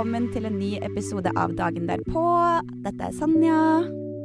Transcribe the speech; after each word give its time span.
velkommen 0.00 0.30
til 0.32 0.46
en 0.48 0.54
ny 0.56 0.68
episode 0.80 1.28
av 1.36 1.50
Dagen 1.58 1.84
derpå. 1.84 2.20
Dette 2.86 3.04
er 3.04 3.12
Sanja. 3.12 3.56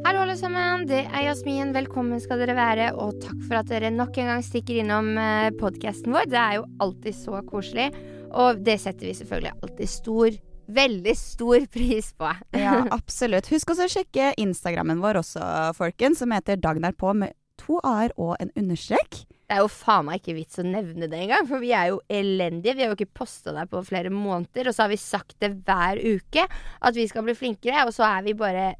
Hallo, 0.06 0.22
alle 0.24 0.38
sammen. 0.40 0.86
Det 0.88 1.02
er 1.04 1.26
Jasmin. 1.26 1.74
Velkommen 1.76 2.22
skal 2.24 2.40
dere 2.40 2.56
være. 2.56 2.86
Og 2.96 3.18
takk 3.20 3.42
for 3.44 3.58
at 3.60 3.68
dere 3.68 3.90
nok 3.92 4.16
en 4.24 4.30
gang 4.32 4.46
stikker 4.46 4.80
innom 4.80 5.10
eh, 5.20 5.50
podkasten 5.60 6.16
vår. 6.16 6.30
Det 6.32 6.40
er 6.40 6.56
jo 6.62 6.64
alltid 6.86 7.18
så 7.20 7.42
koselig. 7.50 7.90
Og 8.32 8.64
det 8.64 8.78
setter 8.86 9.10
vi 9.10 9.18
selvfølgelig 9.20 9.52
alltid 9.58 9.92
stor, 9.98 10.40
veldig 10.80 11.18
stor 11.26 11.68
pris 11.76 12.14
på. 12.16 12.32
Ja, 12.64 12.78
absolutt. 13.02 13.52
Husk 13.52 13.76
også 13.76 13.90
å 13.90 13.96
sjekke 13.98 14.32
Instagrammen 14.48 15.04
vår 15.04 15.20
også, 15.26 15.44
folkens, 15.76 16.24
som 16.24 16.32
heter 16.32 16.56
Dagen 16.56 16.88
derpå 16.88 17.12
med 17.20 17.36
to 17.60 17.84
a-er 17.84 18.16
og 18.16 18.38
en 18.40 18.56
understrek. 18.56 19.26
Det 19.46 19.54
er 19.54 19.62
jo 19.62 19.70
faen 19.70 20.08
meg 20.08 20.22
ikke 20.22 20.38
vits 20.40 20.58
å 20.62 20.66
nevne 20.66 21.06
det 21.10 21.20
engang, 21.22 21.46
for 21.46 21.62
vi 21.62 21.70
er 21.78 21.92
jo 21.92 22.00
elendige. 22.10 22.74
Vi 22.74 22.82
har 22.82 22.90
jo 22.90 22.98
ikke 22.98 23.20
posta 23.22 23.54
der 23.54 23.70
på 23.70 23.84
flere 23.86 24.10
måneder, 24.10 24.72
og 24.72 24.74
så 24.74 24.86
har 24.86 24.94
vi 24.94 24.98
sagt 25.02 25.38
det 25.44 25.52
hver 25.68 26.02
uke 26.02 26.48
at 26.50 26.98
vi 26.98 27.06
skal 27.12 27.28
bli 27.28 27.38
flinkere, 27.38 27.86
og 27.86 27.94
så 27.94 28.08
er 28.08 28.26
vi 28.26 28.34
bare 28.38 28.72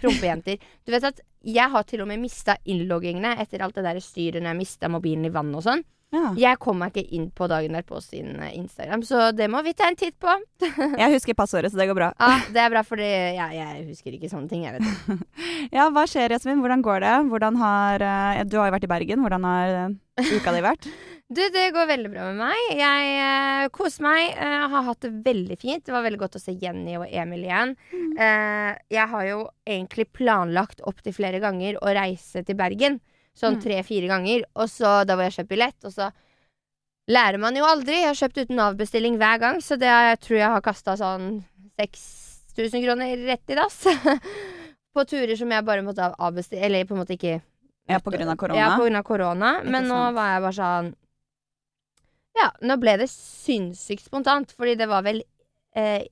prompejenter. 0.00 0.56
Du 0.86 0.94
vet 0.94 1.04
at 1.04 1.20
jeg 1.44 1.70
har 1.70 1.84
til 1.86 2.02
og 2.02 2.08
med 2.10 2.22
mista 2.22 2.56
innloggingene 2.68 3.36
etter 3.42 3.62
alt 3.62 3.76
det 3.76 3.84
der 3.84 4.00
styret 4.02 4.40
når 4.40 4.54
jeg 4.54 4.60
mista 4.62 4.90
mobilen 4.90 5.28
i 5.28 5.34
vann 5.34 5.52
og 5.54 5.66
sånn. 5.66 5.84
Ja. 6.14 6.30
Jeg 6.40 6.56
kom 6.62 6.78
meg 6.80 6.94
ikke 6.96 7.16
inn 7.18 7.26
på 7.36 7.48
dagen 7.50 7.74
derpå 7.76 8.00
sin 8.00 8.38
eh, 8.40 8.54
Instagram, 8.56 9.02
så 9.04 9.28
det 9.36 9.50
må 9.52 9.60
vi 9.66 9.74
ta 9.76 9.90
en 9.90 9.98
titt 9.98 10.16
på. 10.20 10.32
Jeg 11.02 11.12
husker 11.12 11.36
passordet, 11.36 11.72
så 11.72 11.80
det 11.80 11.88
går 11.90 11.98
bra. 11.98 12.08
Ja, 12.16 12.38
det 12.54 12.62
er 12.62 12.72
bra, 12.72 12.82
for 12.86 13.00
ja, 13.00 13.50
jeg 13.52 13.84
husker 13.90 14.14
ikke 14.16 14.30
sånne 14.30 14.48
ting. 14.50 14.64
Jeg 14.64 14.78
vet. 14.78 15.22
Ja, 15.76 15.90
hva 15.92 16.06
skjer, 16.08 16.32
Jasmin? 16.32 16.62
Hvordan 16.64 16.82
går 16.84 17.04
det? 17.04 17.14
Hvordan 17.28 17.58
har, 17.60 18.04
eh, 18.04 18.42
du 18.48 18.56
har 18.56 18.70
jo 18.70 18.76
vært 18.78 18.88
i 18.88 18.90
Bergen. 18.90 19.22
Hvordan 19.24 19.44
har 19.44 19.76
eh, 19.84 20.32
uka 20.38 20.54
di 20.56 20.64
vært? 20.64 20.88
Du, 21.28 21.42
det 21.52 21.66
går 21.74 21.90
veldig 21.90 22.08
bra 22.08 22.26
med 22.30 22.38
meg. 22.40 22.60
Jeg 22.72 23.08
uh, 23.20 23.66
koser 23.68 24.00
meg. 24.06 24.30
Uh, 24.32 24.62
har 24.72 24.86
hatt 24.86 25.02
det 25.04 25.10
veldig 25.26 25.58
fint. 25.60 25.82
Det 25.84 25.92
var 25.92 26.06
veldig 26.06 26.20
godt 26.22 26.38
å 26.38 26.40
se 26.40 26.54
Jenny 26.56 26.94
og 26.96 27.04
Emil 27.04 27.42
igjen. 27.44 27.74
Eh, 28.16 28.70
jeg 28.90 29.04
har 29.12 29.26
jo 29.28 29.42
egentlig 29.68 30.08
planlagt 30.16 30.80
opptil 30.88 31.12
flere 31.14 31.42
ganger 31.42 31.76
å 31.84 31.92
reise 31.92 32.40
til 32.48 32.56
Bergen. 32.56 32.96
Sånn 33.38 33.54
Mm. 33.58 33.62
tre-fire 33.62 34.08
ganger. 34.10 34.44
Og 34.56 34.66
så 34.68 35.04
da 35.06 35.14
var 35.16 35.28
jeg 35.28 35.36
kjøpt 35.38 35.52
billett, 35.52 35.84
og 35.86 35.92
så 35.94 36.10
lærer 37.08 37.38
man 37.38 37.54
jo 37.56 37.64
aldri. 37.64 38.00
Jeg 38.02 38.10
har 38.10 38.18
kjøpt 38.18 38.40
uten 38.44 38.58
avbestilling 38.64 39.16
hver 39.20 39.38
gang, 39.40 39.60
så 39.62 39.78
det 39.78 39.86
jeg 39.88 40.18
tror 40.24 40.38
jeg 40.38 40.50
har 40.54 40.60
kasta 40.64 40.96
sånn 40.98 41.44
6000 41.78 42.82
kroner 42.82 43.16
rett 43.28 43.50
i 43.50 43.54
dass. 43.54 43.84
på 44.94 45.04
turer 45.06 45.36
som 45.38 45.50
jeg 45.54 45.64
bare 45.64 45.84
måtte 45.86 46.08
avbestille 46.18 46.64
Eller 46.66 46.84
på 46.88 46.96
en 46.96 47.04
måte 47.04 47.14
ikke 47.14 47.36
Ja, 47.88 48.00
på 48.02 48.10
grunn 48.10 48.28
av 48.32 48.36
korona? 48.40 48.58
Ja, 48.58 48.70
på 48.74 48.82
grunn 48.88 48.98
av 48.98 49.04
korona. 49.06 49.50
Men 49.62 49.86
nå 49.86 49.98
var 50.16 50.32
jeg 50.32 50.42
bare 50.42 50.56
sånn 50.58 50.88
Ja, 52.38 52.48
nå 52.66 52.76
ble 52.82 52.96
det 52.98 53.06
sinnssykt 53.12 54.02
spontant, 54.08 54.50
fordi 54.56 54.74
det 54.80 54.88
var 54.90 55.02
vel 55.06 55.22
eh, 55.76 56.02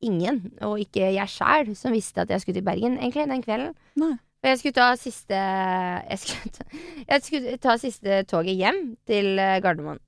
ingen, 0.00 0.40
og 0.64 0.78
ikke 0.80 1.10
jeg 1.12 1.28
sjæl, 1.28 1.74
som 1.76 1.92
visste 1.92 2.22
at 2.24 2.32
jeg 2.32 2.40
skulle 2.40 2.56
til 2.60 2.64
Bergen, 2.64 2.96
egentlig, 2.98 3.26
den 3.28 3.42
kvelden. 3.44 3.74
Nei. 4.00 4.14
Jeg 4.42 4.58
skulle 4.58 4.72
ta 4.72 4.86
siste 4.96 5.36
Jeg 5.36 6.18
skulle 6.22 6.52
ta, 6.56 6.64
jeg 7.10 7.22
skulle 7.26 7.56
ta 7.60 7.74
siste 7.80 8.22
toget 8.30 8.56
hjem 8.56 8.78
til 9.06 9.38
eh, 9.38 9.58
Gardermoen. 9.60 9.98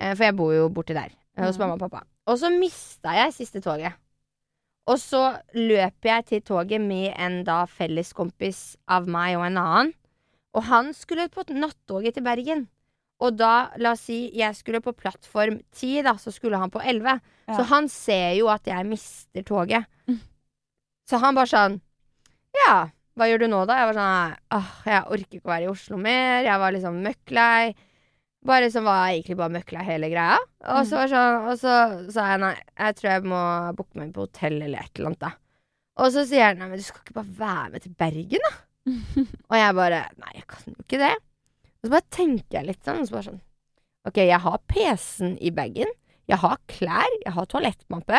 Eh, 0.00 0.14
for 0.16 0.24
jeg 0.24 0.36
bor 0.38 0.52
jo 0.56 0.68
borti 0.72 0.94
der, 0.96 1.10
eh, 1.36 1.44
hos 1.44 1.58
Mhm. 1.58 1.60
mamma 1.66 1.74
og 1.74 1.80
pappa. 1.90 2.02
Og 2.26 2.38
så 2.38 2.48
mista 2.50 3.12
jeg 3.18 3.32
siste 3.34 3.60
toget. 3.60 3.92
Og 4.86 4.96
så 4.98 5.38
løper 5.54 6.08
jeg 6.16 6.24
til 6.26 6.40
toget 6.42 6.80
med 6.80 7.12
en 7.18 7.44
da 7.44 7.64
felleskompis 7.66 8.76
av 8.88 9.06
meg 9.06 9.36
og 9.36 9.44
en 9.46 9.56
annen. 9.58 9.92
Og 10.54 10.64
han 10.64 10.92
skulle 10.94 11.28
på 11.28 11.44
nattoget 11.54 12.14
til 12.14 12.22
Bergen. 12.24 12.68
Og 13.20 13.36
da, 13.36 13.70
la 13.78 13.92
oss 13.92 14.00
si, 14.08 14.30
jeg 14.34 14.54
skulle 14.56 14.80
på 14.82 14.92
plattform 14.96 15.60
10, 15.72 16.02
da, 16.02 16.14
så 16.18 16.32
skulle 16.32 16.58
han 16.58 16.70
på 16.70 16.80
11. 16.82 17.20
Ja. 17.48 17.54
Så 17.56 17.62
han 17.68 17.88
ser 17.88 18.34
jo 18.34 18.48
at 18.48 18.64
jeg 18.66 18.84
mister 18.86 19.42
toget. 19.42 19.86
Mm. 20.08 20.18
Så 21.08 21.18
han 21.20 21.34
bare 21.34 21.46
sånn 21.46 21.80
Ja, 22.66 22.88
hva 23.18 23.28
gjør 23.28 23.44
du 23.44 23.48
nå, 23.52 23.62
da? 23.68 23.78
Jeg 23.80 23.88
var 23.90 23.98
sånn 23.98 24.36
Åh, 24.56 24.68
jeg 24.88 25.00
orker 25.16 25.38
ikke 25.38 25.48
å 25.48 25.52
være 25.52 25.66
i 25.66 25.72
Oslo 25.72 25.98
mer. 26.00 26.46
Jeg 26.46 26.62
var 26.62 26.74
liksom 26.74 27.00
møkklei. 27.04 27.74
Bare 28.48 28.66
liksom 28.66 28.88
var 28.88 29.02
jeg 29.04 29.20
egentlig 29.20 29.38
bare 29.38 29.54
møkklei 29.54 29.84
hele 29.86 30.10
greia. 30.10 30.38
Og 30.72 30.88
så, 30.88 30.98
var 30.98 31.12
sånn, 31.12 31.48
og 31.52 31.60
så 31.60 31.76
sa 32.14 32.26
jeg 32.32 32.42
nei, 32.42 32.56
jeg 32.80 32.98
tror 32.98 33.10
jeg 33.12 33.24
må 33.30 33.42
booke 33.78 34.00
meg 34.00 34.14
på 34.16 34.24
hotell 34.26 34.56
eller 34.58 34.82
et 34.82 34.98
eller 34.98 35.12
annet, 35.12 35.22
da. 35.22 35.32
Og 36.02 36.08
så 36.14 36.24
sier 36.26 36.48
han 36.48 36.58
nei, 36.58 36.70
men 36.72 36.80
du 36.80 36.86
skal 36.86 37.04
ikke 37.04 37.18
bare 37.20 37.36
være 37.38 37.74
med 37.74 37.84
til 37.84 37.94
Bergen, 38.00 38.48
da? 38.48 38.52
og 39.52 39.56
jeg 39.60 39.78
bare 39.78 40.02
nei, 40.18 40.32
jeg 40.40 40.48
kan 40.50 40.72
jo 40.72 40.86
ikke 40.86 41.02
det. 41.04 41.14
Og 41.82 41.86
så 41.86 41.94
bare 41.94 42.14
tenker 42.16 42.58
jeg 42.58 42.70
litt 42.72 42.86
sånn, 42.86 43.02
og 43.02 43.10
så 43.10 43.18
bare 43.18 43.28
sånn 43.30 43.42
Ok, 44.02 44.18
jeg 44.18 44.42
har 44.42 44.62
PC-en 44.66 45.36
i 45.38 45.52
bagen. 45.54 45.90
Jeg 46.26 46.40
har 46.42 46.56
klær. 46.66 47.12
Jeg 47.22 47.36
har 47.36 47.46
toalettmappe. 47.46 48.18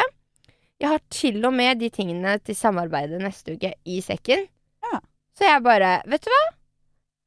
Jeg 0.79 0.87
har 0.93 1.01
til 1.11 1.43
og 1.43 1.51
med 1.57 1.81
de 1.81 1.89
tingene 1.91 2.37
til 2.39 2.55
samarbeidet 2.55 3.19
neste 3.19 3.57
uke 3.57 3.73
i 3.83 3.97
sekken. 4.05 4.45
Ja. 5.33 5.39
Så 5.39 5.47
jeg 5.49 5.63
bare 5.65 5.93
Vet 6.09 6.21
du 6.25 6.29
hva? 6.29 6.43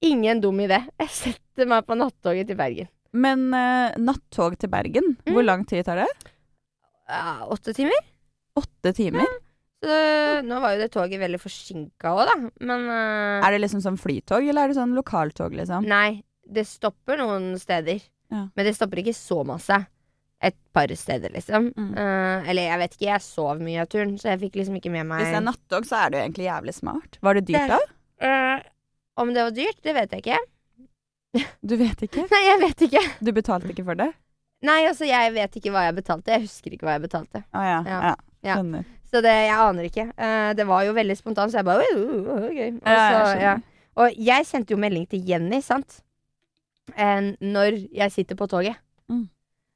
Ingen 0.07 0.41
dum 0.41 0.59
idé. 0.61 0.83
Jeg 1.01 1.09
setter 1.11 1.67
meg 1.67 1.87
på 1.89 1.97
nattoget 1.97 2.47
til 2.47 2.57
Bergen. 2.59 2.89
Men 3.17 3.47
uh, 3.55 3.95
nattog 3.97 4.59
til 4.61 4.69
Bergen, 4.69 5.17
Mm. 5.25 5.33
hvor 5.33 5.43
lang 5.45 5.65
tid 5.67 5.85
tar 5.87 5.97
det? 6.03 6.09
Ja, 7.09 7.47
åtte 7.49 7.73
timer. 7.75 7.97
Åtte 8.57 8.93
timer? 8.95 9.27
Så 9.83 9.97
nå 10.45 10.61
var 10.61 10.75
jo 10.75 10.83
det 10.83 10.91
toget 10.93 11.21
veldig 11.21 11.41
forsinka 11.41 12.13
òg, 12.13 12.27
da. 12.29 12.37
Men 12.61 12.85
uh, 12.91 13.41
Er 13.47 13.53
det 13.57 13.63
liksom 13.65 13.81
sånn 13.85 13.97
flytog, 13.99 14.45
eller 14.45 14.65
er 14.67 14.69
det 14.73 14.77
sånn 14.79 14.95
lokaltog, 14.97 15.57
liksom? 15.57 15.87
Nei, 15.89 16.23
det 16.45 16.67
stopper 16.69 17.17
noen 17.23 17.55
steder. 17.59 18.03
Ja. 18.31 18.47
Men 18.55 18.67
det 18.69 18.77
stopper 18.77 19.01
ikke 19.01 19.17
så 19.17 19.43
masse. 19.49 19.81
Et 20.45 20.57
par 20.77 20.93
steder, 20.93 21.33
liksom. 21.33 21.71
Mm. 21.73 21.93
Uh, 21.97 22.49
eller 22.51 22.69
jeg 22.69 22.79
vet 22.83 22.97
ikke, 22.99 23.09
jeg 23.15 23.25
sov 23.25 23.63
mye 23.65 23.81
av 23.81 23.89
turen, 23.89 24.17
så 24.21 24.35
jeg 24.35 24.43
fikk 24.45 24.59
liksom 24.61 24.77
ikke 24.77 24.93
med 24.93 25.07
meg 25.09 25.23
Hvis 25.25 25.33
det 25.33 25.41
er 25.41 25.47
nattog, 25.49 25.87
så 25.89 26.03
er 26.05 26.11
det 26.13 26.19
jo 26.21 26.25
egentlig 26.29 26.51
jævlig 26.51 26.75
smart. 26.77 27.17
Var 27.25 27.39
det 27.41 27.47
dyrt, 27.49 27.71
da? 27.73 27.79
Eh, 28.21 28.61
Om 29.17 29.33
det 29.35 29.43
var 29.47 29.55
dyrt, 29.57 29.79
det 29.83 29.95
vet 29.97 30.13
jeg 30.13 30.25
ikke. 30.25 30.39
Du 31.65 31.77
vet 31.81 32.03
ikke? 32.05 32.27
Nei, 32.33 32.43
jeg 32.47 32.61
vet 32.63 32.87
ikke. 32.89 33.03
Du 33.25 33.33
betalte 33.37 33.73
ikke 33.73 33.85
for 33.87 33.99
det? 33.99 34.11
Nei, 34.65 34.83
altså, 34.89 35.05
jeg 35.09 35.33
vet 35.35 35.57
ikke 35.61 35.73
hva 35.75 35.87
jeg 35.87 35.97
betalte. 35.99 36.33
Jeg 36.33 36.47
husker 36.47 36.73
ikke 36.77 36.89
hva 36.89 36.97
jeg 36.97 37.05
betalte. 37.07 37.43
Ah, 37.53 37.67
ja. 37.69 37.79
Ja. 37.87 37.99
ja. 38.11 38.15
Ja. 38.47 38.57
Skjønner. 38.61 38.85
Så 39.11 39.21
det, 39.25 39.33
jeg 39.47 39.57
aner 39.57 39.87
ikke. 39.89 40.05
Uh, 40.19 40.51
det 40.59 40.67
var 40.69 40.85
jo 40.87 40.93
veldig 40.97 41.17
spontant, 41.19 41.53
så 41.53 41.61
jeg 41.61 41.67
bare 41.67 41.87
uh, 41.95 42.01
oi, 42.01 42.51
oi, 42.51 42.51
ok. 42.51 42.61
Og, 42.83 42.91
Ja, 42.91 42.97
jeg 42.97 43.15
så, 43.17 43.39
ja. 43.43 43.55
og 44.03 44.19
jeg 44.29 44.47
sendte 44.49 44.75
jo 44.75 44.81
melding 44.83 45.07
til 45.11 45.23
Jenny, 45.29 45.61
sant? 45.65 46.01
Eh, 46.95 47.33
når 47.43 47.81
jeg 47.97 48.13
sitter 48.15 48.39
på 48.39 48.47
toget. 48.51 48.79
Mm. 49.11 49.25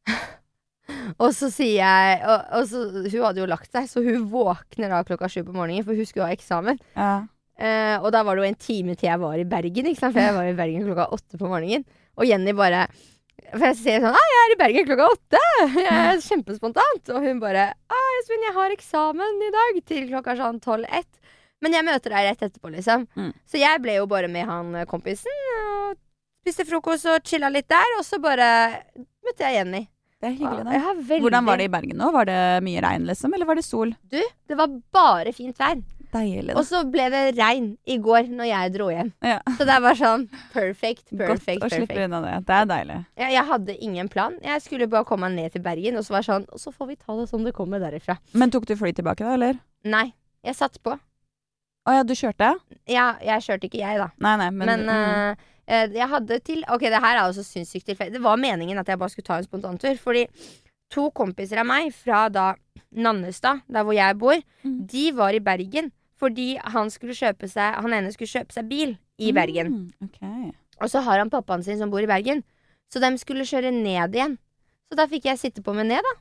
og 1.23 1.33
så 1.35 1.49
sier 1.51 1.81
jeg 1.81 2.21
og, 2.27 2.45
og 2.59 2.65
så, 2.71 2.81
Hun 3.05 3.25
hadde 3.25 3.43
jo 3.43 3.49
lagt 3.51 3.71
seg, 3.71 3.87
så 3.91 4.03
hun 4.05 4.29
våkner 4.31 4.91
da 4.93 5.03
klokka 5.07 5.29
sju 5.31 5.43
på 5.47 5.55
morgenen, 5.55 5.87
for 5.87 5.99
hun 5.99 6.07
skulle 6.09 6.29
ha 6.31 6.37
eksamen. 6.37 6.79
Ja. 6.95 7.11
Eh, 7.61 7.97
og 8.01 8.09
da 8.15 8.23
var 8.25 8.37
det 8.39 8.45
jo 8.45 8.49
en 8.49 8.61
time 8.65 8.97
til 8.97 9.11
jeg 9.11 9.21
var 9.21 9.37
i 9.37 9.47
Bergen, 9.49 9.89
for 9.99 10.17
jeg 10.17 10.37
var 10.37 10.49
i 10.49 10.57
Bergen 10.57 10.87
klokka 10.89 11.11
åtte 11.13 11.41
på 11.41 11.49
morgenen. 11.51 11.85
Og 12.17 12.29
Jenny 12.29 12.55
bare 12.57 12.87
For 13.51 13.65
jeg 13.71 13.77
sier 13.81 14.03
sånn 14.03 14.15
'Å, 14.15 14.21
jeg 14.31 14.41
er 14.41 14.53
i 14.53 14.59
Bergen 14.61 14.85
klokka 14.87 15.07
åtte!' 15.11 15.39
Jeg 15.81 15.87
er 15.91 16.21
kjempespontant. 16.29 17.09
Og 17.15 17.25
hun 17.25 17.41
bare 17.43 17.73
'Å, 17.75 18.01
Jasmin, 18.17 18.45
jeg 18.47 18.55
har 18.55 18.75
eksamen 18.77 19.41
i 19.47 19.51
dag 19.55 19.81
til 19.91 20.05
klokka 20.11 20.37
sånn 20.39 20.61
tolv-ett'. 20.61 21.17
Men 21.61 21.73
jeg 21.77 21.85
møter 21.85 22.15
deg 22.15 22.29
rett 22.29 22.45
etterpå, 22.47 22.71
liksom. 22.73 23.07
Mm. 23.17 23.33
Så 23.45 23.59
jeg 23.61 23.83
ble 23.83 23.97
jo 23.99 24.07
bare 24.09 24.29
med 24.29 24.47
han 24.49 24.75
eh, 24.75 24.87
kompisen. 24.89 25.33
Og 25.61 25.97
spiste 26.45 26.65
frokost 26.69 27.09
og 27.11 27.25
chilla 27.27 27.51
litt 27.53 27.69
der. 27.69 27.97
Og 27.99 28.05
så 28.07 28.21
bare 28.23 28.47
møtte 29.25 29.45
jeg 29.45 29.59
Jenny. 29.59 29.83
Det 30.21 30.29
er 30.31 30.37
hyggelig, 30.37 30.65
da. 30.69 30.77
Ja. 30.77 30.95
Hvordan 31.25 31.47
var 31.49 31.57
det 31.61 31.67
i 31.69 31.73
Bergen 31.73 31.97
nå? 32.01 32.11
Var 32.13 32.29
det 32.29 32.41
mye 32.65 32.81
regn, 32.85 33.07
liksom, 33.09 33.33
eller 33.35 33.49
var 33.49 33.57
det 33.57 33.65
sol? 33.65 33.95
Du, 34.13 34.21
det 34.21 34.57
var 34.57 34.69
bare 34.93 35.33
fint 35.33 35.57
vær. 35.61 35.81
Deilig, 36.11 36.57
Og 36.59 36.65
så 36.67 36.81
ble 36.91 37.05
det 37.13 37.21
regn 37.39 37.67
i 37.87 37.97
går 38.03 38.27
når 38.35 38.49
jeg 38.49 38.73
dro 38.75 38.89
hjem. 38.91 39.13
Ja. 39.23 39.37
Så 39.59 39.67
det 39.69 39.77
var 39.85 39.95
sånn 39.95 40.25
perfect, 40.53 41.05
Godt 41.13 41.29
perfect, 41.37 41.63
å 41.63 41.69
slippe 41.71 41.87
perfect. 41.93 42.05
unna 42.09 42.21
det. 42.25 42.33
Det 42.49 42.57
er 42.57 42.65
deilig. 42.73 42.97
Jeg, 43.23 43.33
jeg 43.37 43.45
hadde 43.53 43.77
ingen 43.87 44.09
plan. 44.11 44.35
Jeg 44.43 44.63
skulle 44.65 44.89
bare 44.91 45.07
komme 45.07 45.29
ned 45.31 45.53
til 45.55 45.63
Bergen, 45.63 45.97
og 46.01 46.03
så 46.07 46.17
var 46.17 46.25
det 46.25 46.31
sånn 46.33 46.47
Og 46.51 46.59
så 46.59 46.73
får 46.75 46.89
vi 46.91 46.97
ta 46.97 47.15
det 47.21 47.29
som 47.31 47.45
det 47.47 47.53
kommer 47.55 47.79
derifra. 47.79 48.17
Men 48.35 48.51
tok 48.51 48.67
du 48.67 48.75
fly 48.81 48.91
tilbake, 48.97 49.23
da, 49.23 49.37
eller? 49.39 49.61
Nei, 49.87 50.09
jeg 50.43 50.59
satt 50.59 50.81
på. 50.83 50.97
Å 51.89 51.95
ja, 51.95 52.03
du 52.05 52.13
kjørte? 52.19 52.51
Ja, 52.91 53.07
jeg 53.25 53.47
kjørte 53.47 53.71
ikke, 53.71 53.79
jeg, 53.81 54.01
da. 54.03 54.11
Nei, 54.21 54.35
nei, 54.43 54.51
men, 54.51 54.67
Men, 54.69 54.83
mm. 54.91 55.47
eh, 55.71 55.87
jeg 55.97 56.09
hadde 56.13 56.41
til 56.45 56.65
Ok, 56.75 56.83
det 56.93 57.01
her 57.01 57.17
er 57.21 57.23
også 57.31 57.45
sinnssykt 57.47 57.87
tilfeldig. 57.89 58.19
Det 58.19 58.25
var 58.27 58.37
meningen 58.43 58.79
at 58.83 58.91
jeg 58.91 58.99
bare 59.01 59.15
skulle 59.15 59.31
ta 59.31 59.39
en 59.41 59.47
spontantur. 59.47 59.95
Fordi 60.03 60.27
to 60.91 61.07
kompiser 61.15 61.63
av 61.63 61.71
meg 61.71 61.95
fra 61.95 62.27
da 62.29 62.51
Nannestad, 62.91 63.61
der 63.71 63.85
hvor 63.87 63.95
jeg 63.95 64.19
bor, 64.19 64.35
Mm. 64.67 64.87
de 64.91 65.05
var 65.15 65.31
i 65.33 65.39
Bergen 65.41 65.93
fordi 66.21 66.55
han 66.61 66.91
seg 66.93 67.81
Han 67.81 67.95
ene 67.97 68.13
skulle 68.13 68.29
kjøpe 68.31 68.53
seg 68.53 68.69
bil 68.69 68.97
i 69.21 69.33
Bergen. 69.37 69.73
Mm, 69.73 70.09
ok. 70.09 70.55
Og 70.81 70.91
så 70.93 71.03
har 71.05 71.21
han 71.21 71.33
pappaen 71.33 71.65
sin 71.65 71.81
som 71.81 71.93
bor 71.93 72.03
i 72.05 72.09
Bergen. 72.09 72.43
Så 72.93 73.01
de 73.03 73.11
skulle 73.21 73.47
kjøre 73.49 73.73
ned 73.73 74.17
igjen. 74.17 74.37
Så 74.91 74.99
da 74.99 75.07
fikk 75.07 75.29
jeg 75.31 75.39
sitte 75.39 75.63
på 75.63 75.75
med 75.77 75.91
ned, 75.91 76.03
da. 76.03 76.15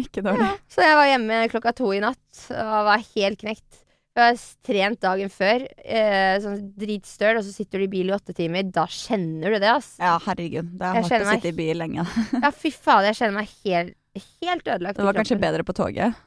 Ikke 0.00 0.22
dårlig. 0.24 0.46
Ja. 0.46 0.56
Så 0.70 0.84
jeg 0.84 0.96
var 0.96 1.08
hjemme 1.10 1.38
klokka 1.52 1.72
to 1.76 1.90
i 1.92 2.02
natt 2.02 2.44
og 2.54 2.76
var 2.88 3.02
helt 3.16 3.40
knekt. 3.40 3.80
Jeg 4.16 4.26
har 4.26 4.40
trent 4.66 5.00
dagen 5.00 5.30
før, 5.32 5.64
eh, 5.78 6.36
sånn 6.42 6.58
dritstøl, 6.78 7.38
og 7.38 7.44
så 7.46 7.52
sitter 7.54 7.80
du 7.80 7.86
i 7.86 7.90
bil 7.92 8.10
i 8.10 8.14
åtte 8.14 8.34
timer. 8.36 8.66
Da 8.74 8.84
kjenner 8.90 9.54
du 9.54 9.58
det, 9.62 9.70
ass. 9.70 9.92
Ja, 10.02 10.16
herregud. 10.24 10.72
Det 10.76 10.86
er 10.88 10.98
Jeg 10.98 11.06
hardt 11.06 11.26
å 11.26 11.36
sitte 11.36 11.52
i 11.52 11.56
bil 11.60 11.78
lenge. 11.78 12.06
Ja, 12.34 12.50
fy 12.54 12.72
faen, 12.74 13.06
jeg 13.06 13.18
kjenner 13.20 13.38
meg 13.38 13.54
helt, 13.64 13.94
helt 14.42 14.66
ødelagt. 14.66 14.98
Det 14.98 15.06
var 15.06 15.18
kanskje 15.18 15.38
bedre 15.40 15.66
på 15.66 15.76
toget. 15.78 16.18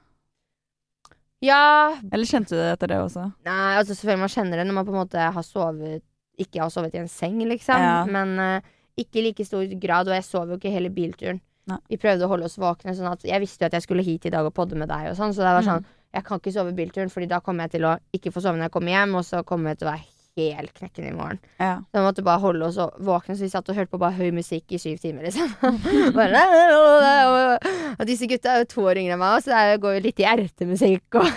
Ja, 1.43 1.97
Eller 2.11 2.25
kjente 2.29 2.55
du 2.55 2.59
det 2.61 2.69
etter 2.77 2.87
det 2.93 2.97
også? 3.03 3.25
Nei, 3.45 3.75
altså 3.77 3.93
selvfølgelig 3.97 4.23
man 4.23 4.31
kjenner 4.31 4.61
det 4.61 4.67
når 4.69 4.77
man 4.79 4.85
på 4.87 4.93
en 4.95 4.99
måte 5.01 5.25
har 5.35 5.43
sovet 5.47 6.03
Ikke 6.39 6.61
har 6.63 6.69
sovet 6.73 6.95
i 6.95 7.01
en 7.01 7.09
seng, 7.11 7.41
liksom. 7.49 7.77
Ja. 7.83 8.05
Men 8.09 8.31
uh, 8.39 8.69
ikke 8.97 9.19
i 9.19 9.25
like 9.27 9.45
stor 9.45 9.65
grad, 9.81 10.07
og 10.09 10.15
jeg 10.15 10.23
sov 10.25 10.49
jo 10.49 10.57
ikke 10.57 10.71
hele 10.73 10.89
bilturen. 10.93 11.41
Nei. 11.69 11.77
Vi 11.89 11.97
prøvde 12.01 12.25
å 12.25 12.29
holde 12.31 12.45
oss 12.49 12.57
våkne, 12.59 12.95
sånn 12.97 13.11
at 13.11 13.21
jeg 13.27 13.39
visste 13.43 13.63
jo 13.63 13.69
at 13.69 13.75
jeg 13.77 13.85
skulle 13.85 14.03
hit 14.05 14.25
i 14.27 14.31
dag 14.33 14.45
og 14.45 14.53
podde 14.57 14.75
med 14.79 14.89
deg 14.89 15.11
og 15.11 15.15
sånn, 15.19 15.33
så 15.33 15.43
det 15.45 15.53
var 15.59 15.61
Mm. 15.63 15.69
sånn 15.69 15.85
Jeg 16.13 16.23
kan 16.27 16.37
ikke 16.39 16.51
sove 16.53 16.73
bilturen, 16.77 17.09
Fordi 17.09 17.27
da 17.27 17.39
kommer 17.41 17.63
jeg 17.65 17.71
til 17.77 17.85
å 17.89 17.97
ikke 18.13 18.31
få 18.33 18.41
sove 18.41 18.57
når 18.57 18.67
jeg 18.69 18.71
kommer 18.75 18.91
hjem, 18.93 19.15
og 19.15 19.23
så 19.25 19.43
kommer 19.43 19.69
jeg 19.71 19.79
til 19.79 19.87
å 19.87 19.91
være 19.91 20.05
helt 20.37 20.73
knekken 20.73 21.05
i 21.05 21.13
morgen. 21.13 21.39
Ja. 21.61 21.75
Så 21.91 21.99
vi 21.99 22.03
måtte 22.05 22.23
bare 22.25 22.41
holde 22.41 22.65
oss 22.65 22.77
våkne, 22.77 23.35
så 23.37 23.45
vi 23.45 23.49
satt 23.51 23.69
og 23.69 23.77
hørte 23.77 23.91
på 23.93 23.99
bare 24.01 24.15
høy 24.17 24.31
musikk 24.35 24.73
i 24.73 24.79
syv 24.81 24.97
timer, 25.03 25.27
liksom. 25.27 25.51
bare, 26.17 26.43
og 27.97 28.05
disse 28.09 28.27
gutta 28.29 28.55
er 28.55 28.63
jo 28.63 28.69
to 28.71 28.85
år 28.89 29.01
yngre 29.01 29.17
enn 29.17 29.21
meg, 29.21 29.43
så 29.45 29.53
det 29.53 29.81
går 29.83 29.97
jo 29.97 30.03
litt 30.07 30.23
i 30.23 30.27
ertemusikk 30.29 31.19
og 31.21 31.29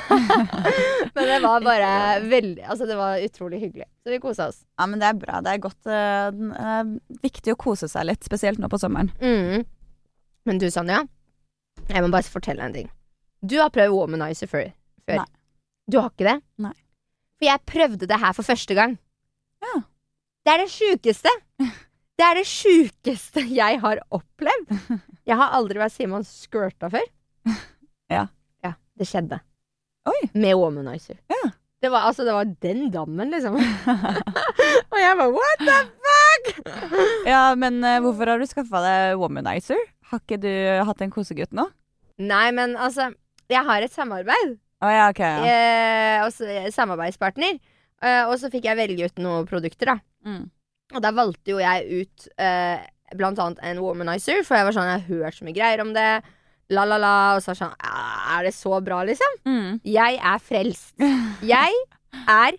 Men 1.17 1.31
det 1.31 1.37
var 1.45 1.65
bare 1.65 1.91
veldig 2.29 2.65
Altså, 2.67 2.87
det 2.89 2.97
var 2.99 3.21
utrolig 3.25 3.61
hyggelig. 3.63 3.87
Så 4.05 4.13
vi 4.13 4.21
kosa 4.23 4.49
oss. 4.51 4.63
ja, 4.79 4.87
men 4.87 5.01
det 5.01 5.09
er 5.09 5.21
bra. 5.21 5.41
Det 5.45 5.53
er 5.53 5.63
godt 5.65 5.93
er 5.93 6.91
viktig 7.25 7.55
å 7.55 7.61
kose 7.61 7.89
seg 7.91 8.09
litt, 8.09 8.25
spesielt 8.25 8.61
nå 8.63 8.69
på 8.73 8.81
sommeren. 8.81 9.11
Mm. 9.21 9.65
Men 10.47 10.61
du, 10.63 10.69
Sanja, 10.71 11.03
jeg 11.89 12.05
må 12.05 12.13
bare 12.13 12.29
fortelle 12.31 12.65
en 12.65 12.77
ting. 12.77 12.91
Du 13.43 13.59
har 13.61 13.73
prøvd 13.75 13.95
womanizer 13.95 14.51
før. 14.51 14.71
før. 15.09 15.25
Du 15.91 16.01
har 16.01 16.13
ikke 16.13 16.29
det? 16.29 16.39
Nei. 16.63 16.75
For 17.37 17.49
jeg 17.49 17.65
prøvde 17.69 18.09
det 18.09 18.21
her 18.23 18.33
for 18.37 18.47
første 18.47 18.77
gang. 18.77 18.97
Ja. 19.65 19.75
Det 20.47 20.55
er 20.55 20.63
det 20.63 20.71
sjukeste. 20.73 21.33
Det 22.17 22.25
er 22.25 22.39
det 22.39 22.47
sjukeste 22.49 23.43
jeg 23.53 23.81
har 23.83 24.01
opplevd. 24.15 24.73
Jeg 25.27 25.35
har 25.41 25.57
aldri 25.57 25.81
vært 25.81 25.91
Simon 25.91 26.23
skørta 26.23 26.87
før. 26.87 27.03
Ja. 28.07 28.29
Ja, 28.63 28.77
det 28.95 29.09
skjedde. 29.11 29.41
Oi. 30.07 30.21
Med 30.39 30.55
womanizer. 30.55 31.17
Ja. 31.33 31.49
Det 31.83 31.91
var, 31.91 32.07
altså, 32.07 32.23
det 32.23 32.37
var 32.37 32.47
den 32.63 32.85
dammen, 32.95 33.33
liksom. 33.35 33.59
Og 34.93 34.97
jeg 35.01 35.19
bare 35.19 35.35
what 35.35 35.65
the 35.67 35.81
fuck? 36.07 36.71
Ja, 37.27 37.41
men 37.59 37.83
uh, 37.83 37.99
hvorfor 38.05 38.31
har 38.31 38.39
du 38.39 38.47
skaffa 38.47 38.85
deg 38.87 39.19
womanizer? 39.19 39.83
Har 40.13 40.23
ikke 40.23 40.39
du 40.47 40.53
hatt 40.87 41.03
en 41.03 41.13
kosegutt 41.13 41.51
nå? 41.59 41.67
Nei, 42.23 42.47
men 42.55 42.79
altså 42.79 43.11
Jeg 43.51 43.67
har 43.67 43.83
et 43.83 43.93
samarbeid. 43.93 44.57
Å 44.85 44.91
ja, 44.93 45.07
okay, 45.11 45.47
Ja. 45.47 45.55
Eh, 45.55 46.25
også, 46.27 46.45
eh, 46.51 46.69
samarbeidspartner. 46.75 47.59
Eh, 48.03 48.23
og 48.29 48.35
så 48.41 48.51
fikk 48.53 48.67
jeg 48.69 48.77
velge 48.77 49.09
ut 49.09 49.19
noen 49.25 49.47
produkter, 49.49 49.95
da. 49.95 49.97
Mm. 50.27 50.51
Og 50.95 51.03
da 51.03 51.13
valgte 51.17 51.55
jo 51.55 51.59
jeg 51.63 52.03
ut 52.03 52.27
eh, 52.39 52.85
blant 53.17 53.39
annet 53.43 53.63
en 53.65 53.81
womanizer, 53.83 54.43
for 54.45 54.59
jeg 54.59 54.67
var 54.69 54.77
sånn, 54.77 54.91
jeg 54.91 55.01
har 55.01 55.09
hørt 55.25 55.39
så 55.39 55.47
mye 55.47 55.57
greier 55.57 55.83
om 55.85 55.95
det. 55.97 56.11
La, 56.75 56.85
la, 56.85 56.99
la. 56.99 57.15
Og 57.37 57.43
så 57.45 57.53
var 57.53 57.61
sånn 57.61 57.75
"Ah, 57.79 58.39
Er 58.39 58.45
det 58.49 58.55
så 58.55 58.81
bra, 58.85 59.01
liksom? 59.07 59.37
Mm. 59.47 59.81
Jeg 59.87 60.19
er 60.19 60.39
frelst. 60.43 60.95
Jeg 61.47 61.73
er 62.27 62.59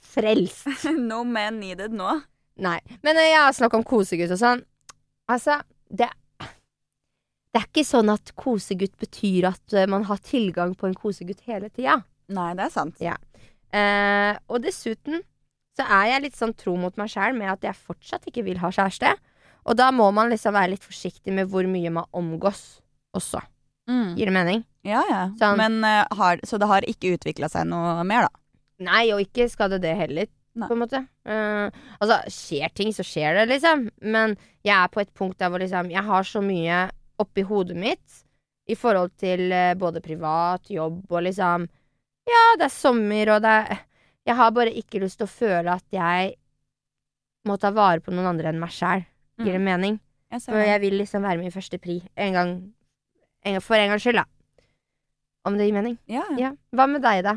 frelst. 0.00 0.68
no 1.10 1.24
man 1.24 1.58
needed 1.60 1.92
nå. 1.96 2.20
Nei. 2.62 2.78
Men 3.02 3.16
eh, 3.16 3.30
jeg 3.32 3.40
har 3.42 3.56
snakket 3.56 3.80
om 3.80 3.84
kosegutt 3.88 4.30
og 4.36 4.40
sånn. 4.40 4.62
Altså, 5.28 5.58
det 5.90 6.08
Det 7.56 7.62
er 7.62 7.70
ikke 7.70 7.86
sånn 7.88 8.10
at 8.12 8.34
kosegutt 8.36 8.98
betyr 9.00 9.46
at 9.48 9.72
eh, 9.72 9.86
man 9.88 10.02
har 10.04 10.18
tilgang 10.20 10.74
på 10.76 10.90
en 10.90 10.96
kosegutt 10.98 11.40
hele 11.48 11.70
tida. 11.72 12.02
Nei, 12.36 12.50
det 12.58 12.66
er 12.66 12.72
sant. 12.74 13.00
Eh, 13.00 14.32
og 14.52 14.60
dessuten 14.60 15.22
så 15.76 15.86
er 15.88 16.10
jeg 16.10 16.24
litt 16.26 16.36
sånn 16.36 16.52
tro 16.52 16.74
mot 16.76 16.92
meg 17.00 17.08
sjæl 17.12 17.32
med 17.36 17.54
at 17.54 17.64
jeg 17.64 17.80
fortsatt 17.80 18.28
ikke 18.28 18.44
vil 18.44 18.60
ha 18.60 18.68
kjæreste. 18.68 19.14
Og 19.64 19.78
da 19.80 19.88
må 19.88 20.10
man 20.12 20.28
liksom 20.28 20.52
være 20.52 20.74
litt 20.74 20.84
forsiktig 20.84 21.32
med 21.32 21.48
hvor 21.48 21.64
mye 21.70 21.94
man 21.96 22.10
omgås 22.16 22.82
også. 23.16 23.40
Mm. 23.88 24.12
Gir 24.18 24.28
det 24.28 24.36
mening? 24.36 24.62
Ja, 24.84 25.00
ja. 25.08 25.22
Sånn. 25.40 25.56
Men, 25.56 25.80
uh, 25.80 26.04
har, 26.18 26.44
så 26.44 26.60
det 26.60 26.68
har 26.68 26.84
ikke 26.84 27.14
utvikla 27.16 27.48
seg 27.52 27.70
noe 27.70 28.04
mer, 28.04 28.28
da? 28.28 28.44
Nei, 28.84 29.06
og 29.14 29.24
ikke 29.24 29.48
skal 29.48 29.72
det 29.72 29.80
det 29.86 29.94
heller, 29.96 30.28
Nei. 30.60 30.68
på 30.68 30.76
en 30.76 30.84
måte. 30.84 31.02
Uh, 31.24 31.72
altså, 32.02 32.20
skjer 32.36 32.76
ting, 32.76 32.92
så 32.92 33.06
skjer 33.06 33.40
det, 33.40 33.48
liksom. 33.54 33.88
Men 34.04 34.36
jeg 34.60 34.76
er 34.76 34.92
på 34.92 35.00
et 35.02 35.12
punkt 35.16 35.40
der 35.40 35.48
hvor 35.48 35.62
liksom 35.62 35.88
Jeg 35.94 36.04
har 36.04 36.26
så 36.28 36.44
mye 36.44 36.86
oppi 37.22 37.44
hodet 37.46 37.76
mitt 37.78 38.22
i 38.66 38.74
forhold 38.74 39.12
til 39.20 39.52
eh, 39.52 39.74
både 39.78 40.02
privat, 40.04 40.70
jobb 40.70 41.04
og 41.12 41.22
liksom 41.28 41.68
Ja, 42.26 42.42
det 42.58 42.66
er 42.66 42.74
sommer, 42.74 43.36
og 43.36 43.42
det 43.44 43.52
er 43.52 43.84
Jeg 44.26 44.34
har 44.36 44.50
bare 44.50 44.72
ikke 44.74 45.00
lyst 45.00 45.20
til 45.20 45.28
å 45.28 45.30
føle 45.30 45.76
at 45.76 45.84
jeg 45.94 46.34
må 47.46 47.54
ta 47.62 47.70
vare 47.70 48.02
på 48.02 48.10
noen 48.10 48.26
andre 48.32 48.50
enn 48.50 48.58
meg 48.58 48.72
sjæl. 48.74 49.04
Gir 49.38 49.54
det 49.54 49.62
mening? 49.62 50.00
Jeg 50.32 50.42
For 50.42 50.58
jeg 50.58 50.80
vil 50.82 50.96
liksom 50.98 51.22
være 51.22 51.38
min 51.38 51.54
første 51.54 51.78
pri. 51.78 52.00
En 52.18 52.32
gang, 52.34 52.54
en 53.46 53.54
gang 53.54 53.62
For 53.62 53.78
en 53.78 53.92
gangs 53.92 54.02
skyld, 54.02 54.18
da. 54.18 54.24
Om 55.46 55.54
det 55.54 55.68
gir 55.68 55.76
mening? 55.76 55.94
Ja, 56.10 56.24
ja. 56.34 56.48
Ja. 56.48 56.50
Hva 56.74 56.88
med 56.90 57.04
deg, 57.06 57.22
da? 57.22 57.36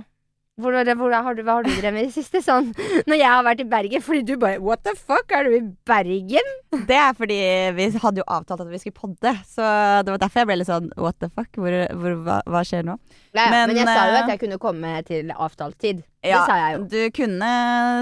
Hvor, 0.60 0.76
hvor, 1.00 1.16
har 1.16 1.38
du, 1.38 1.44
hva 1.48 1.58
har 1.60 1.68
du 1.68 1.72
drevet 1.72 1.96
med 1.96 2.08
i 2.08 2.10
det 2.10 2.16
siste? 2.16 2.42
Sånn, 2.44 2.72
når 3.10 3.20
jeg 3.20 3.30
har 3.32 3.46
vært 3.48 3.64
i 3.64 3.68
Bergen, 3.70 4.04
fordi 4.06 4.24
du 4.28 4.36
bare 4.42 4.60
What 4.64 4.84
the 4.88 4.96
fuck, 4.98 5.32
er 5.36 5.48
du 5.48 5.56
i 5.58 5.64
Bergen? 5.88 6.54
Det 6.90 6.98
er 7.00 7.16
fordi 7.18 7.40
vi 7.78 7.90
hadde 8.04 8.22
jo 8.22 8.28
avtalt 8.30 8.64
at 8.66 8.70
vi 8.70 8.82
skulle 8.82 9.00
podde, 9.00 9.34
så 9.48 9.66
det 10.06 10.14
var 10.14 10.22
derfor 10.22 10.44
jeg 10.44 10.52
ble 10.52 10.60
litt 10.62 10.70
sånn 10.70 10.92
what 11.00 11.18
the 11.24 11.32
fuck, 11.32 11.50
hvor, 11.58 11.74
hvor, 11.96 12.20
hva, 12.28 12.40
hva 12.46 12.64
skjer 12.68 12.86
nå? 12.88 13.00
Ja, 13.34 13.46
ja, 13.46 13.50
men, 13.54 13.72
Men, 13.72 13.82
jeg 13.82 13.90
sa 13.90 14.06
jo 14.10 14.16
eh, 14.16 14.22
at 14.24 14.34
jeg 14.34 14.42
kunne 14.44 14.62
komme 14.62 14.94
til 15.08 15.34
avtalt 15.36 15.80
tid. 15.82 16.04
Ja, 16.20 16.42
det 16.42 16.48
sa 16.50 16.56
jeg 16.60 16.74
jo. 16.74 16.80
Du 16.92 17.16
kunne 17.16 17.50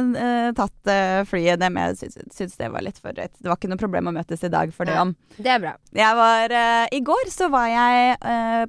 uh, 0.10 0.48
tatt 0.58 0.90
uh, 0.90 1.20
flyet, 1.30 1.60
det, 1.62 1.68
men 1.74 1.92
jeg 1.92 2.10
syns, 2.34 2.56
det 2.58 2.70
var 2.74 2.82
litt 2.82 2.98
for 2.98 3.14
drøyt. 3.14 3.36
Det 3.38 3.46
var 3.46 3.60
ikke 3.60 3.70
noe 3.70 3.82
problem 3.82 4.10
å 4.10 4.14
møtes 4.16 4.42
i 4.42 4.50
dag 4.50 4.74
for 4.74 4.90
det 4.90 4.96
om. 4.98 5.12
Det 5.38 5.52
er 5.54 5.62
bra. 5.62 5.76
Var, 5.94 6.56
uh, 6.56 6.86
I 6.98 7.02
går 7.06 7.30
så 7.34 7.52
var 7.54 7.68
jeg 7.70 8.18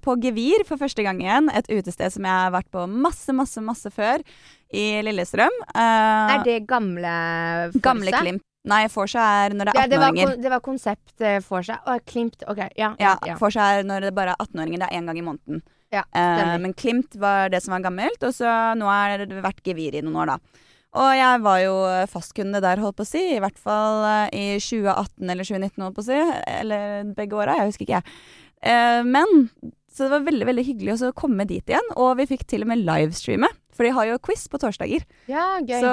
på 0.04 0.18
Gevir 0.20 0.66
for 0.68 0.80
første 0.80 1.04
gang 1.06 1.22
igjen. 1.24 1.48
Et 1.56 1.70
utested 1.78 2.12
som 2.12 2.28
jeg 2.28 2.42
har 2.44 2.52
vært 2.52 2.68
på 2.74 2.84
masse, 2.92 3.32
masse, 3.36 3.62
masse 3.64 3.92
før. 3.94 4.24
I 4.68 5.00
Lillestrøm. 5.00 5.54
Er 5.80 6.42
det 6.44 6.58
gamle 6.68 7.12
Forsa? 7.72 7.80
Gamle 7.86 8.12
Klimt. 8.12 8.44
Nei, 8.68 8.82
Forsa 8.92 9.24
er 9.46 9.54
når 9.56 9.70
det 9.70 9.72
er 9.72 9.86
18-åringer. 9.86 10.34
Ja, 10.34 10.42
det 10.44 10.52
var 10.52 10.60
konsept 10.66 11.24
Forsa. 11.46 11.78
Å, 11.88 11.96
Klimt. 12.04 12.44
Ok, 12.52 12.60
ja. 12.76 12.92
Ja, 13.00 13.14
ja. 13.24 13.38
Forsa 13.40 13.70
er 13.78 13.88
når 13.88 14.10
det 14.10 14.14
bare 14.18 14.36
er 14.36 14.44
18-åringer. 14.44 14.84
Det 14.84 14.90
er 14.90 15.00
én 15.00 15.08
gang 15.08 15.22
i 15.22 15.24
måneden. 15.24 15.64
Ja, 15.94 16.04
Eh, 16.12 16.54
men 16.60 16.74
Klimt 16.76 17.14
var 17.16 17.48
det 17.52 17.62
som 17.64 17.72
var 17.72 17.84
gammelt, 17.86 18.22
og 18.22 18.34
så 18.36 18.48
nå 18.76 18.88
har 18.90 19.24
det 19.24 19.44
vært 19.44 19.62
Gevir 19.64 19.96
i 19.96 20.02
noen 20.04 20.18
år, 20.20 20.34
da. 20.34 20.66
Og 20.98 21.08
jeg 21.16 21.40
var 21.44 21.58
jo 21.60 21.74
fastkunde 22.08 22.60
der, 22.64 22.80
holdt 22.80 22.96
på 22.98 23.04
å 23.04 23.08
si. 23.08 23.22
I 23.36 23.40
hvert 23.44 23.58
fall 23.60 24.04
eh, 24.08 24.36
i 24.36 24.44
2018 24.60 25.32
eller 25.32 25.48
2019, 25.48 25.84
holdt 25.84 25.98
på 25.98 26.04
å 26.04 26.08
si. 26.08 26.20
Eller 26.58 27.10
begge 27.16 27.36
åra, 27.38 27.58
jeg 27.60 27.72
husker 27.72 27.86
ikke, 27.86 28.00
jeg. 28.00 28.20
Eh, 28.72 29.00
men 29.06 29.48
så 29.92 30.06
det 30.06 30.12
var 30.14 30.28
veldig 30.28 30.46
veldig 30.46 30.64
hyggelig 30.66 30.96
å 31.08 31.14
komme 31.16 31.46
dit 31.48 31.72
igjen, 31.72 31.92
og 31.98 32.18
vi 32.20 32.28
fikk 32.30 32.44
til 32.48 32.62
og 32.64 32.70
med 32.70 32.84
livestreame. 32.86 33.48
For 33.78 33.86
de 33.86 33.92
har 33.94 34.08
jo 34.08 34.18
quiz 34.26 34.48
på 34.50 34.58
torsdager. 34.58 35.04
ja, 35.30 35.46
gøy. 35.62 35.78
Så 35.78 35.90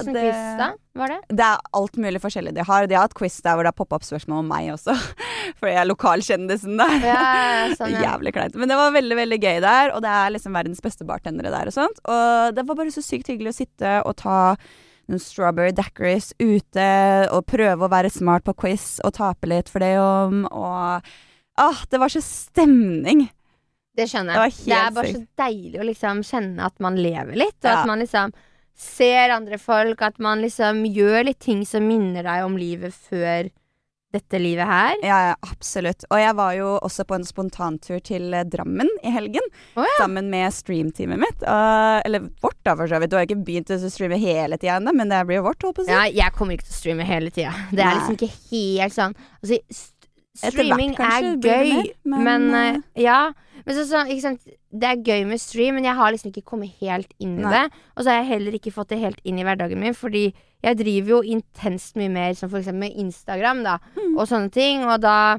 Åssen 0.00 0.16
det, 0.16 0.24
quiz, 0.26 0.40
da? 0.58 0.72
Var 0.98 1.12
det? 1.12 1.18
det 1.38 1.44
er 1.46 1.60
alt 1.78 1.98
mulig 2.02 2.18
forskjellig 2.24 2.52
de 2.56 2.64
har. 2.66 2.88
De 2.90 2.96
har 2.98 3.06
hatt 3.06 3.14
quiz 3.14 3.36
der 3.44 3.54
hvor 3.54 3.62
det 3.62 3.70
har 3.70 3.78
poppa 3.78 4.00
opp 4.00 4.06
spørsmål 4.08 4.42
om 4.42 4.50
meg 4.50 4.72
også. 4.74 4.96
For 5.60 5.70
jeg 5.70 5.78
er 5.78 5.86
lokalkjendisen 5.86 6.74
der. 6.82 6.96
Ja, 7.06 7.22
sånn, 7.78 7.94
ja. 7.94 8.02
Jævlig 8.08 8.34
kleint. 8.34 8.58
Men 8.58 8.72
det 8.72 8.80
var 8.80 8.90
veldig 8.98 9.20
veldig 9.20 9.38
gøy 9.38 9.62
der, 9.62 9.94
og 9.94 10.02
det 10.02 10.10
er 10.18 10.34
liksom 10.34 10.58
verdens 10.58 10.82
beste 10.82 11.06
bartendere 11.06 11.54
der 11.54 11.70
og 11.70 11.78
sånt. 11.78 12.02
Og 12.10 12.58
det 12.58 12.66
var 12.66 12.82
bare 12.82 12.94
så 12.94 13.06
sykt 13.06 13.30
hyggelig 13.30 13.54
å 13.54 13.58
sitte 13.62 13.94
og 14.02 14.18
ta 14.18 14.40
noen 15.08 15.22
strawberry 15.22 15.72
daiquiris 15.72 16.34
ute 16.42 16.90
og 17.32 17.46
prøve 17.48 17.86
å 17.86 17.92
være 17.94 18.10
smart 18.12 18.44
på 18.44 18.52
quiz 18.66 18.98
og 19.06 19.14
tape 19.16 19.48
litt 19.48 19.70
for 19.72 19.80
det 19.80 19.94
om, 20.02 20.42
og 20.50 21.06
ah, 21.58 21.80
det 21.88 22.02
var 22.02 22.12
så 22.12 22.20
stemning. 22.24 23.28
Det 23.98 24.06
skjønner 24.10 24.38
jeg. 24.38 24.56
Det, 24.64 24.74
er 24.78 24.90
bare 24.94 24.96
bare 25.00 25.14
så 25.16 25.24
deilig 25.42 25.82
å 25.82 25.88
liksom 25.88 26.24
kjenne 26.26 26.66
at 26.70 26.78
man 26.84 26.98
lever 27.00 27.34
litt, 27.44 27.58
og 27.64 27.70
Ja. 27.70 27.76
at 27.80 27.90
man 27.90 28.02
liksom 28.04 28.34
ser 28.78 29.32
andre 29.34 29.58
folk, 29.58 30.02
at 30.06 30.20
man 30.22 30.42
liksom 30.44 30.84
gjør 30.86 31.24
litt 31.26 31.40
ting 31.42 31.64
som 31.66 31.82
minner 31.88 32.22
deg 32.22 32.44
om 32.46 32.54
livet 32.60 32.94
før 32.94 33.48
dette 34.14 34.38
livet 34.40 34.64
her. 34.64 34.94
Ja, 35.04 35.16
ja, 35.28 35.34
absolutt. 35.44 36.06
Og 36.08 36.16
jeg 36.16 36.32
var 36.38 36.54
jo 36.56 36.68
også 36.78 37.04
på 37.04 37.18
en 37.18 37.26
spontantur 37.28 37.98
til 38.00 38.32
eh, 38.32 38.46
Drammen 38.48 38.88
i 39.04 39.10
helgen. 39.12 39.44
Oh, 39.76 39.82
ja. 39.84 39.96
Sammen 39.98 40.30
med 40.32 40.54
streamteamet 40.56 41.20
mitt. 41.20 41.42
Og, 41.44 42.06
eller 42.08 42.30
vårt, 42.40 42.56
da, 42.64 42.72
for 42.78 42.88
så 42.88 43.02
vidt. 43.02 43.12
Du 43.12 43.18
har 43.18 43.26
ikke 43.28 43.42
begynt 43.44 43.74
å 43.74 43.76
streame 43.84 44.16
hele 44.22 44.56
tida 44.56 44.78
ennå, 44.78 44.94
men 44.96 45.12
det 45.12 45.20
blir 45.28 45.42
jo 45.42 45.44
vårt, 45.50 45.60
holdt 45.66 45.76
på 45.76 45.84
å 45.84 45.88
si. 45.90 45.92
Ja, 45.92 46.06
jeg 46.22 46.36
kommer 46.38 46.56
ikke 46.56 46.70
til 46.70 46.76
å 46.76 46.78
streame 46.78 47.08
hele 47.10 47.34
tida. 47.34 47.52
Det 47.68 47.84
er 47.84 47.90
Nei. 47.90 47.94
liksom 47.98 48.16
ikke 48.16 48.32
helt 48.54 48.96
sånn 48.96 49.18
Altså, 49.42 49.60
streaming 50.38 50.94
kanskje 50.96 51.30
er 51.32 51.36
gøy, 51.42 51.70
mer, 51.74 52.22
men, 52.24 52.48
men, 52.50 52.76
uh, 52.78 52.82
Ja. 53.02 53.32
Men 53.66 53.74
så, 53.76 53.82
så, 53.88 54.04
ikke 54.06 54.22
sant 54.22 54.44
Det 54.72 54.86
er 54.88 55.00
gøy 55.04 55.24
med 55.28 55.40
stream, 55.42 55.74
men 55.74 55.84
jeg 55.84 55.96
har 55.98 56.12
liksom 56.14 56.30
ikke 56.32 56.44
kommet 56.46 56.72
helt 56.80 57.10
inn 57.18 57.38
i 57.40 57.42
Nei. 57.42 57.50
det. 57.52 57.80
Og 57.96 58.04
så 58.04 58.10
har 58.12 58.20
jeg 58.22 58.28
heller 58.34 58.52
ikke 58.58 58.72
fått 58.72 58.88
det 58.94 59.00
helt 59.02 59.20
inn 59.24 59.38
i 59.40 59.44
hverdagen 59.46 59.80
min, 59.82 59.96
fordi 59.96 60.28
jeg 60.64 60.78
driver 60.78 61.08
jo 61.16 61.20
intenst 61.36 61.96
mye 61.98 62.10
mer 62.10 62.34
som 62.38 62.50
for 62.50 62.58
eksempel 62.60 62.86
med 62.88 62.96
Instagram, 62.98 63.62
da, 63.66 63.78
Mm. 63.96 64.16
og 64.18 64.26
sånne 64.30 64.50
ting, 64.52 64.84
og 64.84 65.00
da 65.00 65.38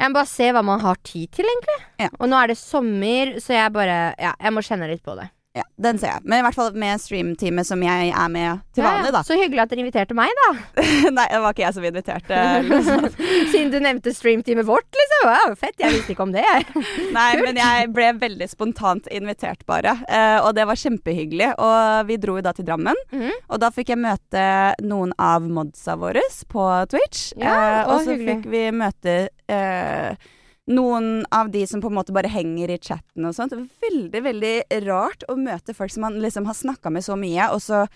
Jeg 0.00 0.10
må 0.10 0.14
bare 0.16 0.26
se 0.26 0.48
hva 0.50 0.62
man 0.66 0.80
har 0.80 0.96
tid 1.04 1.30
til, 1.30 1.44
egentlig. 1.46 1.76
Ja. 2.00 2.08
Og 2.18 2.28
nå 2.28 2.34
er 2.42 2.46
det 2.48 2.56
sommer, 2.58 3.36
så 3.38 3.52
jeg 3.54 3.72
bare 3.72 4.14
Ja, 4.18 4.32
jeg 4.40 4.52
må 4.52 4.60
kjenne 4.64 4.88
litt 4.90 5.02
på 5.04 5.14
det. 5.18 5.28
Ja, 5.52 5.62
den 5.84 5.98
ser 6.00 6.14
jeg. 6.14 6.24
Men 6.24 6.40
i 6.40 6.44
hvert 6.46 6.56
fall 6.56 6.70
med 6.80 7.00
streamteamet 7.02 7.68
som 7.68 7.82
jeg 7.84 8.08
er 8.08 8.30
med 8.32 8.62
til 8.72 8.86
vanlig, 8.86 9.02
vanlig, 9.02 9.10
ja. 9.10 9.12
da. 9.18 9.20
Så 9.28 9.36
hyggelig 9.36 9.60
at 9.60 9.74
dere 9.74 9.82
inviterte 9.82 10.16
meg, 10.16 10.32
da. 10.38 10.48
Nei, 11.18 11.26
det 11.28 11.40
var 11.44 11.52
ikke 11.52 11.64
jeg 11.66 11.76
som 11.76 11.86
inviterte. 11.88 12.38
liksom. 12.70 13.06
Siden 13.52 13.74
du 13.74 13.76
nevnte 13.84 14.14
streamteamet 14.16 14.68
vårt, 14.68 14.88
liksom. 14.96 15.28
wow, 15.28 15.56
fett. 15.60 15.76
Jeg 15.82 15.98
visste 15.98 16.16
ikke 16.16 16.24
om 16.24 16.32
det, 16.32 16.46
jeg. 16.46 16.84
Nei, 17.18 17.28
men 17.44 17.60
jeg 17.60 17.92
ble 17.92 18.08
veldig 18.24 18.48
spontant 18.48 19.12
invitert, 19.12 19.66
bare. 19.68 19.98
Eh, 20.08 20.38
og 20.40 20.54
det 20.56 20.64
var 20.72 20.80
kjempehyggelig. 20.86 21.52
Og 21.60 22.08
vi 22.08 22.20
dro 22.24 22.38
jo 22.40 22.46
da 22.48 22.56
til 22.56 22.68
Drammen. 22.68 23.04
Mhm. 23.12 23.40
Og 23.52 23.60
da 23.60 23.68
fikk 23.74 23.92
jeg 23.92 24.00
møte 24.00 24.46
noen 24.88 25.12
av 25.20 25.44
modsa 25.44 25.98
våre 26.00 26.24
på 26.48 26.68
Twitch. 26.88 27.34
Ja, 27.36 27.58
eh, 27.82 27.90
og 27.92 28.06
så 28.06 28.16
hyggelig. 28.16 28.38
fikk 28.38 28.52
vi 28.56 28.64
møte 28.72 29.18
eh, 29.52 30.30
noen 30.70 31.24
av 31.34 31.50
de 31.50 31.66
som 31.66 31.80
på 31.82 31.88
en 31.90 31.96
måte 31.96 32.12
bare 32.14 32.30
henger 32.30 32.70
i 32.70 32.78
chatten 32.78 33.24
og 33.26 33.34
sånt. 33.34 33.52
Veldig, 33.82 34.22
veldig 34.22 34.54
rart 34.86 35.24
å 35.28 35.34
møte 35.36 35.74
folk 35.74 35.90
som 35.90 36.02
man 36.06 36.20
liksom 36.22 36.46
har 36.46 36.54
snakka 36.54 36.90
med 36.94 37.02
så 37.02 37.16
mye, 37.18 37.48
og 37.50 37.60
så 37.64 37.86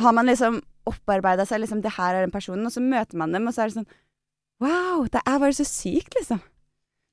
har 0.00 0.12
man 0.14 0.26
liksom 0.30 0.60
opparbeida 0.88 1.44
seg 1.44 1.60
liksom 1.60 1.82
Det 1.82 1.90
her 1.98 2.14
er 2.14 2.22
den 2.24 2.30
personen, 2.32 2.64
og 2.64 2.72
så 2.72 2.80
møter 2.80 3.18
man 3.18 3.32
dem, 3.34 3.46
og 3.48 3.52
så 3.54 3.62
er 3.64 3.68
det 3.72 3.80
sånn 3.80 3.90
Wow, 4.62 5.04
det 5.10 5.20
er 5.26 5.38
bare 5.38 5.54
så 5.54 5.64
sykt, 5.66 6.14
liksom. 6.18 6.40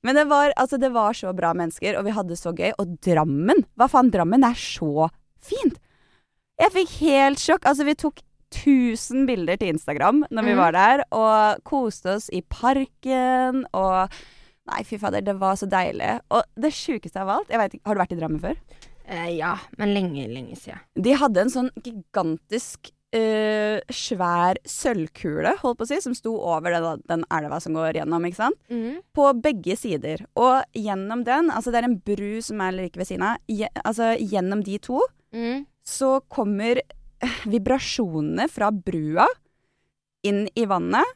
Men 0.06 0.14
det 0.18 0.24
var, 0.30 0.52
altså, 0.56 0.78
det 0.78 0.92
var 0.94 1.12
så 1.14 1.32
bra 1.34 1.52
mennesker, 1.54 1.96
og 1.98 2.04
vi 2.06 2.14
hadde 2.14 2.28
det 2.34 2.38
så 2.40 2.50
gøy. 2.54 2.72
Og 2.78 2.96
Drammen! 3.02 3.64
Hva 3.78 3.86
faen, 3.90 4.10
Drammen 4.10 4.42
er 4.46 4.54
så 4.58 5.08
fint! 5.42 5.78
Jeg 6.58 6.72
fikk 6.74 6.94
helt 7.04 7.38
sjokk. 7.42 7.66
Altså, 7.68 7.84
vi 7.86 7.94
tok 7.94 8.22
1000 8.54 9.26
bilder 9.28 9.58
til 9.60 9.74
Instagram 9.74 10.24
når 10.30 10.42
vi 10.46 10.54
Mhm. 10.54 10.58
var 10.62 10.72
der, 10.72 11.04
og 11.12 11.62
koste 11.64 12.14
oss 12.16 12.30
i 12.32 12.40
parken 12.42 13.64
og 13.74 14.10
Nei, 14.66 14.82
fy 14.86 14.98
fader, 14.98 15.22
det 15.22 15.36
var 15.38 15.58
så 15.58 15.68
deilig. 15.70 16.16
Og 16.34 16.42
det 16.58 16.72
sjukeste 16.74 17.22
av 17.22 17.30
alt 17.36 17.52
jeg 17.52 17.62
vet 17.62 17.76
ikke, 17.76 17.86
Har 17.86 17.96
du 17.96 18.02
vært 18.02 18.14
i 18.16 18.20
Drammen 18.20 18.42
før? 18.42 18.58
Eh, 19.06 19.30
ja, 19.36 19.54
men 19.78 19.94
lenge, 19.94 20.26
lenge 20.26 20.58
siden. 20.58 20.82
De 20.98 21.14
hadde 21.14 21.44
en 21.44 21.52
sånn 21.52 21.68
gigantisk 21.78 22.90
eh, 23.14 23.78
svær 23.92 24.58
sølvkule, 24.66 25.54
holdt 25.60 25.78
på 25.78 25.86
å 25.86 25.90
si, 25.90 26.00
som 26.02 26.16
sto 26.16 26.34
over 26.34 26.74
den, 26.74 27.04
den 27.06 27.22
elva 27.38 27.60
som 27.62 27.76
går 27.78 28.00
gjennom, 28.00 28.26
ikke 28.26 28.40
sant? 28.40 28.58
Mm. 28.72 28.98
På 29.14 29.30
begge 29.38 29.78
sider. 29.78 30.24
Og 30.34 30.64
gjennom 30.76 31.22
den, 31.28 31.52
altså 31.54 31.72
det 31.72 31.82
er 31.82 31.90
en 31.90 31.98
bru 32.02 32.42
som 32.44 32.62
er 32.66 32.74
like 32.76 32.98
ved 32.98 33.10
siden 33.10 33.28
av, 33.30 33.40
je, 33.46 33.70
altså 33.84 34.14
gjennom 34.18 34.64
de 34.66 34.80
to, 34.82 35.00
mm. 35.36 35.66
så 35.86 36.16
kommer 36.32 36.82
eh, 36.82 37.40
vibrasjonene 37.46 38.48
fra 38.50 38.72
brua 38.74 39.28
inn 40.26 40.46
i 40.58 40.66
vannet. 40.66 41.14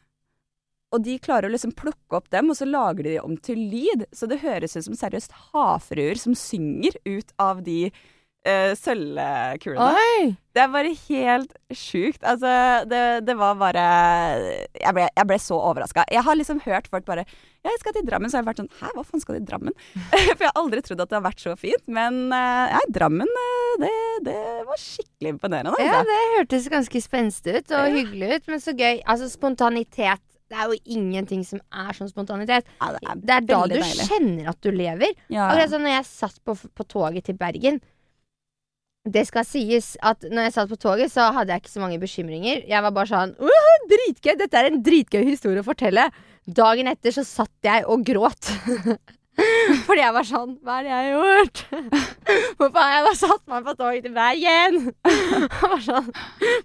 Og 0.92 1.04
de 1.06 1.18
klarer 1.23 1.47
å 1.47 1.52
liksom 1.54 1.70
plukke 1.78 2.16
opp 2.18 2.30
dem, 2.35 2.50
og 2.50 2.56
så 2.59 2.66
lager 2.66 3.06
de 3.06 3.18
om 3.23 3.37
til 3.38 3.61
lyd. 3.70 4.06
Så 4.12 4.26
det 4.30 4.40
høres 4.42 4.75
ut 4.76 4.88
som 4.88 4.97
seriøst 4.99 5.30
havfruer 5.52 6.18
som 6.18 6.35
synger 6.35 6.97
ut 7.06 7.30
av 7.38 7.61
de 7.62 7.92
uh, 7.92 8.73
sølvkulene. 8.75 10.35
Det 10.50 10.62
er 10.64 10.73
bare 10.73 10.90
helt 11.06 11.52
sjukt. 11.78 12.25
Altså, 12.26 12.50
det, 12.90 13.02
det 13.28 13.37
var 13.38 13.54
bare 13.61 13.85
Jeg 14.75 14.94
ble, 14.97 15.04
jeg 15.14 15.28
ble 15.30 15.37
så 15.38 15.61
overraska. 15.62 16.02
Jeg 16.11 16.25
har 16.26 16.38
liksom 16.40 16.59
hørt 16.64 16.88
folk 16.90 17.06
bare 17.06 17.23
Ja, 17.62 17.68
jeg 17.70 17.78
skal 17.85 17.94
til 17.94 18.06
Drammen. 18.09 18.32
Så 18.32 18.38
har 18.38 18.42
jeg 18.42 18.49
vært 18.50 18.62
sånn 18.64 18.73
Hæ, 18.80 18.90
hva 18.97 19.04
faen 19.06 19.23
skal 19.23 19.37
du 19.37 19.40
til 19.44 19.49
Drammen? 19.52 19.76
For 20.11 20.42
jeg 20.42 20.49
har 20.50 20.59
aldri 20.59 20.82
trodd 20.82 21.04
at 21.04 21.12
det 21.12 21.18
har 21.20 21.26
vært 21.28 21.44
så 21.44 21.54
fint. 21.61 21.85
Men 21.87 22.18
uh, 22.35 22.66
ja, 22.75 22.80
Drammen, 22.90 23.30
eh, 23.30 23.76
det, 23.85 23.92
det 24.26 24.40
var 24.66 24.80
skikkelig 24.82 25.37
imponerende. 25.37 25.76
Ja, 25.78 26.00
Altså. 26.00 26.11
det 26.11 26.18
hørtes 26.35 26.66
ganske 26.75 27.04
spenstig 27.06 27.56
ut 27.61 27.70
og 27.78 27.87
Ja. 27.87 27.94
hyggelig 28.00 28.32
ut, 28.40 28.50
men 28.56 28.64
så 28.66 28.75
gøy. 28.75 28.99
Altså, 29.06 29.30
spontanitet. 29.30 30.26
Det 30.50 30.59
er 30.59 30.73
jo 30.73 30.80
ingenting 30.99 31.45
som 31.47 31.61
er 31.71 31.95
sånn 31.95 32.11
spontanitet. 32.11 32.66
Ja, 32.80 32.88
det 32.97 33.00
er 33.07 33.21
Det 33.23 33.35
er 33.37 33.45
da 33.47 33.61
du 33.71 33.75
deilig. 33.76 34.07
kjenner 34.09 34.49
at 34.50 34.59
du 34.66 34.71
lever. 34.75 35.12
Ja. 35.30 35.45
Akkurat 35.52 35.71
som 35.71 35.85
når 35.87 35.95
jeg 35.95 36.09
satt 36.11 36.40
på, 36.45 36.57
på 36.75 36.87
toget 36.90 37.25
til 37.28 37.38
Bergen. 37.38 37.78
Det 39.09 39.23
skal 39.28 39.47
sies 39.49 39.95
at 40.04 40.26
når 40.28 40.49
jeg 40.49 40.52
satt 40.59 40.69
på 40.69 40.76
toget, 40.83 41.09
så 41.12 41.30
hadde 41.33 41.54
jeg 41.54 41.62
ikke 41.62 41.73
så 41.73 41.80
mange 41.80 42.00
bekymringer. 42.02 42.66
Jeg 42.69 42.83
var 42.85 42.90
bare 42.92 43.09
sånn 43.09 43.33
«Åh, 43.40 43.71
Dritgøy! 43.88 44.35
Dette 44.42 44.59
er 44.61 44.69
en 44.69 44.83
dritgøy 44.85 45.23
historie 45.30 45.62
å 45.62 45.66
fortelle. 45.71 46.09
Dagen 46.50 46.90
etter 46.90 47.14
så 47.14 47.25
satt 47.25 47.54
jeg 47.64 47.87
og 47.88 48.04
gråt. 48.04 48.50
Fordi 49.87 50.02
jeg 50.02 50.12
var 50.16 50.26
sånn 50.26 50.56
Hva 50.66 50.78
er 50.80 50.82
det 50.84 50.90
jeg 50.90 51.00
har 51.00 51.10
gjort? 51.14 51.60
Hvorfor 52.58 52.78
har 52.82 52.90
jeg 52.96 53.04
bare 53.06 53.18
satt 53.20 53.44
meg 53.52 53.66
på 53.68 53.75
toget 53.78 54.02
til 54.06 54.14
Bergen? 54.16 54.78
Jeg 55.60 55.70
var 55.72 55.84
sånn 55.84 56.08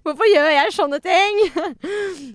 Hvorfor 0.04 0.28
gjør 0.28 0.48
jeg 0.52 0.74
sånne 0.74 0.98
ting? 1.04 1.38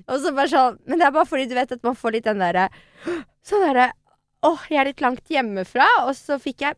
Og 0.07 0.15
så 0.23 0.31
bare 0.33 0.49
sånn 0.51 0.79
Men 0.87 1.01
det 1.01 1.07
er 1.09 1.13
bare 1.17 1.27
fordi 1.29 1.45
du 1.51 1.55
vet 1.59 1.75
at 1.75 1.83
man 1.85 1.97
får 1.99 2.15
litt 2.15 2.29
den 2.29 2.41
derre 2.41 2.69
Sånn 3.47 3.65
derre 3.67 3.89
Åh, 4.47 4.63
jeg 4.73 4.79
er 4.81 4.87
litt 4.89 5.03
langt 5.05 5.29
hjemmefra, 5.29 5.85
og 6.07 6.15
så 6.17 6.39
fikk 6.41 6.63
jeg 6.65 6.73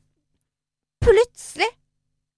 plutselig 0.99 1.69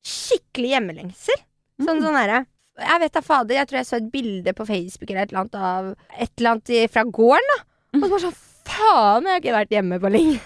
skikkelig 0.05 0.75
hjemmelengsel. 0.75 1.39
Sånn 1.81 1.97
Mm. 1.97 2.03
sånn 2.05 2.17
derre 2.19 2.43
Jeg 2.77 2.99
vet 3.01 3.15
da 3.17 3.21
fader, 3.25 3.55
jeg 3.57 3.67
tror 3.71 3.79
jeg 3.79 3.87
så 3.89 3.97
et 3.97 4.11
bilde 4.13 4.53
på 4.53 4.67
Facebook 4.69 5.09
eller 5.09 5.23
et 5.25 5.31
eller 5.33 5.41
annet 5.41 5.55
av 5.55 5.89
et 6.19 6.29
eller 6.37 6.51
annet 6.51 6.91
fra 6.93 7.03
gården, 7.07 7.49
da. 7.55 7.57
Og 7.95 8.03
så 8.03 8.09
bare 8.11 8.23
sånn 8.27 8.37
Faen, 8.65 9.23
jeg 9.25 9.31
har 9.33 9.41
ikke 9.41 9.53
vært 9.55 9.73
hjemme 9.75 9.97
på 10.01 10.09
lenge. 10.09 10.39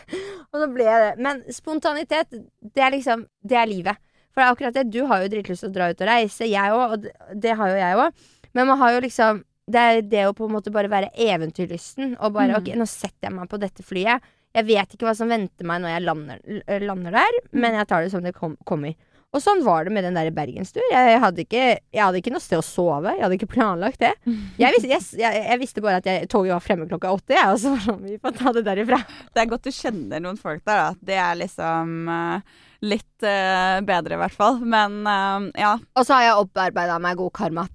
Og 0.54 0.64
så 0.64 0.68
ble 0.74 0.86
jeg 0.88 1.02
det. 1.06 1.24
Men 1.26 1.42
spontanitet, 1.54 2.32
det 2.74 2.82
er 2.86 2.96
liksom 2.96 3.28
Det 3.46 3.58
er 3.60 3.70
livet. 3.70 4.00
For 4.34 4.42
det 4.42 4.48
er 4.48 4.56
akkurat 4.56 4.74
det. 4.80 4.88
Du 4.94 5.04
har 5.10 5.22
jo 5.24 5.30
dritlyst 5.34 5.66
til 5.66 5.70
å 5.72 5.76
dra 5.76 5.90
ut 5.92 6.02
og 6.02 6.10
reise, 6.10 6.48
jeg 6.50 6.74
òg, 6.74 6.94
og 6.94 7.04
det, 7.04 7.14
det 7.44 7.56
har 7.58 7.70
jo 7.72 7.78
jeg 7.82 8.00
òg. 8.06 8.26
Men 8.58 8.68
man 8.72 8.78
har 8.82 8.96
jo 8.96 9.00
liksom 9.06 9.44
Det 9.70 9.82
er 9.86 10.02
det 10.02 10.24
å 10.26 10.34
på 10.34 10.48
en 10.48 10.56
måte 10.56 10.72
bare 10.74 10.90
være 10.90 11.12
eventyrlysten 11.14 12.16
og 12.20 12.34
bare 12.34 12.56
Mm. 12.56 12.58
OK, 12.58 12.70
nå 12.80 12.86
setter 12.90 13.28
jeg 13.30 13.34
meg 13.36 13.50
på 13.52 13.60
dette 13.62 13.84
flyet. 13.86 14.24
Jeg 14.58 14.66
vet 14.66 14.94
ikke 14.96 15.06
hva 15.06 15.14
som 15.14 15.30
venter 15.30 15.64
meg 15.70 15.84
når 15.84 15.92
jeg 15.94 16.02
lander, 16.08 16.40
lander 16.82 17.12
der, 17.20 17.38
men 17.54 17.76
jeg 17.78 17.86
tar 17.88 18.02
det 18.02 18.10
som 18.10 18.24
det 18.26 18.34
kom, 18.34 18.56
kommer. 18.66 18.96
Og 19.30 19.42
sånn 19.44 19.60
var 19.62 19.86
det 19.86 19.92
med 19.94 20.06
den 20.08 20.16
der 20.18 20.32
bergenstur. 20.34 20.82
Jeg 20.90 21.18
hadde, 21.22 21.44
ikke, 21.46 21.66
jeg 21.94 22.02
hadde 22.02 22.18
ikke 22.18 22.32
noe 22.34 22.42
sted 22.42 22.58
å 22.58 22.66
sove. 22.66 23.12
Jeg 23.14 23.22
hadde 23.22 23.38
ikke 23.38 23.52
planlagt 23.52 24.02
det. 24.02 24.16
Jeg 24.58 24.74
visste, 24.74 24.90
jeg, 24.90 25.04
jeg, 25.22 25.44
jeg 25.46 25.62
visste 25.62 25.84
bare 25.86 26.00
at 26.02 26.10
jeg, 26.10 26.30
toget 26.34 26.56
var 26.56 26.64
fremme 26.66 26.88
klokka 26.90 27.12
åtte, 27.14 27.36
jeg, 27.38 27.46
og 27.46 27.60
så 27.62 27.76
var 27.76 27.84
sånn 27.84 28.08
Vi 28.08 28.18
får 28.24 28.34
ta 28.40 28.54
det 28.58 28.64
derifra. 28.66 28.98
Det 29.30 29.44
er 29.44 29.52
godt 29.52 29.70
du 29.70 29.76
kjenner 29.76 30.24
noen 30.24 30.40
folk 30.42 30.64
der, 30.64 30.82
da. 30.82 31.06
Det 31.12 31.20
er 31.22 31.38
liksom 31.44 32.10
uh, 32.10 32.58
litt 32.90 33.28
uh, 33.28 33.78
bedre, 33.86 34.18
i 34.18 34.22
hvert 34.24 34.40
fall. 34.40 34.58
Men 34.66 34.98
uh, 35.06 35.46
ja. 35.62 35.76
Og 35.94 36.10
så 36.10 36.18
har 36.18 36.26
jeg 36.26 36.48
opparbeida 36.48 36.98
meg 37.06 37.22
god 37.22 37.34
karma. 37.38 37.68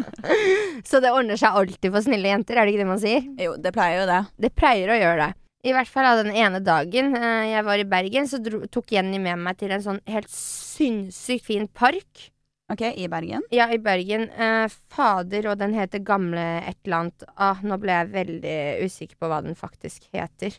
så 0.88 1.04
det 1.04 1.12
ordner 1.12 1.36
seg 1.36 1.60
alltid 1.60 1.92
for 1.92 2.08
snille 2.08 2.32
jenter, 2.32 2.56
er 2.56 2.64
det 2.64 2.72
ikke 2.72 2.86
det 2.86 2.90
man 2.94 3.04
sier? 3.04 3.28
Jo, 3.44 3.58
det 3.60 3.76
pleier 3.76 4.06
jo 4.06 4.08
det. 4.08 4.24
Det 4.40 4.54
pleier 4.56 4.96
å 4.96 5.00
gjøre 5.04 5.26
det. 5.26 5.41
I 5.62 5.72
hvert 5.76 5.90
fall 5.90 6.08
av 6.08 6.18
den 6.24 6.34
ene 6.34 6.58
dagen 6.64 7.12
eh, 7.14 7.52
jeg 7.52 7.64
var 7.66 7.78
i 7.78 7.86
Bergen, 7.86 8.26
så 8.26 8.40
dro, 8.42 8.64
tok 8.66 8.94
Jenny 8.96 9.20
med 9.22 9.38
meg 9.38 9.60
til 9.60 9.70
en 9.70 9.82
sånn 9.84 10.00
helt 10.10 10.30
sinnssykt 10.32 11.46
fin 11.46 11.68
park. 11.70 12.30
OK, 12.72 12.82
i 12.98 13.06
Bergen. 13.10 13.44
Ja, 13.54 13.68
i 13.70 13.78
Bergen. 13.82 14.26
Eh, 14.32 14.66
fader, 14.90 15.50
og 15.52 15.60
den 15.60 15.76
heter 15.76 16.02
Gamle 16.02 16.42
et 16.64 16.80
eller 16.82 16.98
annet. 16.98 17.24
Ah, 17.36 17.60
nå 17.62 17.78
ble 17.78 17.94
jeg 17.94 18.10
veldig 18.14 18.56
usikker 18.88 19.20
på 19.20 19.28
hva 19.30 19.38
den 19.44 19.58
faktisk 19.58 20.08
heter. 20.16 20.56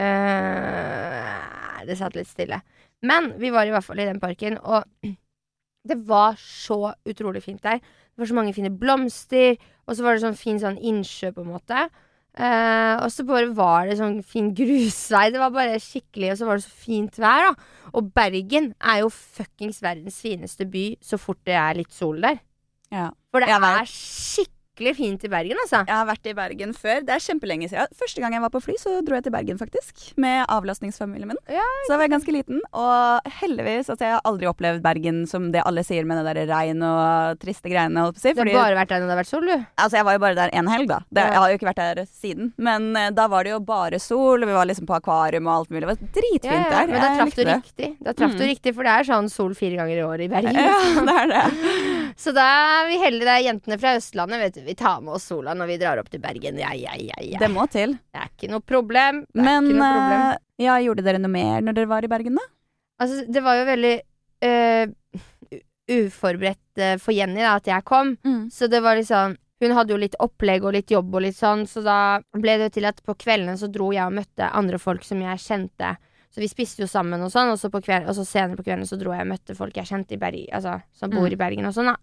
Eh, 0.00 1.82
det 1.88 1.98
satt 1.98 2.16
litt 2.16 2.30
stille. 2.30 2.62
Men 3.04 3.34
vi 3.42 3.50
var 3.52 3.68
i 3.68 3.74
hvert 3.74 3.84
fall 3.84 4.00
i 4.00 4.06
den 4.08 4.22
parken, 4.22 4.56
og 4.62 4.86
det 5.90 5.98
var 6.08 6.40
så 6.40 6.94
utrolig 7.04 7.44
fint 7.44 7.60
der. 7.66 7.82
Det 7.82 8.22
var 8.22 8.32
så 8.32 8.38
mange 8.38 8.56
fine 8.56 8.72
blomster, 8.72 9.60
og 9.84 9.98
så 9.98 10.06
var 10.06 10.16
det 10.16 10.24
sånn 10.24 10.40
fin 10.40 10.62
sånn 10.62 10.80
innsjø, 10.80 11.34
på 11.36 11.44
en 11.44 11.52
måte. 11.52 11.84
Eh, 12.32 12.94
og 12.96 13.10
så 13.12 13.26
bare 13.28 13.50
var 13.52 13.90
det 13.90 13.98
sånn 13.98 14.22
fin 14.24 14.52
grusvei. 14.56 15.26
Det 15.34 15.42
var 15.42 15.52
bare 15.54 15.80
skikkelig, 15.82 16.32
og 16.32 16.40
så 16.40 16.48
var 16.48 16.60
det 16.60 16.66
så 16.66 16.80
fint 16.86 17.20
vær, 17.20 17.50
da. 17.50 17.90
Og 17.92 18.08
Bergen 18.16 18.72
er 18.80 19.02
jo 19.02 19.12
fuckings 19.12 19.82
verdens 19.84 20.22
fineste 20.24 20.64
by 20.70 20.86
så 21.04 21.20
fort 21.20 21.42
det 21.48 21.58
er 21.60 21.76
litt 21.82 21.92
sol 21.92 22.22
der. 22.24 22.40
Ja. 22.92 23.10
For 23.32 23.44
det 23.44 23.52
er 23.52 23.88
skikkelig 23.88 24.61
fint 24.76 25.22
i 25.24 25.28
Bergen, 25.28 25.56
altså. 25.62 25.82
Jeg 25.86 25.94
har 25.94 26.06
vært 26.08 26.26
i 26.26 26.32
Bergen 26.34 26.72
før. 26.72 27.02
Det 27.04 27.12
er 27.12 27.20
kjempelenge 27.20 27.68
siden. 27.68 27.86
Første 27.94 28.20
gang 28.22 28.32
jeg 28.32 28.40
var 28.40 28.50
på 28.50 28.60
fly, 28.64 28.74
så 28.80 29.02
dro 29.04 29.14
jeg 29.18 29.24
til 29.24 29.32
Bergen, 29.34 29.58
faktisk. 29.60 30.14
Med 30.16 30.46
avlastningsfamilien 30.48 31.28
min. 31.28 31.36
Ja, 31.52 31.62
så 31.84 31.92
da 31.92 31.98
var 32.00 32.06
jeg 32.08 32.12
ganske 32.14 32.32
liten. 32.32 32.60
Og 32.72 33.20
heldigvis, 33.42 33.90
altså 33.92 34.06
jeg 34.08 34.14
har 34.16 34.22
aldri 34.24 34.48
opplevd 34.48 34.82
Bergen 34.82 35.26
som 35.28 35.50
det 35.52 35.62
alle 35.68 35.84
sier 35.84 36.04
med 36.08 36.24
det 36.24 36.34
der 36.34 36.48
regn 36.50 36.82
og 36.82 37.38
triste 37.42 37.68
greiene. 37.68 38.00
Holdt 38.06 38.16
på 38.16 38.22
å 38.22 38.24
si, 38.24 38.32
Du 38.32 38.40
har 38.40 38.50
bare 38.56 38.78
vært 38.80 38.88
der 38.94 39.02
når 39.04 39.06
det 39.10 39.14
har 39.16 39.20
vært 39.22 39.30
sol, 39.32 39.46
du. 39.46 39.54
altså 39.76 39.96
jeg 40.00 40.04
var 40.08 40.16
jo 40.16 40.22
bare 40.24 40.38
der 40.40 40.50
en 40.58 40.72
helg, 40.72 40.88
da. 40.88 40.98
Det, 41.10 41.20
Ja. 41.22 41.28
Jeg 41.32 41.38
har 41.42 41.50
jo 41.52 41.58
ikke 41.60 41.68
vært 41.70 41.82
der 41.82 42.04
siden. 42.08 42.52
Men 42.58 42.88
uh, 42.96 43.10
da 43.14 43.28
var 43.28 43.44
det 43.44 43.52
jo 43.52 43.60
bare 43.60 44.00
sol, 44.00 44.40
vi 44.48 44.52
var 44.56 44.66
liksom 44.66 44.86
på 44.88 44.96
akvarium 44.98 45.46
og 45.46 45.52
alt 45.60 45.70
mulig. 45.70 45.84
Det 45.84 45.92
var 45.92 46.10
dritfint 46.16 46.70
der. 46.72 46.86
Men 46.90 47.00
da 47.00 47.12
traff 47.20 47.34
du 47.36 47.44
riktig. 47.44 47.92
Da 48.02 48.12
traff 48.16 48.32
du 48.36 48.42
Mm. 48.42 48.48
riktig, 48.56 48.74
for 48.74 48.82
det 48.82 48.90
er 48.96 49.04
sånn 49.04 49.28
sol 49.30 49.52
fire 49.54 49.76
ganger 49.76 49.98
i 50.00 50.02
året 50.02 50.24
i 50.26 50.28
Bergen. 50.32 50.56
Ja, 50.62 51.04
det 51.04 51.14
er 51.22 51.28
det. 51.28 52.01
Så 52.16 52.32
da 52.36 52.44
er 52.80 52.88
vi 52.90 52.98
heldige, 53.02 53.26
det 53.26 53.34
er 53.34 53.44
jentene 53.46 53.78
fra 53.80 53.94
Østlandet, 53.98 54.40
vet 54.42 54.56
du. 54.58 54.62
Vi 54.66 54.76
tar 54.78 55.02
med 55.04 55.16
oss 55.16 55.26
sola 55.30 55.54
når 55.58 55.70
vi 55.72 55.78
drar 55.82 56.00
opp 56.02 56.10
til 56.12 56.22
Bergen. 56.22 56.60
Ja, 56.60 56.72
ja, 56.76 56.94
ja, 56.98 57.18
ja. 57.24 57.40
Det 57.42 57.50
må 57.52 57.66
til. 57.72 57.96
Det 58.12 58.22
er 58.22 58.32
ikke 58.32 58.50
noe 58.52 58.64
problem. 58.64 59.22
Det 59.28 59.44
Men 59.44 59.68
noe 59.70 59.90
problem. 59.90 60.24
eh, 60.32 60.66
ja, 60.66 60.78
gjorde 60.84 61.06
dere 61.06 61.22
noe 61.22 61.32
mer 61.32 61.62
når 61.64 61.78
dere 61.78 61.90
var 61.90 62.06
i 62.06 62.10
Bergen, 62.12 62.38
da? 62.38 62.46
Altså, 63.02 63.24
det 63.26 63.42
var 63.42 63.58
jo 63.58 63.68
veldig 63.70 63.94
uh, 64.46 65.62
uforberedt 65.90 66.82
uh, 66.82 66.96
for 67.02 67.16
Jenny 67.16 67.40
da, 67.42 67.56
at 67.56 67.70
jeg 67.70 67.88
kom. 67.88 68.16
Så 68.52 68.70
det 68.70 68.82
var 68.84 69.00
liksom 69.00 69.38
Hun 69.62 69.70
hadde 69.76 69.92
jo 69.94 69.96
litt 70.02 70.16
opplegg 70.18 70.64
og 70.66 70.72
litt 70.74 70.90
jobb 70.90 71.12
og 71.14 71.22
litt 71.22 71.36
sånn, 71.38 71.68
så 71.70 71.84
da 71.86 71.98
ble 72.34 72.56
det 72.58 72.72
til 72.74 72.82
at 72.88 72.96
på 73.06 73.14
kveldene 73.14 73.54
så 73.54 73.68
dro 73.70 73.92
jeg 73.94 74.02
og 74.10 74.16
møtte 74.16 74.48
andre 74.50 74.80
folk 74.82 75.04
som 75.06 75.20
jeg 75.22 75.38
kjente. 75.38 75.92
Så 76.32 76.40
vi 76.40 76.48
spiste 76.48 76.80
jo 76.80 76.88
sammen 76.88 77.20
og 77.20 77.28
sånn, 77.32 77.50
og 77.52 77.58
så, 77.60 77.68
på 77.68 77.82
kveld, 77.84 78.06
og 78.08 78.16
så 78.16 78.24
senere 78.24 78.56
på 78.56 78.64
kvelden 78.64 78.88
så 78.88 78.96
dro 78.96 79.12
jeg 79.12 79.26
og 79.26 79.30
møtte 79.34 79.56
folk 79.56 79.76
jeg 79.76 79.84
kjente 79.90 80.16
i 80.16 80.20
Bergen, 80.22 80.48
altså, 80.56 80.78
som 80.96 81.10
bor 81.12 81.26
Mm. 81.28 81.32
i 81.32 81.36
Bergen 81.36 81.66
og 81.68 81.74
sånn, 81.76 81.92
da. 81.92 81.96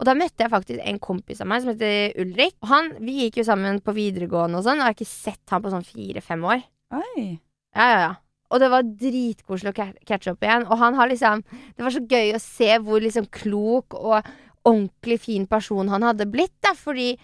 Og 0.00 0.04
da 0.08 0.14
møtte 0.14 0.44
jeg 0.44 0.50
faktisk 0.52 0.80
en 0.84 0.98
kompis 0.98 1.40
av 1.40 1.46
meg 1.48 1.62
som 1.62 1.70
heter 1.72 2.12
Ulrik. 2.20 2.54
Og 2.62 2.68
han, 2.68 2.90
vi 3.00 3.16
gikk 3.24 3.36
jo 3.40 3.44
sammen 3.44 3.80
på 3.84 3.92
videregående 3.96 4.56
og 4.60 4.64
sånn, 4.64 4.80
og 4.80 4.84
jeg 4.84 4.88
har 4.88 4.96
ikke 4.96 5.06
sett 5.10 5.50
han 5.50 5.62
på 5.62 5.72
sånn 5.72 5.84
fire-fem 5.84 6.44
år. 6.44 6.62
Oi. 6.92 7.40
Ja, 7.76 7.88
ja, 7.88 7.98
ja. 8.04 8.14
Og 8.50 8.60
det 8.60 8.70
var 8.72 8.82
dritkoselig 8.82 9.70
å 9.74 9.90
catche 10.08 10.32
opp 10.32 10.42
igjen. 10.42 10.64
Og 10.66 10.78
han 10.80 10.94
har 10.98 11.06
liksom 11.08 11.44
Det 11.76 11.84
var 11.84 11.90
så 11.94 12.00
gøy 12.04 12.32
å 12.34 12.40
se 12.40 12.78
hvor 12.82 13.00
liksom 13.00 13.28
klok 13.30 13.94
og 13.94 14.24
ordentlig 14.66 15.20
fin 15.20 15.46
person 15.46 15.88
han 15.88 16.02
hadde 16.02 16.26
blitt, 16.26 16.56
da, 16.60 16.72
fordi 16.74 17.16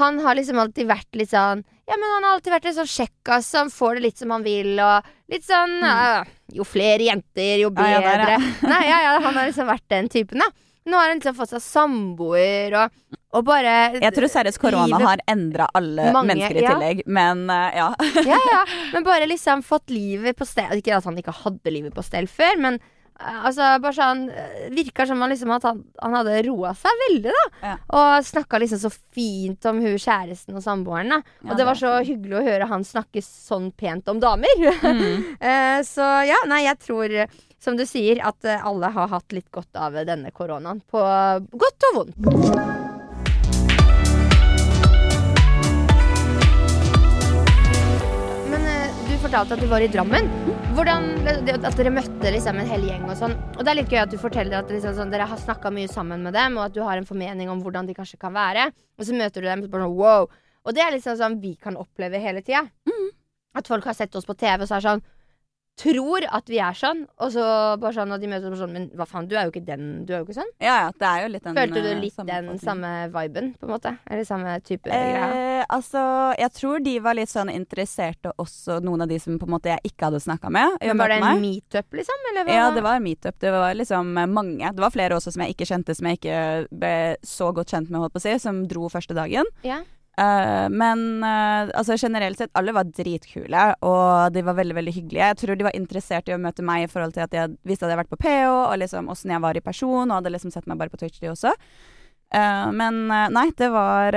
han 0.00 0.18
har 0.24 0.34
liksom 0.34 0.58
alltid 0.58 0.88
vært 0.88 1.14
litt 1.14 1.30
sånn 1.30 1.64
Ja, 1.90 1.96
men 1.98 2.06
han 2.14 2.24
har 2.24 2.36
alltid 2.36 2.52
vært 2.54 2.66
litt 2.68 2.76
sånn 2.78 2.90
kjekkas, 2.92 3.46
så 3.50 3.62
han 3.64 3.70
får 3.74 3.98
det 3.98 4.02
litt 4.04 4.20
som 4.22 4.30
han 4.30 4.44
vil, 4.46 4.76
og 4.80 5.08
litt 5.32 5.44
sånn 5.46 5.78
øh, 5.82 6.28
Jo 6.54 6.66
flere 6.68 7.08
jenter, 7.08 7.56
jo 7.64 7.72
bedre. 7.74 7.90
Ja, 7.90 8.02
ja, 8.02 8.12
bedre. 8.12 8.36
ja. 8.36 8.68
Nei, 8.74 8.82
ja, 8.88 9.00
ja, 9.08 9.14
han 9.24 9.34
har 9.40 9.48
liksom 9.50 9.66
vært 9.72 9.88
den 9.90 10.08
typen, 10.12 10.44
da. 10.44 10.50
Nå 10.86 10.98
har 10.98 11.10
han 11.12 11.18
liksom 11.20 11.36
fått 11.38 11.52
seg 11.54 11.62
samboer, 11.62 12.74
og, 12.74 13.18
og 13.38 13.44
bare 13.46 13.74
Jeg 14.02 14.14
tror 14.16 14.30
seriøst 14.32 14.58
korona 14.62 14.88
Livet- 14.90 15.06
har 15.10 15.20
endra 15.30 15.68
alle 15.78 16.08
Mange, 16.14 16.32
mennesker 16.32 16.58
i 16.58 16.64
tillegg, 16.66 17.02
men 17.06 17.44
uh, 17.50 17.68
ja. 17.76 17.90
Ja, 18.26 18.38
ja, 18.50 18.62
men 18.94 19.06
bare 19.06 19.28
liksom 19.30 19.62
fått 19.66 19.90
livet 19.94 20.38
på 20.38 20.46
stell 20.48 20.74
Ikke 20.80 20.96
at 20.98 21.06
han 21.06 21.18
ikke 21.22 21.34
hadde 21.44 21.70
livet 21.74 21.94
på 21.94 22.02
stell 22.06 22.26
før, 22.30 22.58
men 22.66 22.80
altså 23.20 23.68
bare 23.82 23.94
sånn 23.96 24.22
eh, 24.30 24.64
Virka 24.74 25.06
som 25.08 25.20
han 25.22 25.32
liksom 25.32 25.52
at 25.54 25.66
han, 25.68 25.82
han 26.02 26.16
hadde 26.18 26.40
roa 26.48 26.72
seg 26.78 27.02
veldig, 27.06 27.32
da. 27.34 27.44
Ja. 27.62 27.74
Og 27.98 28.26
snakka 28.26 28.60
liksom 28.62 28.82
så 28.82 28.90
fint 29.14 29.68
om 29.70 29.80
hun 29.84 29.98
kjæresten 30.00 30.58
og 30.58 30.64
samboeren, 30.64 31.14
da. 31.16 31.20
Og 31.44 31.52
Ja, 31.52 31.58
det 31.60 31.68
var 31.68 31.80
så 31.80 31.94
hyggelig 32.00 32.40
å 32.40 32.44
høre 32.46 32.70
han 32.72 32.86
snakke 32.86 33.22
sånn 33.24 33.70
pent 33.76 34.08
om 34.12 34.22
damer. 34.22 34.66
Mm. 34.82 35.00
Eh, 35.42 35.80
så 35.86 36.04
ja, 36.26 36.36
nei, 36.46 36.62
jeg 36.64 36.78
tror, 36.84 37.12
eh, 37.24 37.40
som 37.62 37.76
du 37.78 37.82
sier, 37.88 38.20
at 38.24 38.46
eh, 38.46 38.62
alle 38.66 38.92
har 38.94 39.10
hatt 39.10 39.34
litt 39.34 39.50
godt 39.54 39.74
av 39.78 39.96
eh, 39.98 40.06
denne 40.08 40.30
koronaen. 40.34 40.82
På 40.90 41.02
godt 41.50 41.90
og 41.90 41.98
vondt. 42.00 42.91
Fortalte 49.32 49.56
at 49.56 49.62
du 49.64 49.70
var 49.70 49.80
i 49.80 49.86
Drammen. 49.88 50.26
Hvordan, 50.76 51.06
At 51.64 51.76
dere 51.78 51.88
møtte 51.94 52.32
liksom 52.34 52.58
en 52.60 52.66
hel 52.68 52.82
gjeng 52.84 53.06
og 53.06 53.14
sånn. 53.16 53.32
Og 53.56 53.62
det 53.64 53.70
er 53.70 53.76
litt 53.78 53.92
gøy 53.94 54.02
at 54.02 54.10
du 54.12 54.18
forteller 54.20 54.58
at 54.58 54.68
liksom 54.68 54.92
sånn, 54.98 55.12
dere 55.12 55.24
har 55.30 55.40
snakka 55.40 55.70
mye 55.72 55.88
sammen 55.88 56.20
med 56.26 56.34
dem, 56.36 56.58
og 56.58 56.66
at 56.66 56.74
du 56.74 56.82
har 56.84 57.00
en 57.00 57.08
formening 57.08 57.48
om 57.48 57.62
hvordan 57.64 57.88
de 57.88 57.94
kanskje 57.96 58.18
kan 58.20 58.34
være. 58.36 58.66
Og 59.00 59.08
så 59.08 59.16
møter 59.16 59.40
du 59.40 59.48
dem 59.48 59.62
og 59.62 59.64
så 59.64 59.72
bare 59.72 59.86
sånn 59.86 59.96
wow. 59.96 60.28
Og 60.68 60.76
det 60.76 60.84
er 60.84 60.92
liksom 60.92 61.16
sånn 61.16 61.38
vi 61.40 61.54
kan 61.56 61.80
oppleve 61.80 62.20
hele 62.20 62.44
tida. 62.44 62.66
At 63.56 63.72
folk 63.72 63.88
har 63.88 63.96
sett 63.96 64.12
oss 64.20 64.28
på 64.28 64.36
TV 64.36 64.66
og 64.66 64.68
så 64.68 64.76
er 64.76 64.84
sånn 64.84 65.04
Tror 65.80 66.20
at 66.28 66.50
vi 66.52 66.58
er 66.60 66.76
sånn, 66.76 67.06
og 67.16 67.30
så 67.32 67.42
bare 67.80 67.94
sånn, 67.96 68.10
og 68.12 68.20
de 68.20 68.28
møter 68.28 68.52
oss 68.52 68.60
sånn 68.60 68.74
Men 68.76 68.90
hva 68.92 69.06
faen, 69.08 69.24
du 69.26 69.32
er 69.38 69.46
jo 69.46 69.52
ikke 69.54 69.62
den, 69.64 70.04
du 70.04 70.12
er 70.12 70.18
jo 70.20 70.26
ikke 70.26 70.36
sånn. 70.36 70.50
ja, 70.60 70.74
ja, 70.84 70.90
det 71.00 71.06
er 71.08 71.22
jo 71.22 71.30
litt 71.32 71.46
den 71.46 71.56
Følte 71.56 71.80
du 71.80 71.88
litt 71.88 72.02
litt 72.02 72.16
den 72.18 72.26
sammenfatningen. 72.26 72.60
samme 72.60 72.90
viben, 73.14 73.48
på 73.56 73.66
en 73.66 73.72
måte? 73.72 73.92
Eller 74.06 74.26
samme 74.28 74.56
type 74.68 74.92
eh, 74.92 75.14
Eh, 75.62 75.64
altså, 75.72 76.02
jeg 76.38 76.52
tror 76.58 76.84
de 76.84 76.94
var 77.00 77.16
litt 77.16 77.32
sånn 77.32 77.48
interesserte 77.52 78.34
også, 78.36 78.80
noen 78.84 79.04
av 79.06 79.08
de 79.08 79.18
som 79.22 79.38
på 79.40 79.48
en 79.48 79.54
måte 79.54 79.72
jeg 79.72 79.92
ikke 79.92 80.10
hadde 80.10 80.20
snakka 80.20 80.50
med. 80.52 80.76
Men 80.82 80.98
var 81.00 81.08
det 81.14 81.18
en 81.22 81.40
meetup, 81.40 81.88
liksom? 81.96 82.28
Eller? 82.32 82.52
Ja, 82.52 82.68
det 82.74 82.84
var 82.84 83.00
meetup. 83.00 83.38
Det 83.40 83.50
var 83.54 83.72
liksom 83.74 84.12
eh, 84.18 84.26
mange. 84.28 84.72
Det 84.76 84.84
var 84.84 84.92
flere 84.92 85.16
også 85.16 85.32
som 85.32 85.46
jeg 85.46 85.56
ikke 85.56 85.70
kjente, 85.72 85.96
som 85.96 86.06
jeg 86.10 86.20
ikke 86.20 86.38
ble 86.70 86.94
så 87.24 87.48
godt 87.56 87.72
kjent 87.72 87.88
med, 87.90 88.00
holdt 88.04 88.12
på 88.12 88.20
å 88.22 88.26
si, 88.28 88.36
som 88.44 88.62
dro 88.68 88.88
første 88.92 89.16
dagen. 89.16 89.48
Ja. 89.64 89.80
Eh, 90.20 90.66
men 90.68 91.24
uh, 91.24 91.70
altså 91.72 91.96
generelt 91.96 92.36
sett, 92.40 92.52
alle 92.58 92.74
var 92.76 92.90
dritkule, 92.90 93.62
og 93.80 94.34
de 94.34 94.42
var 94.44 94.58
veldig 94.58 94.76
veldig 94.76 94.94
hyggelige. 94.98 95.30
Jeg 95.30 95.40
tror 95.40 95.56
de 95.56 95.66
var 95.68 95.78
interessert 95.78 96.28
i 96.28 96.34
å 96.36 96.40
møte 96.42 96.64
meg 96.66 96.84
i 96.84 96.90
forhold 96.90 97.16
til 97.16 97.24
at 97.24 97.36
jeg 97.36 97.54
visste 97.64 97.86
at 97.86 97.92
jeg 97.92 97.96
hadde 97.96 98.02
vært 98.02 98.12
på 98.12 98.20
PH, 98.26 98.50
og 98.52 98.76
liksom 98.82 99.08
åssen 99.12 99.32
jeg 99.32 99.44
var 99.44 99.56
i 99.56 99.64
person, 99.64 100.04
og 100.04 100.18
hadde 100.18 100.34
liksom 100.34 100.52
sett 100.52 100.68
meg 100.68 100.80
bare 100.80 100.92
på 100.92 101.00
Twitch, 101.00 101.20
de 101.22 101.32
også. 101.32 101.54
Uh, 102.32 102.68
men 102.76 103.06
nei, 103.08 103.48
det 103.56 103.68
var 103.72 104.16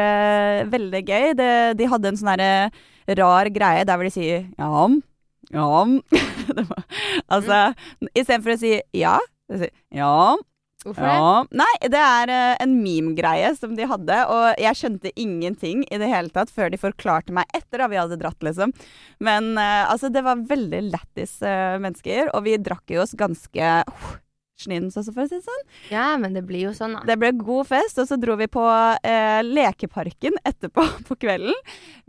veldig 0.72 1.02
gøy. 1.04 1.32
Det, 1.40 1.52
de 1.80 1.90
hadde 1.92 2.12
en 2.12 2.20
sånn 2.20 2.34
derre 2.36 3.16
rar 3.20 3.52
greie 3.54 3.86
der 3.86 4.00
hvor 4.00 4.08
de 4.08 4.14
sier 4.16 4.48
ja, 4.58 4.86
ja 5.54 5.68
det 6.58 6.64
var, 6.66 6.86
Altså, 7.30 7.60
istedenfor 8.16 8.56
å 8.56 8.58
si 8.58 8.72
ja, 8.98 9.20
de 9.52 9.60
sier 9.62 9.74
ja. 9.94 10.34
Hvorfor 10.86 11.02
det? 11.02 11.14
Ja. 11.18 11.38
Nei, 11.64 11.72
det 11.90 12.02
er 12.02 12.32
eh, 12.34 12.58
en 12.62 12.76
meme-greie 12.84 13.52
som 13.58 13.74
de 13.78 13.88
hadde, 13.90 14.20
og 14.30 14.62
jeg 14.62 14.78
skjønte 14.78 15.14
ingenting 15.18 15.82
i 15.90 16.02
det 16.02 16.12
hele 16.12 16.30
tatt 16.34 16.54
før 16.54 16.70
de 16.70 16.82
forklarte 16.82 17.34
meg 17.34 17.50
etter 17.58 17.82
da 17.82 17.90
vi 17.90 17.98
hadde 17.98 18.20
dratt, 18.22 18.38
liksom. 18.46 18.74
Men 19.26 19.56
eh, 19.58 19.82
altså, 19.90 20.12
det 20.14 20.22
var 20.26 20.46
veldig 20.46 20.84
lættis 20.92 21.40
eh, 21.42 21.80
mennesker, 21.82 22.30
og 22.36 22.46
vi 22.46 22.60
drakk 22.62 22.94
jo 22.94 23.02
oss 23.02 23.18
ganske 23.18 23.72
uh, 23.90 24.14
snins 24.60 24.96
også, 24.98 25.14
for 25.14 25.26
å 25.26 25.30
si 25.30 25.38
det 25.38 25.46
sånn. 25.46 25.64
Ja, 25.92 26.06
men 26.22 26.36
det 26.36 26.46
blir 26.48 26.68
jo 26.70 26.74
sånn, 26.76 26.96
da. 26.98 27.04
Det 27.08 27.18
ble 27.20 27.32
god 27.40 27.68
fest, 27.70 28.00
og 28.02 28.08
så 28.10 28.18
dro 28.20 28.38
vi 28.40 28.48
på 28.52 28.64
eh, 28.66 29.42
lekeparken 29.46 30.40
etterpå 30.44 30.86
på 31.10 31.18
kvelden. 31.26 31.56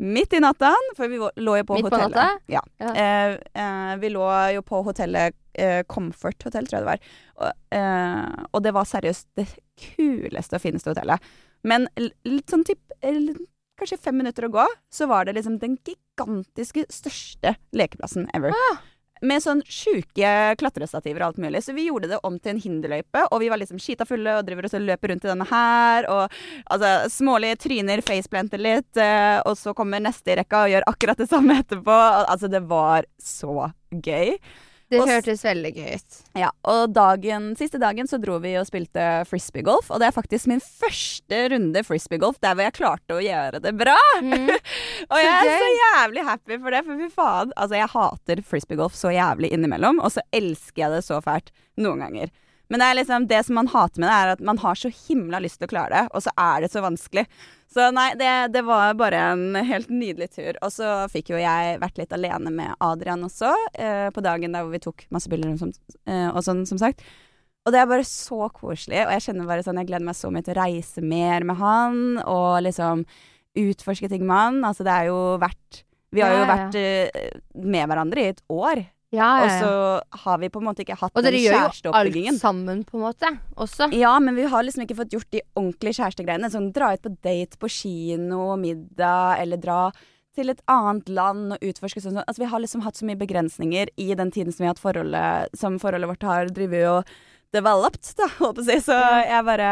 Midt 0.02 0.36
i 0.36 0.42
natta, 0.42 0.72
for 0.98 1.10
vi 1.12 1.18
lå 1.18 1.58
jo 1.62 1.66
på 1.68 1.80
Midt 1.80 1.88
på 1.88 1.94
hotellet. 1.94 2.14
natta? 2.14 2.52
Ja. 2.52 2.62
Ja. 2.82 2.92
Eh, 2.92 3.38
eh, 3.64 3.96
vi 4.02 4.12
lå 4.14 4.28
jo 4.56 4.64
på 4.66 4.82
hotellet 4.86 5.36
eh, 5.58 5.82
Comfort 5.90 6.46
Hotel, 6.46 6.68
tror 6.68 6.78
jeg 6.78 6.86
det 6.86 6.92
var. 6.92 7.10
Og, 7.40 7.60
eh, 7.78 8.46
og 8.52 8.64
det 8.64 8.74
var 8.76 8.88
seriøst 8.88 9.28
det 9.40 9.48
kuleste 9.96 10.58
og 10.58 10.64
fineste 10.64 10.92
hotellet. 10.92 11.34
Men 11.66 11.88
litt 11.98 12.52
sånn 12.52 12.66
typ 12.66 12.96
eh, 13.02 13.36
Kanskje 13.76 13.98
fem 14.00 14.16
minutter 14.16 14.46
å 14.46 14.52
gå, 14.54 14.62
så 14.88 15.04
var 15.04 15.26
det 15.28 15.34
liksom 15.36 15.58
den 15.60 15.74
gigantiske 15.84 16.86
største 16.88 17.58
lekeplassen 17.76 18.24
ever. 18.32 18.54
Med 19.20 19.42
sånn 19.44 19.60
sjuke 19.68 20.30
klatrestativer 20.60 21.20
og 21.20 21.26
alt 21.26 21.40
mulig. 21.44 21.60
Så 21.64 21.74
vi 21.76 21.84
gjorde 21.90 22.08
det 22.08 22.20
om 22.24 22.38
til 22.40 22.54
en 22.54 22.60
hinderløype, 22.62 23.26
og 23.28 23.40
vi 23.40 23.50
var 23.52 23.60
liksom 23.60 23.76
skita 23.80 24.06
fulle 24.08 24.38
og 24.38 24.46
driver 24.48 24.64
og 24.64 24.72
så 24.72 24.80
løper 24.80 25.12
rundt 25.12 25.26
i 25.28 25.30
denne 25.30 25.48
her. 25.50 26.08
Og 26.08 26.38
altså, 26.72 26.94
smålige 27.18 27.58
tryner 27.66 28.04
faceplanter 28.04 28.64
litt, 28.64 28.90
eh, 28.96 29.42
og 29.44 29.60
så 29.60 29.76
kommer 29.76 30.00
neste 30.04 30.32
i 30.32 30.38
rekka 30.40 30.62
og 30.64 30.72
gjør 30.72 30.88
akkurat 30.94 31.20
det 31.20 31.28
samme 31.32 31.60
etterpå. 31.60 31.98
Altså, 32.24 32.48
det 32.52 32.64
var 32.72 33.08
så 33.20 33.70
gøy. 33.92 34.38
Det 34.86 35.00
Og 35.02 35.08
hørtes 35.10 35.40
veldig 35.42 35.70
gøy 35.74 35.96
ut. 35.98 36.18
Ja, 36.38 36.52
og 36.70 36.92
dagen, 36.94 37.48
siste 37.58 37.80
dagen 37.82 38.06
så 38.06 38.20
dro 38.22 38.36
vi 38.42 38.52
og 38.60 38.68
spilte 38.68 39.24
frisbeegolf, 39.26 39.88
og 39.90 39.98
det 39.98 40.06
er 40.06 40.14
faktisk 40.14 40.46
min 40.50 40.62
første 40.62 41.40
runde 41.50 41.82
frisbeegolf 41.86 42.38
der 42.44 42.54
hvor 42.54 42.68
jeg 42.68 42.76
klarte 42.76 43.16
å 43.16 43.24
gjøre 43.24 43.60
det 43.64 43.74
bra. 43.78 43.96
Mm. 44.22 44.52
Og 45.10 45.18
jeg 45.18 45.32
er 45.34 45.58
så 45.58 45.72
jævlig 45.72 46.22
happy 46.26 46.58
for 46.62 46.74
det, 46.74 46.84
for 46.86 47.02
fy 47.02 47.10
faen. 47.12 47.52
Altså, 47.56 47.78
jeg 47.80 47.92
hater 47.96 48.42
frisbeegolf 48.46 48.94
så 48.98 49.10
jævlig 49.14 49.50
innimellom, 49.56 49.98
og 49.98 50.14
så 50.14 50.22
elsker 50.34 50.84
jeg 50.84 50.94
det 50.94 51.02
så 51.06 51.18
fælt 51.24 51.50
noen 51.82 52.06
ganger. 52.06 52.30
Men 52.68 52.82
det 52.82 52.86
er 52.86 52.98
liksom 52.98 53.26
det 53.30 53.42
som 53.46 53.58
man 53.60 53.68
hater 53.70 54.02
med 54.02 54.08
det, 54.10 54.14
er 54.16 54.32
at 54.34 54.42
man 54.48 54.58
har 54.58 54.78
så 54.78 54.90
himla 54.90 55.38
lyst 55.42 55.60
til 55.60 55.68
å 55.68 55.70
klare 55.70 55.92
det, 55.92 56.08
og 56.16 56.24
så 56.24 56.32
er 56.40 56.64
det 56.64 56.70
så 56.72 56.82
vanskelig. 56.82 57.26
Så 57.70 57.90
nei, 57.94 58.08
det, 58.18 58.30
det 58.54 58.62
var 58.66 58.96
bare 58.98 59.20
en 59.34 59.58
helt 59.68 59.90
nydelig 59.92 60.30
tur. 60.34 60.58
Og 60.64 60.72
så 60.74 60.90
fikk 61.12 61.32
jo 61.34 61.40
jeg 61.40 61.78
vært 61.82 62.00
litt 62.00 62.14
alene 62.14 62.50
med 62.54 62.74
Adrian 62.82 63.22
også, 63.26 63.52
eh, 63.78 64.08
på 64.14 64.24
dagen 64.24 64.54
der 64.56 64.66
hvor 64.66 64.74
vi 64.74 64.82
tok 64.82 65.06
masse 65.14 65.30
bilder 65.30 65.54
og, 65.54 65.62
sånt, 65.62 65.78
eh, 66.08 66.28
og 66.30 66.42
sånn, 66.46 66.64
som 66.68 66.80
sagt. 66.82 67.04
Og 67.66 67.74
det 67.74 67.80
er 67.82 67.88
bare 67.90 68.06
så 68.06 68.46
koselig, 68.54 69.00
og 69.02 69.14
jeg 69.16 69.24
kjenner 69.24 69.48
bare 69.48 69.64
sånn, 69.66 69.80
jeg 69.82 69.88
gleder 69.88 70.06
meg 70.06 70.18
så 70.18 70.30
mye 70.30 70.46
til 70.46 70.54
å 70.54 70.60
reise 70.60 71.02
mer 71.02 71.46
med 71.46 71.58
han, 71.58 71.96
og 72.22 72.62
liksom 72.62 73.02
utforske 73.58 74.10
ting 74.12 74.22
med 74.26 74.36
han. 74.36 74.60
Altså 74.68 74.86
det 74.86 74.94
er 74.94 75.10
jo 75.10 75.20
verdt 75.42 75.82
Vi 76.14 76.22
har 76.22 76.32
jo 76.32 76.44
vært 76.48 76.76
eh, 76.78 77.32
med 77.58 77.90
hverandre 77.90 78.22
i 78.22 78.30
et 78.30 78.44
år, 78.52 78.84
Ja, 79.14 79.28
og 79.38 79.46
ja, 79.46 79.46
Og 79.46 79.62
så 79.62 80.22
har 80.24 80.40
vi 80.42 80.48
på 80.50 80.58
en 80.58 80.66
måte 80.66 80.82
ikke 80.82 80.96
hatt 80.98 81.14
Og 81.14 81.22
dere 81.22 81.38
gjør 81.38 81.54
jo 81.84 81.92
alt 81.94 82.40
sammen, 82.40 82.82
på 82.84 82.98
en 82.98 83.04
måte. 83.04 83.30
Også. 83.54 83.88
Ja, 83.94 84.16
men 84.18 84.34
vi 84.34 84.48
har 84.50 84.66
liksom 84.66 84.82
ikke 84.82 84.98
fått 84.98 85.14
gjort 85.14 85.30
de 85.30 85.44
ordentlige 85.54 86.00
kjærestegreiene. 86.00 86.50
Sånn 86.50 86.72
dra 86.74 86.92
ut 86.96 87.04
på 87.04 87.14
date 87.22 87.60
på 87.62 87.70
kino, 87.70 88.56
middag, 88.60 89.38
eller 89.44 89.62
dra 89.62 89.80
til 90.36 90.50
et 90.52 90.60
annet 90.68 91.08
land 91.08 91.54
og 91.56 91.62
utforske 91.64 92.02
sånn. 92.02 92.18
Altså, 92.24 92.42
vi 92.42 92.50
har 92.50 92.60
liksom 92.60 92.82
hatt 92.84 92.98
så 92.98 93.06
mye 93.08 93.20
begrensninger 93.20 93.94
i 93.96 94.10
den 94.18 94.32
tiden 94.34 94.52
som 94.52 94.64
vi 94.64 94.68
har 94.68 94.74
hatt 94.74 94.82
forholdet, 94.82 95.56
som 95.56 95.78
forholdet 95.80 96.10
vårt 96.10 96.26
har 96.28 96.52
drevet 96.52 96.90
og 96.90 97.16
developed, 97.56 98.10
da, 98.18 98.28
å 98.42 98.52
si. 98.66 98.76
Så 98.84 98.96
jeg 98.96 99.46
bare 99.46 99.70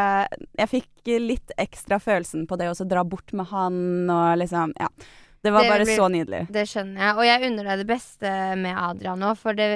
Jeg 0.57 0.71
fikk 0.71 1.13
litt 1.21 1.53
ekstra 1.61 1.99
følelsen 2.01 2.47
på 2.49 2.57
det 2.57 2.71
å 2.71 2.87
dra 2.87 3.03
bort 3.05 3.35
med 3.35 3.51
han 3.51 4.09
og 4.09 4.39
liksom 4.41 4.73
Ja. 4.79 4.89
Det 5.45 5.53
var 5.53 5.61
Det 5.63 5.69
bare 5.75 5.85
blir- 5.85 5.99
så 6.01 6.07
nydelig. 6.09 6.41
Det 6.51 6.65
skjønner 6.71 6.97
jeg. 7.05 7.13
Og 7.19 7.23
jeg 7.29 7.51
unner 7.51 7.69
deg 7.69 7.83
det 7.85 7.87
beste 7.93 8.31
med 8.57 8.73
Adrian 8.81 9.19
nå, 9.21 9.35
for 9.37 9.53
det, 9.53 9.67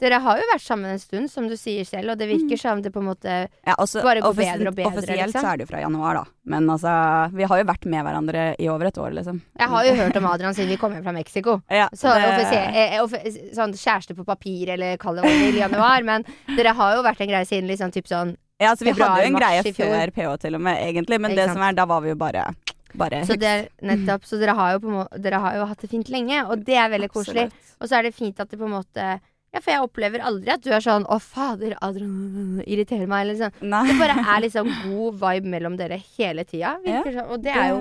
dere 0.00 0.20
har 0.22 0.38
jo 0.38 0.44
vært 0.52 0.62
sammen 0.62 0.92
en 0.94 1.00
stund, 1.02 1.28
som 1.28 1.48
du 1.50 1.56
sier 1.58 1.84
selv, 1.84 2.12
og 2.12 2.18
det 2.20 2.28
virker 2.30 2.56
som 2.60 2.80
det 2.80 2.92
på 2.94 3.00
en 3.02 3.08
måte 3.10 3.32
Ja, 3.66 3.74
også, 3.82 4.00
Bare 4.06 4.22
går 4.22 4.36
bedre 4.38 4.68
og 4.70 4.76
bedre, 4.78 4.92
Offisielt 4.92 5.26
liksom. 5.26 5.42
så 5.42 5.50
er 5.52 5.56
det 5.58 5.66
jo 5.66 5.70
fra 5.72 5.80
januar, 5.82 6.14
da. 6.14 6.24
Men 6.46 6.68
altså 6.70 6.94
Vi 7.34 7.42
har 7.50 7.58
jo 7.60 7.64
vært 7.68 7.84
med 7.90 8.04
hverandre 8.06 8.44
i 8.58 8.68
over 8.70 8.86
et 8.86 8.94
år, 9.04 9.10
liksom. 9.18 9.40
Jeg 9.58 9.68
har 9.68 9.84
jo 9.84 9.94
hørt 9.98 10.16
om 10.16 10.26
Adrian 10.30 10.54
siden 10.54 10.68
vi 10.70 10.76
kom 10.80 10.92
hjem 10.94 11.02
fra 11.04 11.12
Mexico. 11.12 11.60
Ja, 11.70 11.88
Så 11.92 12.14
det- 12.14 12.54
eh, 12.54 12.98
offi- 13.02 13.52
sånn 13.52 13.74
kjæreste 13.74 14.14
på 14.16 14.24
papir, 14.24 14.68
eller 14.70 14.96
kall 14.96 15.16
det 15.16 15.24
hva 15.24 15.30
i 15.30 15.58
januar. 15.58 16.02
Men 16.04 16.24
dere 16.56 16.72
har 16.74 16.94
jo 16.96 17.02
vært 17.02 17.20
en 17.20 17.28
greie 17.28 17.44
siden 17.44 17.68
liksom 17.68 17.90
typ 17.92 18.06
sånn 18.06 18.36
Ja, 18.60 18.70
altså 18.72 18.84
Vi 18.86 18.90
hadde 18.92 19.20
jo 19.22 19.26
en 19.34 19.40
greie 19.40 19.62
før 19.62 20.10
PH 20.14 20.36
til 20.40 20.54
og 20.56 20.60
med, 20.60 20.78
egentlig. 20.82 21.20
Men 21.20 21.34
det 21.36 21.46
som 21.50 21.58
er, 21.62 21.72
da 21.74 21.84
var 21.86 22.00
vi 22.00 22.08
jo 22.08 22.16
bare 22.16 22.54
Bare 22.94 23.24
Så 23.26 23.36
det 23.36 23.68
nettopp 23.84 24.24
Så 24.24 24.38
dere 24.40 24.54
har 24.56 24.72
jo 24.72 24.78
på 24.80 24.88
en 24.88 24.94
måte 25.00 25.18
Dere 25.20 25.40
har 25.42 25.56
jo 25.58 25.66
hatt 25.68 25.80
det 25.84 25.90
fint 25.90 26.08
lenge, 26.08 26.44
og 26.48 26.64
det 26.64 26.76
er 26.80 26.88
veldig 26.88 27.10
koselig. 27.12 27.48
Absolutt. 27.50 27.74
Og 27.80 27.88
så 27.88 27.98
er 27.98 28.02
det 28.08 28.14
fint 28.14 28.40
at 28.40 28.48
det 28.48 28.58
på 28.58 28.64
en 28.64 28.76
måte 28.78 29.08
Ja, 29.52 29.60
for 29.60 29.70
jeg 29.72 29.80
opplever 29.84 30.20
aldri 30.20 30.52
at 30.52 30.60
du 30.60 30.70
er 30.72 30.80
sånn 30.84 31.06
'Å, 31.08 31.20
fader, 31.20 31.76
Adrian 31.80 32.62
irriterer 32.66 33.08
meg', 33.08 33.22
eller 33.24 33.36
sånn. 33.48 33.54
Nei. 33.62 33.86
Det 33.88 33.98
bare 33.98 34.16
er 34.20 34.40
liksom 34.44 34.68
god 34.84 35.14
vibe 35.20 35.48
mellom 35.48 35.76
dere 35.76 35.96
hele 36.18 36.44
tida. 36.44 36.76
Virker 36.84 37.14
sånn. 37.16 37.30
Og 37.32 37.42
det 37.42 37.54
er 37.56 37.70
jo 37.70 37.78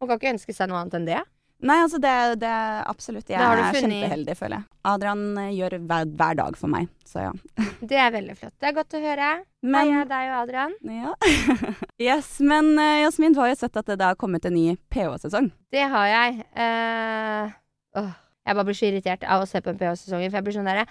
Man 0.00 0.08
kan 0.08 0.18
ikke 0.18 0.34
ønske 0.34 0.52
seg 0.52 0.68
noe 0.68 0.82
annet 0.82 0.94
enn 0.94 1.06
det. 1.06 1.22
Nei, 1.64 1.78
altså 1.80 1.98
det, 2.02 2.12
det 2.42 2.48
er 2.50 2.82
absolutt 2.90 3.30
Jeg 3.32 3.40
er 3.40 3.76
kjempeheldig, 3.78 4.34
føler 4.36 4.58
jeg. 4.58 4.66
Adrian 4.90 5.22
eh, 5.40 5.52
gjør 5.56 5.76
hver, 5.88 6.10
hver 6.18 6.36
dag 6.36 6.58
for 6.60 6.72
meg, 6.72 6.90
så 7.08 7.24
ja. 7.24 7.30
Det 7.94 8.00
er 8.00 8.10
veldig 8.12 8.36
flott. 8.36 8.54
Det 8.60 8.68
er 8.68 8.74
godt 8.76 8.96
å 8.96 9.00
høre. 9.00 9.30
Men, 9.64 9.92
Heia 9.94 10.02
deg 10.10 10.32
og 10.32 10.36
Adrian. 10.42 10.74
ja. 10.92 11.14
yes, 12.10 12.28
men 12.44 12.74
eh, 12.76 13.00
Jasmin, 13.06 13.36
du 13.36 13.40
har 13.40 13.52
jo 13.54 13.58
sett 13.62 13.80
at 13.80 13.88
det 13.94 14.04
har 14.04 14.20
kommet 14.20 14.44
en 14.44 14.56
ny 14.56 14.74
PH-sesong. 14.92 15.48
Det 15.72 15.88
har 15.94 16.10
jeg. 16.12 16.44
Uh, 16.52 17.56
åh, 18.02 18.12
jeg 18.44 18.58
bare 18.60 18.68
blir 18.68 18.76
så 18.76 18.88
irritert 18.90 19.24
av 19.24 19.44
å 19.44 19.48
se 19.48 19.64
på 19.64 19.72
en 19.72 19.80
PH-sesong, 19.80 20.26
for 20.28 20.40
jeg 20.40 20.46
blir 20.46 20.58
sånn 20.58 20.68
derre 20.68 20.84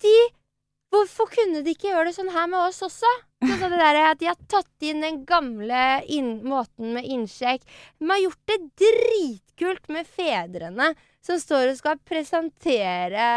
De 0.00 0.16
Hvorfor 0.90 1.30
kunne 1.30 1.62
de 1.62 1.70
ikke 1.70 1.92
gjøre 1.92 2.08
det 2.08 2.16
sånn 2.16 2.32
her 2.34 2.48
med 2.50 2.64
oss 2.64 2.80
også? 2.82 3.10
Altså 3.46 3.68
det 3.70 3.78
der 3.78 3.98
at 4.02 4.18
De 4.20 4.28
har 4.28 4.38
tatt 4.50 4.84
inn 4.84 5.04
den 5.04 5.20
gamle 5.28 6.00
inn, 6.10 6.40
måten 6.42 6.96
med 6.96 7.06
innsjekk. 7.06 7.62
De 8.00 8.08
har 8.10 8.22
gjort 8.24 8.50
det 8.50 8.58
dritkult 8.82 9.86
med 9.92 10.08
fedrene 10.08 10.90
som 11.24 11.38
står 11.40 11.70
og 11.70 11.78
skal 11.78 12.00
presentere 12.02 13.28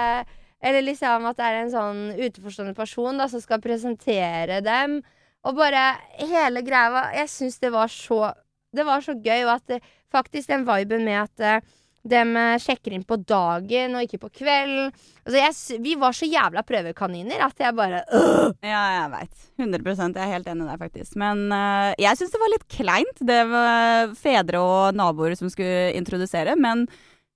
Eller 0.63 0.85
liksom 0.85 1.27
at 1.29 1.37
det 1.37 1.45
er 1.45 1.59
en 1.59 1.73
sånn 1.73 2.01
utenforstående 2.17 2.75
person 2.77 3.19
da, 3.19 3.27
som 3.29 3.43
skal 3.43 3.61
presentere 3.61 4.61
dem. 4.63 5.01
Og 5.43 5.57
bare 5.59 5.91
hele 6.23 6.63
greia 6.65 7.09
Jeg 7.19 7.29
syns 7.29 7.59
det 7.61 7.73
var 7.75 7.91
så 7.91 8.31
Det 8.73 8.85
var 8.87 9.03
så 9.05 9.13
gøy, 9.13 9.43
og 9.45 9.59
at 9.59 9.67
det, 9.69 9.81
faktisk 10.09 10.49
den 10.49 10.65
viben 10.65 11.05
med 11.05 11.19
at 11.27 11.43
eh, 11.45 11.73
de 12.03 12.19
eh, 12.19 12.57
sjekker 12.59 12.95
inn 12.95 13.05
på 13.07 13.17
dagen 13.23 13.95
og 13.95 14.03
ikke 14.03 14.19
på 14.25 14.31
kvelden. 14.41 14.91
Altså, 15.23 15.37
jeg, 15.39 15.79
vi 15.85 15.93
var 15.99 16.15
så 16.15 16.27
jævla 16.27 16.63
prøvekaniner 16.67 17.45
at 17.45 17.63
jeg 17.63 17.77
bare 17.77 18.01
øh. 18.11 18.51
Ja, 18.65 18.81
jeg 18.97 19.11
veit. 19.13 19.45
100 19.61 19.95
Jeg 19.95 20.25
er 20.25 20.33
helt 20.33 20.49
enig 20.51 20.67
der, 20.67 20.81
faktisk. 20.81 21.15
Men 21.15 21.45
uh, 21.53 21.93
jeg 22.01 22.19
syns 22.19 22.35
det 22.35 22.41
var 22.43 22.53
litt 22.55 22.67
kleint. 22.67 23.23
Det 23.23 23.39
var 23.53 24.13
fedre 24.19 24.59
og 24.59 24.99
naboer 24.99 25.37
som 25.39 25.51
skulle 25.53 25.93
introdusere. 25.95 26.57
Men 26.59 26.87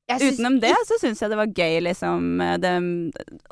utenom 0.08 0.60
det 0.63 0.75
så 0.88 0.99
syns 0.99 1.21
jeg 1.21 1.32
det 1.32 1.39
var 1.39 1.51
gøy, 1.51 1.80
liksom 1.84 2.39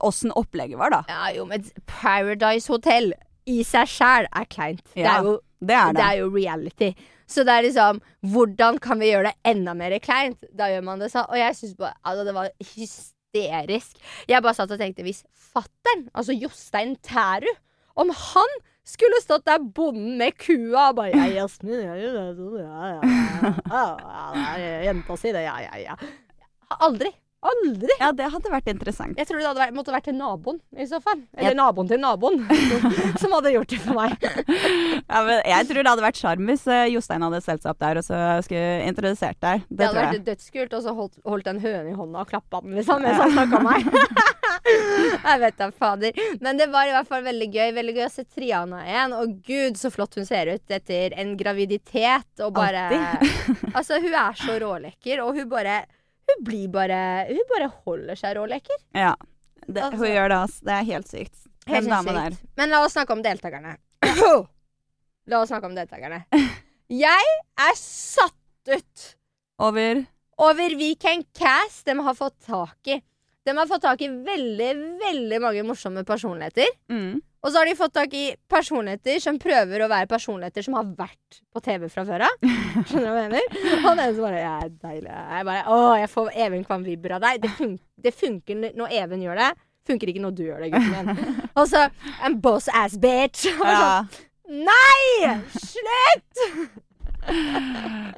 åssen 0.08 0.32
opplegget 0.40 0.80
var, 0.80 0.94
da. 0.94 1.02
Ja, 1.12 1.32
jo, 1.36 1.48
men 1.50 1.64
Paradise 1.88 2.72
Hotel 2.72 3.12
i 3.46 3.62
seg 3.68 3.90
sjæl 3.92 4.28
er 4.32 4.48
kleint. 4.50 4.84
Det, 4.96 5.04
er 5.06 5.28
jo, 5.28 5.36
Det 5.60 5.76
er 5.76 5.92
det 5.94 6.00
det. 6.00 6.06
er 6.08 6.22
jo 6.24 6.30
reality. 6.34 6.94
Så 7.28 7.46
det 7.46 7.54
er 7.54 7.66
liksom 7.66 8.02
Hvordan 8.34 8.80
kan 8.82 9.02
vi 9.02 9.12
gjøre 9.12 9.32
det 9.32 9.52
enda 9.54 9.74
mer 9.78 9.98
kleint? 10.04 10.42
Da 10.54 10.70
gjør 10.72 10.86
man 10.86 11.02
det 11.02 11.12
sånn. 11.14 11.28
Og 11.30 11.40
jeg 11.40 11.58
syns 11.58 11.76
altså, 11.82 12.26
det 12.28 12.36
var 12.38 12.52
hysterisk. 12.76 14.00
Jeg 14.30 14.46
bare 14.46 14.58
satt 14.58 14.74
og 14.74 14.82
tenkte 14.82 15.06
hvis 15.06 15.24
fattern, 15.34 16.08
altså 16.14 16.36
Jostein 16.36 16.96
Tæru, 17.06 17.50
om 17.96 18.12
han 18.12 18.58
skulle 18.86 19.18
stått 19.24 19.48
der 19.48 19.64
bonden 19.64 20.18
med 20.20 20.36
kua 20.38 20.90
og 20.92 21.00
bare 21.00 21.16
Ja, 21.16 21.26
Jasmin, 21.42 21.82
ja, 21.82 21.96
ja, 21.98 22.12
ja, 22.14 22.26
ja, 22.30 22.62
ja, 22.62 23.14
ja, 23.72 23.86
ja, 24.06 24.58
ja, 24.62 24.82
jenta 24.86 25.18
si 25.18 25.32
det, 25.34 25.46
ja, 25.48 25.56
ja, 25.64 25.80
ja. 25.82 25.96
Aldri. 26.86 27.10
Aldri. 27.46 27.92
Ja, 28.00 28.10
det 28.16 28.26
hadde 28.34 28.50
vært 28.50 28.70
interessant. 28.72 29.20
Jeg 29.20 29.28
tror 29.30 29.38
det 29.42 29.46
hadde 29.46 29.62
vært, 29.62 29.76
måtte 29.78 29.94
vært 29.94 30.08
til 30.10 30.16
naboen, 30.18 30.58
i 30.82 30.88
så 30.90 30.98
fall. 31.04 31.20
Eller 31.38 31.54
naboen 31.58 31.90
til 31.90 32.00
naboen, 32.02 32.40
som 33.22 33.36
hadde 33.36 33.52
gjort 33.54 33.74
det 33.74 33.80
for 33.84 34.00
meg. 34.00 34.16
Ja, 35.06 35.22
men 35.28 35.42
jeg 35.46 35.68
tror 35.70 35.82
det 35.82 35.92
hadde 35.92 36.06
vært 36.08 36.22
sjarm 36.22 36.50
hvis 36.50 36.66
eh, 36.72 36.88
Jostein 36.94 37.26
hadde 37.26 37.42
stelt 37.46 37.62
seg 37.62 37.74
opp 37.76 37.84
der 37.84 38.00
og 38.02 38.08
så 38.08 38.22
skulle 38.46 38.88
introdusert 38.88 39.38
deg. 39.46 39.66
Det, 39.68 39.78
Det 39.78 39.90
hadde 39.90 40.06
vært 40.08 40.30
dødskult, 40.32 40.74
og 40.78 40.86
så 40.88 40.96
holdt, 40.98 41.20
holdt 41.28 41.52
en 41.52 41.62
høne 41.62 41.92
i 41.92 41.98
hånda 42.00 42.24
og 42.24 42.32
klappa 42.32 42.64
den, 42.66 42.80
liksom, 42.80 43.06
mens 43.06 43.22
han 43.22 43.36
snakka 43.36 43.62
om 43.62 43.70
meg. 43.70 43.92
jeg 45.30 45.42
vet 45.44 45.60
da, 45.60 45.70
fader. 45.76 46.24
Men 46.42 46.62
det 46.62 46.70
var 46.74 46.90
i 46.90 46.96
hvert 46.96 47.10
fall 47.12 47.26
veldig 47.26 47.50
gøy. 47.54 47.68
Veldig 47.76 47.96
gøy 48.00 48.06
å 48.08 48.14
se 48.14 48.26
Triana 48.26 48.82
igjen. 48.88 49.14
Og 49.20 49.36
gud, 49.46 49.78
så 49.78 49.92
flott 49.94 50.18
hun 50.18 50.26
ser 50.26 50.50
ut 50.56 50.76
etter 50.80 51.14
en 51.20 51.36
graviditet. 51.38 52.32
Og 52.42 52.56
bare 52.56 52.88
Altså, 53.76 54.00
hun 54.02 54.14
er 54.16 54.40
så 54.40 54.58
rålekker, 54.62 55.22
og 55.22 55.38
hun 55.38 55.50
bare 55.52 55.84
Hun 56.30 56.44
blir 56.48 56.68
bare 56.74 57.00
Hun 57.30 57.42
bare 57.52 57.70
holder 57.86 58.16
seg 58.20 58.36
råleker. 58.38 58.78
Ja. 58.98 59.14
Det, 59.68 59.82
Altså- 59.82 59.98
hun 59.98 60.08
gjør 60.12 60.30
det, 60.30 60.38
altså. 60.46 60.66
Det 60.66 60.74
er 60.80 60.84
helt 60.92 61.08
sykt. 61.10 61.38
Helt 61.68 61.90
sykt. 61.90 62.42
Men 62.58 62.70
la 62.70 62.84
oss 62.86 62.94
snakke 62.94 63.14
om 63.14 63.22
deltakerne. 63.26 63.78
la 65.32 65.40
oss 65.42 65.50
snakke 65.50 65.66
om 65.70 65.76
deltakerne. 65.78 66.24
Jeg 66.90 67.32
er 67.58 67.78
satt 67.80 68.70
ut 68.70 69.06
Over 69.60 70.04
over 70.38 70.76
Weekend 70.78 71.26
Cast. 71.34 71.86
De 71.88 71.96
har 72.04 72.14
fått 72.18 72.36
tak 72.46 72.88
i 72.92 73.00
De 73.46 73.54
har 73.56 73.68
fått 73.70 73.82
tak 73.86 74.02
i 74.02 74.10
veldig, 74.10 74.72
veldig 75.02 75.40
mange 75.42 75.64
morsomme 75.64 76.04
personligheter. 76.06 76.68
mm. 76.90 77.22
Og 77.46 77.52
så 77.54 77.60
har 77.62 77.70
de 77.70 77.76
fått 77.78 77.94
tak 77.94 78.14
i 78.18 78.24
personligheter 78.50 79.20
som 79.22 79.38
prøver 79.42 79.84
å 79.86 79.90
være 79.92 80.10
personligheter 80.10 80.66
som 80.66 80.74
har 80.80 80.88
vært 80.98 81.38
på 81.54 81.62
TV 81.62 81.86
fra 81.94 82.02
før 82.08 82.24
av. 82.26 82.40
Skjønner 82.42 83.06
du 83.06 83.12
hva 83.12 83.22
jeg 83.22 83.34
mener? 83.36 83.60
Og 83.86 84.00
den 84.00 84.16
som 84.18 84.26
bare 84.26 84.40
Jeg 84.42 84.66
er 84.66 84.72
deilig. 84.82 85.12
Jeg 85.14 85.48
bare 85.52 85.62
Å, 85.70 85.78
jeg 86.02 86.12
får 86.16 86.32
Even 86.48 86.66
Kvam 86.66 86.86
Vibber 86.88 87.16
av 87.20 87.26
deg. 87.28 87.44
Det, 87.46 87.52
fun 87.60 87.76
det 88.02 88.16
funker 88.18 88.64
når 88.66 88.98
Even 88.98 89.22
gjør 89.22 89.42
det. 89.44 89.52
Funker 89.86 90.10
ikke 90.10 90.24
når 90.24 90.34
du 90.34 90.44
gjør 90.48 90.66
det, 90.66 90.72
gutten 90.74 91.12
min. 91.14 91.36
Og 91.62 91.70
så 91.70 91.86
I'm 92.26 92.40
boss 92.42 92.66
ass 92.74 92.98
bitch. 92.98 93.46
Og 93.54 93.62
så, 93.62 93.76
Ja. 93.76 94.00
Nei! 94.46 95.38
Slutt! 95.58 96.42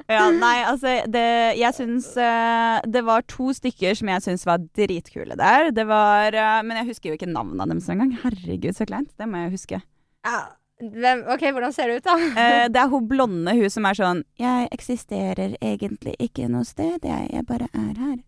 Ja, 0.08 0.28
nei, 0.32 0.56
altså 0.68 0.94
det, 1.08 1.24
Jeg 1.58 1.76
syns 1.76 2.10
uh, 2.16 2.78
det 2.84 3.02
var 3.06 3.26
to 3.30 3.50
stykker 3.56 3.96
som 3.98 4.12
jeg 4.12 4.24
syns 4.24 4.46
var 4.48 4.62
dritkule 4.76 5.36
der. 5.38 5.72
Det 5.76 5.86
var 5.88 6.36
uh, 6.36 6.60
Men 6.66 6.82
jeg 6.82 6.90
husker 6.92 7.12
jo 7.12 7.18
ikke 7.18 7.30
navnene 7.30 7.68
deres 7.72 7.90
engang. 7.92 8.14
Herregud, 8.22 8.76
så 8.76 8.88
kleint. 8.88 9.12
Det 9.18 9.28
må 9.28 9.44
jeg 9.44 9.54
huske. 9.56 9.82
Ja, 10.26 10.40
hvem, 10.78 11.24
OK, 11.26 11.42
hvordan 11.50 11.72
ser 11.74 11.90
det 11.90 11.98
ut, 11.98 12.06
da? 12.06 12.16
Eh, 12.38 12.64
det 12.70 12.80
er 12.80 12.90
hun 12.92 13.06
blonde, 13.10 13.54
hun 13.58 13.70
som 13.72 13.86
er 13.88 13.98
sånn 13.98 14.20
Jeg 14.38 14.68
eksisterer 14.74 15.56
egentlig 15.58 16.14
ikke 16.22 16.46
noe 16.52 16.66
sted, 16.66 17.02
jeg, 17.02 17.30
jeg 17.34 17.46
bare 17.48 17.66
er 17.74 17.94
her. 17.98 18.18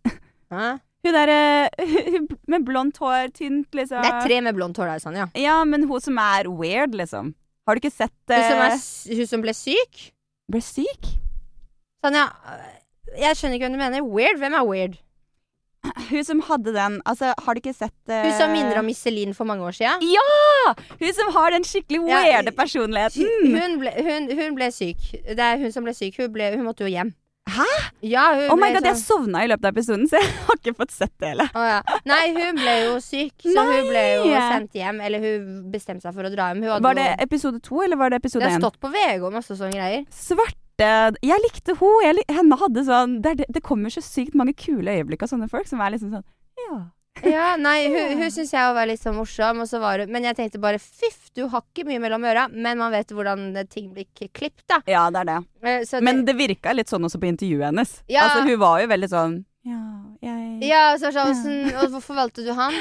Hæ? 0.51 0.71
Hun 1.01 1.17
derre 1.17 1.43
hun 2.13 2.27
med 2.51 2.67
blondt 2.67 2.99
hår, 3.01 3.31
tynt, 3.37 3.71
liksom. 3.77 4.03
Det 4.03 4.11
er 4.11 4.25
tre 4.27 4.41
med 4.45 4.59
blondt 4.59 4.81
hår 4.81 4.91
der, 4.95 5.05
sånn, 5.05 5.21
ja. 5.23 5.29
Ja, 5.39 5.61
men 5.65 5.87
hun 5.89 6.03
som 6.03 6.19
er 6.21 6.51
weird, 6.51 6.97
liksom. 6.99 7.35
Har 7.69 7.77
du 7.77 7.85
ikke 7.85 7.95
sett 7.95 8.17
Hun 8.33 8.43
som, 8.43 8.65
er, 8.65 8.75
eh, 8.75 9.21
hun 9.21 9.31
som 9.31 9.45
ble 9.45 9.55
syk? 9.55 10.11
Ble 10.51 10.63
syk? 10.65 11.13
Sånn, 12.03 12.17
ja. 12.17 12.27
Jeg 13.19 13.39
skjønner 13.39 13.59
ikke 13.59 13.69
hva 13.69 13.75
du 13.75 13.81
mener. 13.81 14.05
Weird? 14.07 14.41
Hvem 14.41 14.57
er 14.57 14.67
weird? 14.67 14.99
Hun 16.11 16.25
som 16.27 16.43
hadde 16.45 16.75
den 16.75 16.99
Altså, 17.09 17.31
har 17.33 17.57
du 17.57 17.61
ikke 17.63 17.73
sett 17.73 17.95
uh... 18.11 18.19
Hun 18.27 18.35
som 18.37 18.51
minner 18.53 18.77
om 18.83 18.89
Iselin 18.93 19.33
for 19.37 19.49
mange 19.49 19.65
år 19.65 19.73
siden? 19.79 20.03
Ja! 20.05 20.75
Hun 21.01 21.15
som 21.17 21.31
har 21.33 21.55
den 21.55 21.65
skikkelig 21.65 22.03
Ja, 22.05 22.19
weirde 22.21 22.53
personligheten. 22.53 23.31
Hun 23.55 23.79
ble, 23.81 23.95
hun, 23.97 24.29
hun 24.37 24.59
ble 24.59 24.69
syk. 24.77 25.01
Det 25.25 25.41
er 25.41 25.61
hun 25.63 25.73
som 25.73 25.87
ble 25.87 25.95
syk. 25.97 26.19
Hun, 26.21 26.29
ble, 26.35 26.51
hun 26.57 26.67
måtte 26.69 26.85
jo 26.85 26.93
hjem. 26.93 27.15
Hæ? 27.57 27.67
Ja, 28.07 28.25
Oh 28.53 28.57
my 28.59 28.71
god, 28.75 28.85
jeg 28.89 28.97
sånn 28.97 29.03
sovna 29.03 29.43
i 29.45 29.49
løpet 29.51 29.67
av 29.69 29.75
episoden, 29.75 30.07
så 30.11 30.21
jeg 30.21 30.31
har 30.47 30.59
ikke 30.61 30.75
fått 30.79 30.95
sett 30.95 31.13
det 31.21 31.33
hele. 31.33 31.47
Oh, 31.55 31.67
ja. 31.67 31.81
Nei, 32.09 32.21
hun 32.37 32.61
ble 32.61 32.75
jo 32.87 32.95
syk, 33.05 33.35
så 33.45 33.65
hun 33.69 33.89
ble 33.91 34.05
jo 34.17 34.25
sendt 34.35 34.79
hjem. 34.81 35.01
Eller 35.07 35.25
hun 35.25 35.51
bestemte 35.73 36.07
seg 36.07 36.15
for 36.17 36.29
å 36.29 36.33
dra 36.33 36.51
hjem. 36.53 36.65
Var 36.85 36.95
det 37.01 37.09
episode 37.27 37.61
to, 37.67 37.83
eller 37.85 38.01
var 38.01 38.11
det 38.15 38.23
det 38.23 38.43
har 38.43 38.59
stått 38.61 38.79
på 38.81 38.91
VG 38.93 39.23
og 39.27 39.33
masse 39.35 39.57
sånne 39.59 39.77
greier. 39.77 40.07
Svarte 40.15 40.57
Jeg 41.21 41.41
likte 41.45 41.75
henne. 41.77 42.15
Lik- 42.17 42.31
henne 42.33 42.57
hadde 42.57 42.85
sånn 42.87 43.19
det, 43.23 43.35
det, 43.43 43.47
det 43.53 43.63
kommer 43.63 43.93
så 43.93 44.01
sykt 44.01 44.35
mange 44.39 44.55
kule 44.57 44.95
øyeblikk 44.97 45.23
av 45.27 45.29
sånne 45.35 45.49
folk 45.51 45.69
som 45.69 45.81
er 45.85 45.93
liksom 45.93 46.15
sånn 46.15 46.25
Ja. 46.69 46.79
Ja, 47.27 47.57
nei, 47.61 47.89
hun, 47.93 48.21
hun 48.23 48.31
syns 48.33 48.53
jeg 48.55 48.75
var 48.75 48.87
litt 48.89 49.03
sånn 49.03 49.17
morsom, 49.19 49.61
så 49.69 49.81
var 49.83 50.05
Men 50.09 50.25
jeg 50.25 50.37
tenkte 50.39 50.61
bare 50.63 50.79
fiff, 50.81 51.29
du 51.37 51.43
har 51.53 51.65
ikke 51.67 51.85
mye 51.89 52.01
mellom 52.03 52.25
øra, 52.25 52.47
men 52.49 52.79
man 52.81 52.95
vet 52.95 53.13
hvordan 53.13 53.51
ting 53.69 53.91
blir 53.93 54.07
klippet, 54.17 54.63
da. 54.71 54.79
Ja, 54.89 55.03
det 55.13 55.25
er 55.25 55.29
det. 55.29 55.39
Eh, 55.63 55.83
Så 55.89 56.01
Men 56.05 56.25
det 56.25 56.37
virka 56.39 56.73
litt 56.73 56.89
sånn 56.89 57.05
også 57.05 57.21
på 57.21 57.29
intervjuet 57.29 57.67
hennes. 57.69 57.93
Ja. 58.09 58.25
Altså, 58.29 58.47
hun 58.49 58.63
var 58.63 58.81
jo 58.81 58.89
veldig 58.95 59.11
sånn 59.13 59.37
Ja, 59.69 59.83
jeg 60.25 60.71
Ja, 60.71 60.85
så 61.01 61.11
sa 61.13 61.27
hun 61.29 61.37
sånn 61.37 61.75
Og 61.83 61.93
hvorfor 61.97 62.17
valgte 62.23 62.47
du 62.47 62.55
han? 62.57 62.79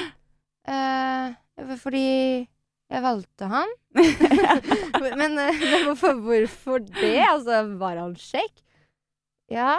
Eh, 0.70 1.76
fordi 1.82 2.48
jeg 2.90 3.04
valgte 3.04 3.50
han. 3.52 3.70
men, 5.20 5.36
eh, 5.38 5.60
men 5.62 5.84
hvorfor, 5.90 6.16
hvorfor 6.26 6.80
det? 6.88 7.20
Altså, 7.28 7.64
var 7.82 8.00
han 8.02 8.16
kjekk? 8.18 8.64
Ja, 9.52 9.76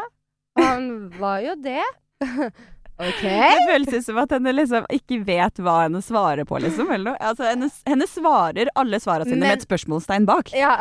han 0.58 1.08
var 1.18 1.40
jo 1.42 1.56
det. 1.62 1.82
OK. 3.00 3.22
Det 3.24 3.62
føles 3.68 4.04
som 4.04 4.18
at 4.20 4.34
henne 4.36 4.52
liksom 4.52 4.84
ikke 4.92 5.20
vet 5.24 5.60
hva 5.64 5.76
henne 5.86 6.02
svarer 6.04 6.44
på, 6.48 6.58
liksom. 6.60 6.90
Altså, 7.16 7.46
henne, 7.48 7.70
henne 7.88 8.08
svarer 8.10 8.70
alle 8.78 9.00
svarene 9.00 9.28
sine 9.28 9.40
Men- 9.40 9.48
med 9.48 9.58
et 9.62 9.66
spørsmålstegn 9.66 10.28
bak. 10.28 10.52
Ja. 10.56 10.74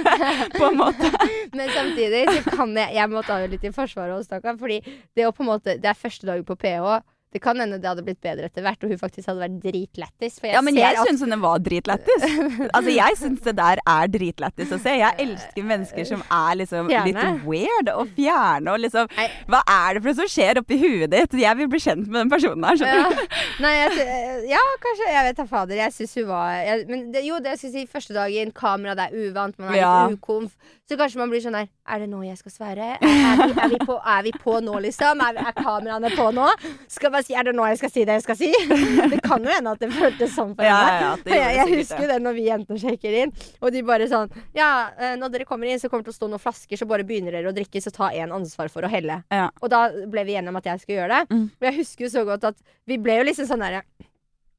På 0.58 0.70
en 0.70 0.80
måte. 0.80 1.10
Men 1.52 1.68
samtidig 1.74 2.24
så 2.32 2.56
kan 2.56 2.72
jeg 2.76 2.94
Jeg 2.96 3.10
må 3.12 3.22
ta 3.26 3.38
det 3.42 3.50
litt 3.52 3.64
i 3.68 3.72
forsvaret 3.74 4.16
hos 4.16 4.26
stakkar, 4.30 4.56
fordi 4.60 4.80
det 5.16 5.28
måte 5.44 5.76
Det 5.80 5.92
er 5.92 5.94
første 5.98 6.26
dag 6.26 6.44
på 6.46 6.56
PH. 6.56 6.98
Det 7.32 7.42
kan 7.44 7.58
hende 7.60 7.76
det 7.76 7.84
hadde 7.90 8.02
blitt 8.06 8.20
bedre 8.24 8.46
etter 8.48 8.64
hvert, 8.64 8.80
og 8.86 8.88
hun 8.88 8.98
faktisk 9.00 9.28
hadde 9.28 9.42
vært 9.42 9.56
dritlættis. 9.60 10.38
Ja, 10.48 10.62
men 10.64 10.74
ser 10.78 10.80
jeg 10.80 10.96
at 11.02 11.08
syns 11.10 11.20
hun 11.26 11.34
var 11.42 11.58
dritlættis. 11.60 12.24
Altså, 12.78 12.90
jeg 12.94 13.16
syns 13.20 13.40
det 13.44 13.54
der 13.58 13.80
er 13.84 14.08
dritlættis 14.12 14.72
å 14.72 14.78
se. 14.80 14.94
Jeg 15.00 15.14
elsker 15.26 15.66
mennesker 15.68 16.06
som 16.08 16.22
er 16.32 16.56
liksom 16.62 16.88
Fjerne. 16.88 17.12
litt 17.34 17.44
weird 17.48 17.90
og 17.92 18.08
fjerne 18.16 18.72
og 18.72 18.80
liksom 18.84 19.10
Nei. 19.18 19.26
Hva 19.50 19.60
er 19.74 19.98
det 19.98 20.02
for 20.04 20.10
noe 20.12 20.18
som 20.22 20.30
skjer 20.32 20.60
oppi 20.62 20.78
huet 20.80 21.12
ditt? 21.12 21.36
Jeg 21.42 21.58
vil 21.60 21.68
bli 21.72 21.80
kjent 21.84 22.06
med 22.08 22.20
den 22.24 22.32
personen 22.32 22.64
her, 22.64 22.80
skjønner 22.80 23.04
ja. 23.04 23.28
Nei, 23.64 23.74
jeg, 23.76 24.08
ja, 24.54 24.64
kanskje. 24.86 25.10
Jeg 25.12 25.28
vet 25.28 25.40
da 25.42 25.46
fader. 25.52 25.78
Jeg 25.82 25.96
syns 25.98 26.16
hun 26.20 26.28
var 26.30 26.52
jeg, 26.64 26.86
Men 26.88 27.06
det, 27.12 27.24
jo, 27.28 27.38
det 27.44 27.54
jeg 27.56 27.62
skulle 27.62 27.74
si 27.84 27.92
første 27.92 28.16
dagen, 28.16 28.52
kamera, 28.56 28.96
det 28.98 29.08
er 29.10 29.28
uvant, 29.28 29.58
man 29.60 29.72
er 29.74 29.80
Ja. 29.82 29.92
litt 30.08 30.18
ukomf. 30.20 30.56
Så 30.88 30.96
kanskje 30.96 31.20
man 31.20 31.28
blir 31.28 31.42
sånn 31.44 31.52
der 31.52 31.66
Er 31.84 32.00
det 32.00 32.06
nå 32.08 32.22
jeg 32.24 32.38
skal 32.40 32.52
svare? 32.54 32.86
Er, 32.96 33.02
er, 33.04 33.42
vi, 33.42 33.52
er, 33.60 33.68
vi, 33.74 33.78
på, 33.84 33.96
er 34.00 34.22
vi 34.24 34.32
på 34.40 34.54
nå, 34.64 34.78
liksom? 34.86 35.20
Er, 35.24 35.36
er 35.42 35.56
kameraene 35.56 36.10
på 36.16 36.30
nå? 36.36 36.46
Skal 36.88 37.12
bare 37.18 37.26
si, 37.26 37.34
Er 37.38 37.48
det 37.50 37.54
nå 37.58 37.66
jeg 37.68 37.80
skal 37.82 37.92
si 37.92 38.04
det 38.08 38.16
jeg 38.18 38.24
skal 38.24 38.38
si? 38.40 38.50
Det 39.12 39.20
kan 39.26 39.44
jo 39.44 39.52
hende 39.52 39.74
at 39.76 39.82
det 39.82 39.90
føltes 39.94 40.32
sånn 40.34 40.54
for 40.56 40.64
Ja, 40.66 40.78
henne. 40.86 41.10
ja, 41.28 41.34
jeg, 41.34 41.56
jeg 41.58 41.66
sikkert 41.66 41.82
husker 41.82 42.04
det. 42.06 42.08
det 42.14 42.18
når 42.24 42.38
vi 42.38 42.46
jentene 42.48 42.82
sjekker 42.82 43.18
inn, 43.24 43.34
og 43.60 43.74
de 43.74 43.82
bare 43.92 44.08
sånn 44.10 44.32
Ja, 44.56 44.70
eh, 44.96 45.14
når 45.20 45.34
dere 45.36 45.48
kommer 45.50 45.68
inn, 45.70 45.80
så 45.82 45.90
kommer 45.92 46.06
det 46.06 46.12
til 46.12 46.16
å 46.16 46.20
stå 46.22 46.30
noen 46.32 46.42
flasker, 46.42 46.80
så 46.80 46.88
bare 46.88 47.06
begynner 47.08 47.34
dere 47.36 47.52
å 47.52 47.56
drikke, 47.56 47.82
så 47.84 47.92
ta 47.94 48.10
én 48.14 48.32
ansvar 48.34 48.70
for 48.72 48.86
å 48.86 48.90
helle. 48.92 49.20
Ja. 49.34 49.48
Og 49.62 49.70
da 49.72 49.84
ble 50.08 50.24
vi 50.28 50.36
enige 50.38 50.52
om 50.54 50.60
at 50.60 50.68
jeg 50.70 50.82
skulle 50.84 51.02
gjøre 51.02 51.18
det. 51.20 51.34
Mm. 51.34 51.46
Og 51.58 51.66
jeg 51.68 51.76
husker 51.82 52.06
jo 52.06 52.12
så 52.14 52.24
godt 52.28 52.44
at 52.52 52.62
vi 52.88 52.98
ble 53.02 53.18
jo 53.20 53.26
liksom 53.28 53.48
sånn 53.50 53.64
derre 53.64 53.82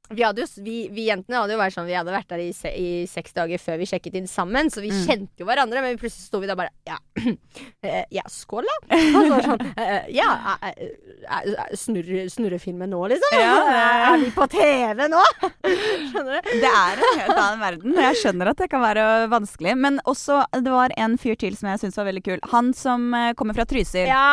vi, 0.09 0.23
hadde 0.25 0.41
jo, 0.41 0.47
vi, 0.65 0.75
vi 0.93 1.05
jentene 1.07 1.37
hadde 1.41 1.53
jo 1.53 1.59
vært 1.59 1.75
sånn 1.75 1.85
Vi 1.89 1.93
hadde 1.93 2.13
vært 2.13 2.29
der 2.31 2.41
i, 2.41 2.49
se, 2.55 2.69
i 2.73 3.05
seks 3.09 3.35
dager 3.35 3.61
før 3.61 3.77
vi 3.81 3.87
sjekket 3.89 4.15
inn 4.19 4.27
sammen, 4.29 4.71
så 4.73 4.81
vi 4.81 4.89
Mm. 4.89 5.03
kjente 5.05 5.43
jo 5.43 5.45
hverandre. 5.45 5.81
Men 5.85 5.99
plutselig 6.01 6.25
sto 6.25 6.39
vi 6.41 6.47
der 6.49 6.57
bare 6.57 6.71
Ja, 6.89 6.97
uh, 7.21 8.03
ja 8.17 8.23
skål, 8.29 8.65
da. 8.65 8.77
Og 9.19 9.29
så 9.29 9.39
sånn 9.45 9.63
uh, 9.69 10.09
Ja, 10.13 10.29
uh, 10.57 10.69
eh, 10.71 10.89
eh, 11.29 11.75
snurre, 11.77 12.59
filmen 12.59 12.89
nå, 12.89 13.01
liksom? 13.13 13.37
Ja. 13.37 13.53
Er 14.09 14.17
vi 14.23 14.31
på 14.33 14.47
TV 14.49 15.05
nå? 15.11 15.21
Skjønner 16.09 16.39
du? 16.39 16.51
Det 16.63 16.71
er 16.73 17.03
en 17.03 17.19
helt 17.21 17.35
annen 17.35 17.61
verden. 17.63 17.97
Jeg 18.09 18.19
skjønner 18.23 18.51
at 18.53 18.63
det 18.63 18.69
kan 18.71 18.81
være 18.83 19.05
vanskelig. 19.31 19.75
Men 19.77 20.01
også, 20.09 20.41
det 20.57 20.73
var 20.73 20.93
en 20.97 21.17
fyr 21.21 21.37
til 21.39 21.57
som 21.59 21.69
jeg 21.69 21.83
syntes 21.83 21.99
var 22.01 22.09
veldig 22.09 22.25
kul. 22.25 22.39
Han 22.53 22.73
som 22.73 23.11
kommer 23.37 23.57
fra 23.57 23.67
Trysil. 23.69 24.09
Ja! 24.09 24.25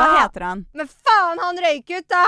Hva 0.00 0.08
heter 0.24 0.46
han? 0.48 0.64
Men 0.74 0.90
faen, 0.90 1.38
han 1.42 1.62
røyk 1.62 1.94
ut, 1.94 2.08
da! 2.10 2.24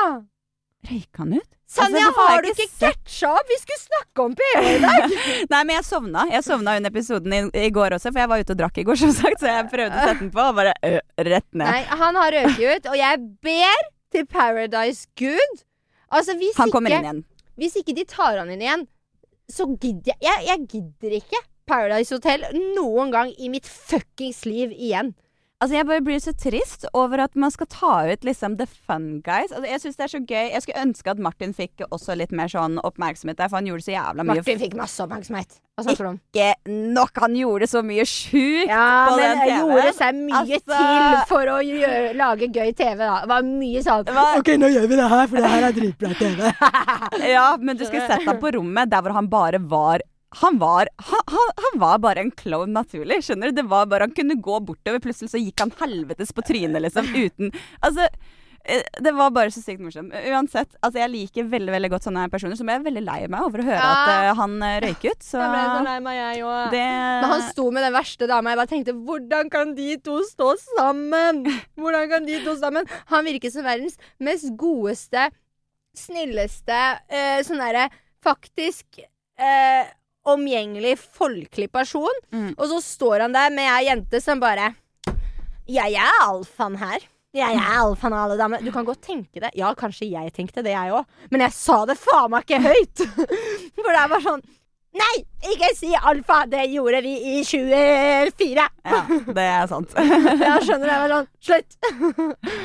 Røyk 0.91 1.19
han 1.23 1.35
ut? 1.41 1.51
Sanja, 1.73 2.03
Altså, 2.11 2.25
har 2.29 2.43
du 2.45 2.49
ikke 2.53 2.67
catcha 2.83 3.31
opp? 3.33 3.49
Vi 3.49 3.57
skulle 3.63 3.81
snakke 3.81 4.25
om 4.27 4.35
PH 4.37 4.63
i 4.69 4.79
dag! 4.83 5.15
Nei, 5.55 5.61
men 5.65 5.75
jeg 5.79 5.87
sovna. 5.89 6.25
Jeg 6.29 6.45
sovna 6.45 6.75
under 6.77 6.93
episoden 6.93 7.33
i, 7.37 7.41
i 7.67 7.71
går 7.73 7.97
også, 7.97 8.11
for 8.13 8.21
jeg 8.23 8.31
var 8.33 8.43
ute 8.45 8.53
og 8.57 8.61
drakk 8.61 8.81
i 8.83 8.85
går, 8.91 8.99
som 9.01 9.13
sagt. 9.17 9.41
Så 9.41 9.49
jeg 9.49 9.69
prøvde 9.73 9.97
å 9.97 10.05
sette 10.05 10.21
den 10.27 10.33
på, 10.35 10.45
og 10.51 10.59
bare 10.59 10.75
ø, 10.85 10.93
rett 11.31 11.49
ned. 11.57 11.65
Nei, 11.65 11.83
han 12.03 12.19
har 12.21 12.37
røket 12.37 12.61
ut, 12.83 12.91
og 12.93 12.99
jeg 13.01 13.23
ber 13.49 13.87
til 14.13 14.27
Paradise 14.29 15.07
Good. 15.17 15.63
Altså, 16.13 16.37
hvis 16.37 16.59
Han 16.61 16.75
kommer 16.75 16.93
ikke, 16.93 16.99
inn 17.01 17.09
igjen. 17.09 17.23
hvis 17.63 17.79
ikke 17.81 17.95
de 17.97 18.05
tar 18.13 18.37
han 18.43 18.53
inn 18.53 18.61
igjen, 18.67 18.85
så 19.53 19.65
gidder 19.81 20.13
jeg 20.13 20.21
Jeg, 20.29 20.45
jeg 20.51 20.67
gidder 20.77 21.17
ikke 21.23 21.41
Paradise 21.69 22.13
Hotel 22.15 22.45
noen 22.77 23.11
gang 23.15 23.33
i 23.41 23.49
mitt 23.53 23.65
fuckings 23.71 24.43
liv 24.49 24.73
igjen. 24.77 25.15
Altså, 25.63 25.77
jeg 25.79 25.87
bare 25.87 26.03
blir 26.03 26.19
så 26.19 26.33
trist 26.35 26.85
over 26.99 27.21
at 27.23 27.37
man 27.39 27.53
skal 27.55 27.69
ta 27.71 27.91
ut 28.11 28.25
liksom 28.27 28.57
the 28.59 28.67
fun 28.67 29.21
guys. 29.23 29.53
Altså, 29.55 29.69
jeg 29.71 29.81
synes 29.85 29.99
det 30.01 30.05
er 30.09 30.11
så 30.11 30.21
gøy. 30.27 30.47
Jeg 30.57 30.63
skulle 30.65 30.83
ønske 30.83 31.13
at 31.13 31.21
Martin 31.23 31.53
fikk 31.55 31.85
også 31.87 32.17
litt 32.19 32.33
mer 32.35 32.51
sånn 32.51 32.81
oppmerksomhet 32.83 33.39
der, 33.39 33.47
for 33.53 33.61
han 33.61 33.69
gjorde 33.71 33.85
så 33.87 33.95
jævla 33.95 34.25
mye 34.27 34.41
Martin 34.43 34.59
fikk 34.59 34.75
masse 34.81 35.05
oppmerksomhet. 35.07 35.61
Hva 35.79 35.85
snakker 35.87 36.05
du 36.05 36.09
om? 36.11 36.19
ikke 36.35 36.49
nok. 36.99 37.21
Han 37.23 37.37
gjorde 37.39 37.69
så 37.71 37.81
mye 37.87 38.05
sjukt. 38.11 38.69
Ja, 38.69 38.83
på 39.09 39.15
den 39.23 39.39
TV-en. 39.39 39.63
gjorde 39.63 39.93
seg 40.01 40.19
mye 40.19 40.41
Altså- 40.43 40.61
til 40.67 41.23
for 41.31 41.53
å 41.55 41.59
gjøre, 41.65 42.13
lage 42.19 42.51
gøy 42.53 42.75
TV, 42.77 42.99
da. 43.07 43.21
Det 43.23 43.29
var 43.33 43.43
mye 43.47 43.83
sånn 43.87 44.05
var- 44.19 44.39
OK, 44.43 44.51
nå 44.59 44.69
gjør 44.75 44.89
vi 44.91 44.97
det 45.01 45.09
her, 45.15 45.27
for 45.31 45.37
det 45.47 45.53
her 45.55 45.69
er 45.71 45.73
dritbra 45.79 46.15
TV. 46.19 46.53
Ja, 47.33 47.57
men 47.61 47.77
du 47.77 47.85
skulle 47.87 48.07
sett 48.09 48.27
ham 48.27 48.39
på 48.43 48.51
rommet 48.59 48.91
der 48.91 49.01
hvor 49.05 49.15
han 49.15 49.29
bare 49.31 49.59
var 49.63 50.03
han 50.41 50.59
var, 50.59 50.89
han, 50.97 51.25
han, 51.29 51.81
var 51.81 51.99
bare 51.99 52.23
en 52.25 52.31
klovn 52.31 52.73
naturlig. 52.73 53.23
skjønner 53.27 53.51
du? 53.51 53.61
Det 53.61 53.69
var 53.69 53.89
bare, 53.91 54.07
Han 54.09 54.15
kunne 54.17 54.39
gå 54.41 54.61
bortover, 54.65 55.03
plutselig 55.05 55.33
så 55.33 55.41
gikk 55.41 55.61
han 55.61 55.73
helvetes 55.81 56.33
på 56.33 56.45
trynet, 56.47 56.81
liksom. 56.87 57.11
Uten 57.13 57.53
Altså, 57.85 58.07
eh, 58.65 58.83
det 59.05 59.13
var 59.13 59.31
bare 59.35 59.53
så 59.53 59.61
sykt 59.61 59.83
morsomt. 59.85 60.15
Uansett, 60.33 60.73
altså 60.81 61.03
jeg 61.03 61.13
liker 61.13 61.51
veldig 61.53 61.75
veldig 61.75 61.91
godt 61.93 62.09
sånne 62.09 62.25
personer, 62.33 62.57
så 62.57 62.65
ble 62.65 62.79
jeg 62.79 62.87
veldig 62.89 63.05
lei 63.05 63.19
meg 63.29 63.45
over 63.45 63.61
å 63.61 63.69
høre 63.69 63.77
Ja. 63.83 63.93
at 63.93 64.33
uh, 64.33 64.41
han 64.41 64.57
eh, 64.63 64.79
røyk 64.87 65.05
ut. 65.11 65.23
Så 65.29 65.43
Jeg 65.43 65.53
ble 65.53 65.63
så 65.69 65.85
lei 65.91 65.99
meg, 66.09 66.19
jeg 66.23 66.45
òg. 66.49 66.65
det 66.73 66.89
Men 66.89 67.31
han 67.35 67.47
sto 67.51 67.69
med 67.71 67.87
den 67.89 67.97
verste 67.99 68.31
dama. 68.33 68.55
Jeg 68.55 68.63
bare 68.63 68.73
tenkte 68.73 68.97
hvordan 68.97 69.53
kan 69.53 69.75
de 69.79 69.91
to 70.09 70.19
stå 70.33 70.53
sammen? 70.73 71.45
Hvordan 71.77 72.09
kan 72.17 72.29
de 72.29 72.41
to 72.47 72.57
sammen? 72.61 72.89
Han 73.13 73.29
virker 73.29 73.53
som 73.53 73.69
verdens 73.69 74.01
mest 74.23 74.49
godeste, 74.57 75.29
snilleste, 75.93 76.85
uh, 77.13 77.41
sånn 77.45 77.61
derre 77.61 77.91
faktisk 78.23 79.03
eh, 79.03 79.91
omgjengelig, 80.29 80.97
folkelig 81.19 81.71
person. 81.73 82.21
Mm. 82.35 82.53
Og 82.57 82.69
så 82.71 82.81
står 82.85 83.27
han 83.27 83.35
der 83.35 83.51
med 83.55 83.71
ei 83.71 83.89
jente 83.89 84.21
som 84.23 84.43
bare 84.43 84.73
Jeg 85.69 85.95
er 85.95 86.23
alfaen 86.27 86.77
her. 86.81 87.05
Jeg 87.33 87.57
er 87.57 87.77
alfaen 87.81 88.13
av 88.13 88.27
alle 88.27 88.37
damer. 88.37 88.61
Du 88.61 88.73
kan 88.75 88.85
godt 88.85 89.01
tenke 89.07 89.41
det. 89.41 89.55
Ja, 89.57 89.71
kanskje 89.79 90.11
jeg 90.11 90.35
tenkte 90.37 90.65
det, 90.65 90.75
jeg 90.75 90.93
òg. 90.93 91.07
Men 91.33 91.47
jeg 91.47 91.55
sa 91.57 91.79
det 91.89 91.97
faen 92.01 92.33
meg 92.35 92.45
ikke 92.45 92.61
høyt! 92.61 93.07
For 93.83 93.89
det 93.89 94.01
er 94.03 94.11
bare 94.13 94.25
sånn 94.27 94.45
Nei, 94.93 95.23
ikke 95.49 95.71
si 95.73 95.95
alfa! 95.97 96.43
Det 96.53 96.67
gjorde 96.69 96.99
vi 97.07 97.15
i 97.39 97.45
24! 97.49 98.67
Ja, 98.85 98.99
det 99.39 99.47
er 99.47 99.71
sant. 99.71 99.95
Jeg 99.97 100.67
skjønner 100.67 100.85
det. 100.85 100.93
Jeg 100.93 101.01
var 101.01 101.15
sånn 101.15 101.31
Slutt! 101.49 101.79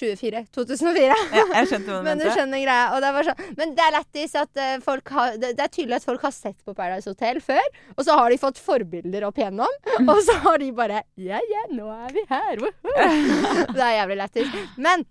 24. 0.00 0.40
2004. 0.56 1.16
Ja, 1.36 1.44
jeg 1.60 1.68
skjønte 1.70 1.92
hva 1.92 2.00
du 2.00 2.04
Men 2.08 2.18
du 2.22 2.26
skjønner 2.30 2.62
greia. 2.64 2.86
Og 2.96 3.02
det, 3.04 3.12
var 3.16 3.28
sånn. 3.28 3.42
Men 3.60 3.74
det 3.78 3.84
er 3.86 3.94
lættis 3.98 4.34
at 4.40 4.60
eh, 4.64 4.74
folk 4.84 5.12
har 5.16 5.36
det, 5.42 5.52
er 5.60 5.70
tydelig 5.72 5.98
at 6.00 6.06
folk 6.08 6.24
har 6.26 6.34
sett 6.34 6.58
på 6.64 6.74
Paradise 6.78 7.10
Hotel 7.12 7.40
før, 7.44 7.62
og 7.96 8.04
så 8.06 8.16
har 8.18 8.32
de 8.32 8.40
fått 8.40 8.60
forbilder 8.64 9.26
opp 9.28 9.38
igjennom, 9.40 9.78
og 10.10 10.20
så 10.26 10.36
har 10.46 10.58
de 10.62 10.70
bare 10.76 11.02
Ja, 11.20 11.40
ja, 11.52 11.64
nå 11.76 11.88
er 11.94 12.14
vi 12.16 12.24
her! 12.32 12.60
Woohoo!» 12.64 12.92
det 13.76 13.82
er 13.84 13.96
jævlig 14.00 14.20
lættis. 14.22 14.54
Men 14.80 15.04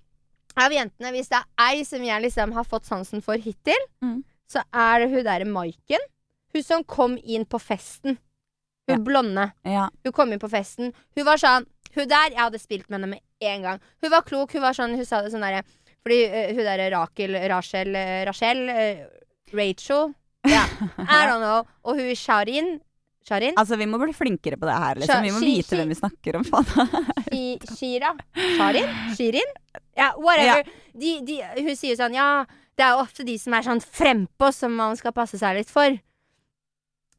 av 0.59 0.73
jentene, 0.73 1.11
hvis 1.15 1.29
det 1.31 1.37
er 1.39 1.67
ei 1.69 1.83
som 1.87 2.03
jeg 2.03 2.25
liksom 2.25 2.51
har 2.57 2.65
fått 2.67 2.89
sansen 2.89 3.21
for 3.25 3.39
hittil, 3.39 3.85
Mm. 4.03 4.23
så 4.49 4.63
er 4.73 5.03
det 5.03 5.11
hun 5.13 5.23
derre 5.27 5.45
Maiken. 5.45 6.01
Hun 6.55 6.63
som 6.65 6.83
kom 6.83 7.17
inn 7.21 7.43
på 7.45 7.59
festen. 7.61 8.17
Hun 8.89 8.95
Ja. 8.97 9.03
blonde. 9.05 9.43
Ja. 9.63 9.83
Hun 10.03 10.13
kom 10.17 10.31
inn 10.33 10.41
på 10.41 10.49
festen. 10.49 10.93
Hun 11.15 11.25
var 11.27 11.37
sånn 11.37 11.67
Hun 11.95 12.07
der, 12.07 12.29
jeg 12.33 12.37
hadde 12.41 12.59
spilt 12.61 12.89
med 12.89 12.99
henne 12.99 13.09
med 13.15 13.21
en 13.39 13.65
gang. 13.65 13.81
Hun 14.03 14.13
var 14.13 14.25
klok. 14.27 14.53
Hun 14.55 14.65
var 14.65 14.77
sånn 14.77 14.97
Hun 14.97 15.07
sa 15.07 15.21
det 15.23 15.31
sånn 15.33 15.45
derre 15.45 15.63
Fordi 16.03 16.19
uh, 16.27 16.51
hun 16.57 16.65
derre 16.67 16.89
Rakel 16.95 17.37
Rachel 17.51 17.95
Rachel 18.27 18.65
uh, 18.67 19.07
Rachel 19.55 20.13
Ja, 20.47 20.65
I 21.07 21.25
don't 21.29 21.43
know. 21.43 21.65
Og 21.87 21.99
hun 21.99 22.13
Sharin 22.15 22.79
Sharin? 23.29 23.53
Altså, 23.59 23.77
vi 23.77 23.85
må 23.85 23.99
bli 24.01 24.13
flinkere 24.15 24.57
på 24.57 24.65
det 24.65 24.75
her, 24.79 24.99
liksom. 25.01 25.25
Vi 25.27 25.33
må 25.35 25.41
vite 25.43 25.77
hvem 25.77 25.91
vi 25.91 25.97
snakker 25.99 26.39
om. 26.39 26.45
Shira? 27.77 28.13
Sharin? 28.57 28.87
Shirin? 29.17 29.51
Ja, 29.97 30.13
whatever. 30.17 30.63
De, 30.97 31.11
de, 31.27 31.41
hun 31.59 31.75
sier 31.77 31.99
sånn 31.99 32.15
Ja, 32.17 32.45
det 32.79 32.85
er 32.87 32.95
jo 32.95 33.03
ofte 33.03 33.25
de 33.27 33.35
som 33.37 33.53
er 33.53 33.65
sånn 33.67 33.83
frempå, 33.83 34.53
som 34.55 34.73
man 34.79 34.97
skal 34.97 35.13
passe 35.15 35.37
seg 35.41 35.59
litt 35.59 35.69
for. 35.69 35.99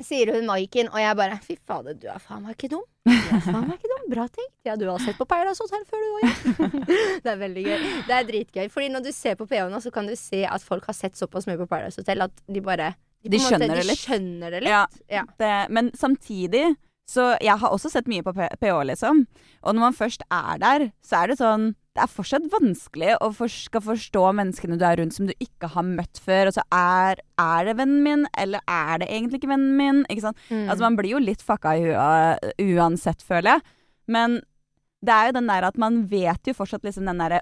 Sier 0.00 0.33
hun 0.33 0.48
Maiken, 0.48 0.88
og 0.88 0.98
jeg 1.02 1.16
bare 1.18 1.37
Fy 1.44 1.59
fader, 1.68 1.96
du 2.00 2.09
er 2.09 2.22
faen 2.24 2.46
meg 2.46 2.56
ikke 2.56 2.72
dum. 2.72 2.85
Du 3.04 3.12
er 3.12 3.42
faen 3.44 3.68
meg 3.68 3.76
ikke 3.76 3.92
dum. 3.92 3.99
Bra 4.11 4.27
tenkt. 4.29 4.53
Ja, 4.66 4.75
du 4.81 4.87
har 4.90 4.99
sett 5.03 5.18
på 5.20 5.27
Paradise 5.31 5.62
Hotel 5.62 5.85
før, 5.88 6.03
du 6.03 6.09
òg, 6.18 6.75
det 7.25 7.31
er 7.35 7.38
veldig 7.40 7.64
gøy. 7.68 7.87
Det 8.09 8.16
er 8.18 8.29
dritgøy. 8.33 8.66
Fordi 8.75 8.88
når 8.96 9.07
du 9.07 9.12
ser 9.14 9.38
på 9.40 9.46
PH 9.51 9.68
nå, 9.73 9.81
så 9.85 9.92
kan 9.94 10.11
du 10.11 10.16
se 10.18 10.42
at 10.49 10.64
folk 10.66 10.88
har 10.90 10.96
sett 10.99 11.18
såpass 11.20 11.46
mye 11.51 11.61
på 11.61 11.68
Paradise 11.70 12.03
Hotel 12.03 12.27
at 12.27 12.44
de 12.51 12.62
bare 12.64 12.92
De 13.23 13.33
de, 13.37 13.40
skjønner, 13.42 13.68
måte- 13.75 13.83
det 13.85 13.94
de 13.94 13.99
skjønner 14.01 14.55
det 14.57 14.62
litt. 14.66 14.73
Ja. 14.75 14.85
Ja. 15.20 15.25
Det, 15.40 15.55
men 15.77 15.92
samtidig 15.99 16.70
så 17.11 17.33
jeg 17.42 17.59
har 17.59 17.73
også 17.75 17.90
sett 17.90 18.07
mye 18.07 18.23
på 18.23 18.31
PH, 18.37 18.75
liksom. 18.87 19.25
Og 19.66 19.75
når 19.75 19.83
man 19.83 19.96
først 19.99 20.23
er 20.31 20.61
der, 20.62 20.85
så 21.03 21.25
er 21.25 21.33
det 21.33 21.40
sånn 21.40 21.73
Det 21.90 22.05
er 22.05 22.12
fortsatt 22.12 22.44
vanskelig 22.53 23.16
å 23.18 23.33
for, 23.35 23.51
skal 23.51 23.83
forstå 23.83 24.20
menneskene 24.38 24.77
du 24.79 24.85
er 24.87 25.01
rundt 25.01 25.16
som 25.16 25.27
du 25.27 25.33
ikke 25.42 25.73
har 25.73 25.83
møtt 25.83 26.20
før. 26.23 26.46
Og 26.46 26.55
så 26.55 26.62
er, 26.70 27.18
er 27.42 27.64
det 27.66 27.75
vennen 27.81 28.05
min, 28.07 28.23
eller 28.38 28.62
er 28.70 29.03
det 29.03 29.09
egentlig 29.11 29.40
ikke 29.40 29.51
vennen 29.51 29.75
min? 29.77 29.99
Ikke 30.07 30.23
sant? 30.29 30.38
Mm. 30.55 30.68
Altså 30.70 30.85
Man 30.87 30.96
blir 31.01 31.16
jo 31.16 31.23
litt 31.25 31.42
fucka 31.42 31.73
i 31.75 31.88
huet 31.88 32.46
uansett, 32.62 33.27
føler 33.27 33.57
jeg. 33.57 33.66
Men 34.11 34.40
det 35.01 35.14
er 35.14 35.31
jo 35.31 35.38
den 35.38 35.49
der 35.49 35.70
at 35.70 35.79
man 35.81 36.03
vet 36.11 36.51
jo 36.51 36.57
fortsatt 36.57 36.85
liksom 36.85 37.07
den 37.09 37.23
derre 37.23 37.40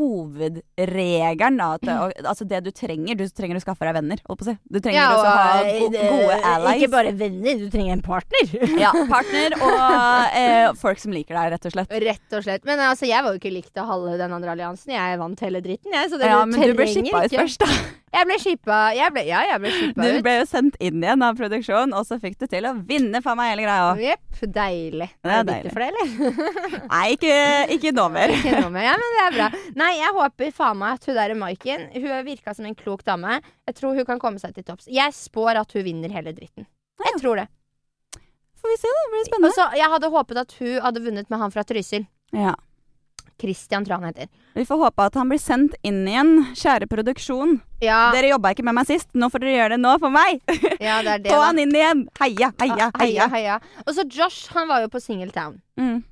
hovedregelen, 0.00 1.58
da. 1.60 1.68
At, 1.76 1.88
og, 1.92 2.14
altså 2.24 2.46
det 2.48 2.62
du 2.64 2.70
trenger. 2.74 3.18
Du 3.18 3.24
trenger 3.36 3.58
å 3.58 3.62
skaffe 3.62 3.86
deg 3.86 3.96
venner, 3.98 4.22
holdt 4.28 4.40
på 4.40 4.46
å 4.46 4.48
si. 4.50 4.56
Du 4.70 4.78
trenger 4.78 5.00
Ja, 5.00 5.08
også 5.12 5.26
å 5.26 5.34
ha 5.34 5.62
go 5.66 5.88
eh, 5.90 6.14
gode 6.14 6.38
allies. 6.52 6.80
Ikke 6.80 6.92
bare 6.94 7.14
venner, 7.20 7.60
du 7.60 7.66
trenger 7.72 7.96
en 7.98 8.04
partner. 8.04 8.54
Ja, 8.80 8.92
partner 9.14 9.56
og 9.58 10.38
eh, 10.40 10.66
folk 10.80 11.02
som 11.02 11.14
liker 11.16 11.36
deg, 11.36 11.52
rett 11.56 11.68
og 11.68 11.76
slett. 11.76 11.96
Rett 12.06 12.38
og 12.38 12.46
slett. 12.46 12.66
Men 12.68 12.84
altså, 12.86 13.08
jeg 13.10 13.26
var 13.26 13.34
jo 13.36 13.42
ikke 13.42 13.54
likt 13.54 13.80
av 13.82 13.90
halve 13.90 14.16
den 14.20 14.36
andre 14.36 14.54
alliansen. 14.56 14.94
Jeg 14.96 15.20
vant 15.20 15.44
hele 15.46 15.64
dritten, 15.64 15.96
jeg. 15.96 16.12
Så 16.12 16.20
det 16.20 16.30
Ja, 16.32 16.44
men 16.48 16.64
du 16.64 16.76
ble 16.78 16.88
shippa 16.90 17.26
ut 17.26 17.36
først, 17.42 17.66
da. 17.66 17.99
Jeg 18.10 18.26
ble 18.26 18.36
shippa 18.42 18.76
Ja, 18.96 19.06
jeg 19.14 19.60
ble 19.62 19.70
shippa 19.70 20.06
Du 20.10 20.16
ble 20.24 20.32
jo 20.40 20.46
sendt 20.50 20.78
inn 20.82 20.98
igjen 21.04 21.22
av 21.22 21.36
produksjonen, 21.38 21.92
og 21.94 22.06
så 22.08 22.18
fikk 22.22 22.38
du 22.40 22.46
til 22.50 22.66
å 22.66 22.72
vinne 22.88 23.20
faen 23.22 23.38
meg 23.38 23.52
hele 23.52 23.66
greia. 23.68 23.92
Jepp. 24.02 24.40
Deilig. 24.56 25.08
Det 25.22 25.36
er 25.36 25.46
deilig. 25.46 25.72
for 25.74 25.84
det, 25.84 25.90
eller? 25.92 26.40
Nei, 26.94 27.04
ikke, 27.14 27.36
ikke 27.76 27.92
nå 27.94 28.08
mer. 28.14 28.34
Ikke 28.40 28.64
nå 28.64 28.72
mer. 28.74 28.88
Ja, 28.88 28.96
men 28.98 29.14
det 29.16 29.22
er 29.26 29.36
bra. 29.36 29.48
Nei, 29.78 29.92
jeg 30.00 30.16
håper 30.16 30.52
faen 30.56 30.80
meg 30.80 30.98
at 30.98 31.06
hun 31.10 31.18
der 31.20 31.34
Maiken 31.38 31.86
Hun 31.94 32.08
virka 32.26 32.54
som 32.56 32.66
en 32.66 32.76
klok 32.78 33.04
dame. 33.06 33.38
Jeg 33.68 33.78
tror 33.78 33.94
hun 33.98 34.08
kan 34.08 34.22
komme 34.22 34.42
seg 34.42 34.56
til 34.56 34.66
topps. 34.66 34.88
Jeg 34.90 35.14
spår 35.16 35.60
at 35.62 35.76
hun 35.76 35.86
vinner 35.86 36.12
hele 36.14 36.34
dritten. 36.36 36.66
Jeg 37.04 37.20
tror 37.22 37.42
det. 37.42 37.46
Får 38.60 38.74
vi 38.74 38.80
se, 38.80 38.90
da. 38.92 39.04
Det 39.06 39.12
blir 39.14 39.28
spennende. 39.28 39.52
Også, 39.54 39.68
jeg 39.78 39.92
hadde 39.94 40.10
håpet 40.12 40.40
at 40.42 40.56
hun 40.58 40.74
hadde 40.84 41.04
vunnet 41.06 41.30
med 41.32 41.40
han 41.40 41.54
fra 41.54 41.64
Trysil. 41.64 42.04
Ja. 42.36 42.52
Christian, 43.40 43.84
tror 43.86 43.94
jeg 43.96 44.02
han 44.02 44.10
heter. 44.12 44.28
Vi 44.54 44.64
får 44.68 44.78
håpe 44.84 45.06
at 45.08 45.14
han 45.16 45.28
blir 45.32 45.40
sendt 45.40 45.74
inn 45.86 46.02
igjen. 46.08 46.32
Kjære 46.58 46.86
produksjon. 46.90 47.56
Ja, 47.80 48.10
Dere 48.12 48.30
jobba 48.34 48.52
ikke 48.52 48.64
med 48.68 48.76
meg 48.76 48.86
sist, 48.90 49.08
nå 49.16 49.30
får 49.32 49.40
dere 49.46 49.56
gjøre 49.56 49.72
det 49.76 49.80
nå 49.80 49.94
for 50.02 50.12
meg. 50.12 50.42
ja 50.88 50.98
det 51.06 51.14
er 51.16 51.24
det. 51.24 51.32
Få 51.32 51.40
han 51.46 51.58
inn 51.62 51.72
igjen. 51.74 52.04
Heia, 52.20 52.50
heia, 52.60 52.90
Ah, 52.90 53.00
heia, 53.00 53.28
heia. 53.28 53.28
heia. 53.32 53.58
Og 53.86 53.94
så 53.96 54.04
Josh, 54.06 54.50
han 54.54 54.68
var 54.68 54.84
jo 54.84 54.92
på 54.92 55.00
Singletown. 55.02 55.56
Mm. 55.80 56.02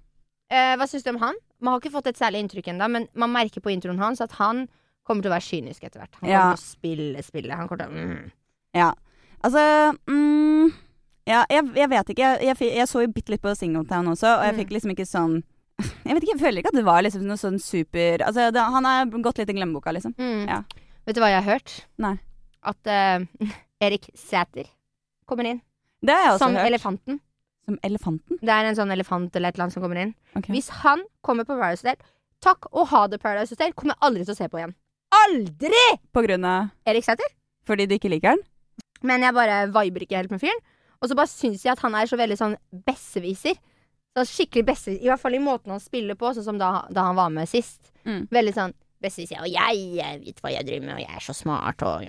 eh, 0.51 0.75
hva 0.81 0.87
syns 0.89 1.05
du 1.05 1.11
om 1.13 1.21
han? 1.23 1.37
Man 1.61 1.75
har 1.75 1.81
ikke 1.83 1.93
fått 1.93 2.07
et 2.13 2.19
særlig 2.21 2.41
inntrykk 2.45 2.69
ennå, 2.73 2.89
men 2.89 3.09
man 3.19 3.33
merker 3.35 3.61
på 3.61 3.71
introen 3.75 3.99
hans 4.01 4.21
at 4.25 4.33
han 4.39 4.67
kommer 5.09 5.25
til 5.25 5.31
å 5.33 5.35
være 5.37 5.47
kynisk 5.49 5.85
etter 5.85 6.01
hvert. 6.03 6.15
Han 6.21 6.31
Ja. 6.31 6.41
kommer 6.41 6.57
til 6.57 6.65
å 6.65 6.71
spille 6.73 7.23
spillet. 7.27 7.57
Han 7.57 7.69
kommer 7.69 7.85
til 7.85 7.93
å 7.93 8.09
mm. 8.09 8.31
Ja. 8.77 8.93
Altså 9.45 9.63
mm, 10.09 10.73
Ja, 11.29 11.43
jeg, 11.53 11.65
jeg 11.77 11.89
vet 11.93 12.09
ikke. 12.15 12.29
Jeg, 12.41 12.57
jeg, 12.61 12.73
jeg 12.79 12.89
så 12.89 13.03
jo 13.05 13.11
bitte 13.13 13.33
litt 13.35 13.43
på 13.45 13.53
Singletown 13.57 14.07
også, 14.15 14.31
og 14.39 14.45
jeg 14.47 14.55
Mm. 14.55 14.61
fikk 14.63 14.71
liksom 14.77 14.93
ikke 14.95 15.07
sånn 15.09 15.35
Jeg 15.79 16.15
vet 16.17 16.25
ikke, 16.25 16.33
jeg 16.35 16.41
føler 16.41 16.61
ikke 16.63 16.73
at 16.73 16.79
det 16.79 16.87
var 16.87 17.05
liksom 17.07 17.27
noe 17.29 17.39
sånn 17.39 17.59
super 17.63 18.25
Altså, 18.27 18.49
det, 18.55 18.63
han 18.75 18.87
er 18.89 19.13
gått 19.23 19.39
litt 19.39 19.53
i 19.53 19.55
glemmeboka, 19.55 19.93
liksom. 19.95 20.15
Mm. 20.19 20.49
Ja. 20.49 20.63
Vet 21.07 21.17
du 21.17 21.23
hva 21.23 21.31
jeg 21.31 21.43
har 21.45 21.47
hørt? 21.55 21.75
Nei. 22.03 22.17
At 22.67 22.91
uh, 22.91 23.49
Erik 23.87 24.09
Sæter 24.19 24.67
kommer 25.29 25.47
inn. 25.47 25.61
Det 26.03 26.15
har 26.15 26.25
jeg 26.25 26.35
også 26.35 26.45
Som 26.47 26.57
hørt. 26.59 26.71
elefanten. 26.73 27.21
Som 27.69 27.79
elefanten? 27.85 28.41
Det 28.43 28.55
er 28.55 28.69
en 28.71 28.79
sånn 28.79 28.95
elefant 28.95 29.35
eller 29.37 29.53
et 29.53 29.59
eller 29.59 29.69
annet 29.69 29.77
som 29.77 29.85
kommer 29.85 30.01
inn. 30.03 30.15
Okay. 30.35 30.55
Hvis 30.57 30.71
han 30.83 31.05
kommer 31.27 31.47
på 31.47 31.55
Paradise 31.59 31.85
Hotel, 31.85 32.03
takk 32.45 32.69
og 32.73 32.89
ha 32.95 33.05
det 33.13 33.21
Paradise 33.23 33.55
Hotel, 33.55 33.75
kommer 33.77 33.95
jeg 33.95 34.07
aldri 34.09 34.25
til 34.27 34.35
å 34.35 34.39
se 34.39 34.49
på 34.51 34.61
igjen. 34.61 34.75
Aldri! 35.23 35.85
På 36.15 36.25
grunn 36.25 36.47
av 36.49 36.73
Erik 36.89 37.07
Sæter. 37.07 37.31
Fordi 37.69 37.87
du 37.89 37.95
ikke 37.99 38.11
liker 38.13 38.35
han? 38.35 38.43
Men 39.07 39.23
jeg 39.23 39.37
bare 39.37 39.63
viber 39.71 40.05
ikke 40.05 40.19
helt 40.19 40.33
med 40.35 40.43
fyren. 40.43 40.59
Og 40.99 41.11
så 41.11 41.15
bare 41.19 41.31
syns 41.31 41.63
jeg 41.63 41.71
at 41.77 41.83
han 41.85 41.95
er 41.95 42.09
så 42.11 42.19
veldig 42.19 42.39
sånn 42.41 42.57
besserwisser. 42.89 43.59
Så 44.19 44.25
skikkelig 44.27 44.65
besserwisser. 44.73 45.05
I 45.05 45.11
hvert 45.13 45.21
fall 45.23 45.35
i 45.39 45.43
måten 45.43 45.71
han 45.75 45.81
spiller 45.83 46.19
på, 46.19 46.31
sånn 46.35 46.45
som 46.47 46.59
da, 46.61 46.71
da 46.91 47.09
han 47.11 47.17
var 47.19 47.31
med 47.35 47.49
sist. 47.51 47.93
Mm. 48.05 48.25
Veldig 48.35 48.55
sånn 48.57 48.75
besserwisser. 49.03 49.43
Og 49.45 49.51
jeg, 49.53 49.83
jeg 50.01 50.23
vet 50.25 50.41
hva 50.43 50.53
jeg 50.55 50.67
driver 50.67 50.87
med, 50.89 50.95
og 50.97 51.05
jeg 51.05 51.15
er 51.21 51.27
så 51.29 51.37
smart, 51.37 51.85
og 51.87 52.09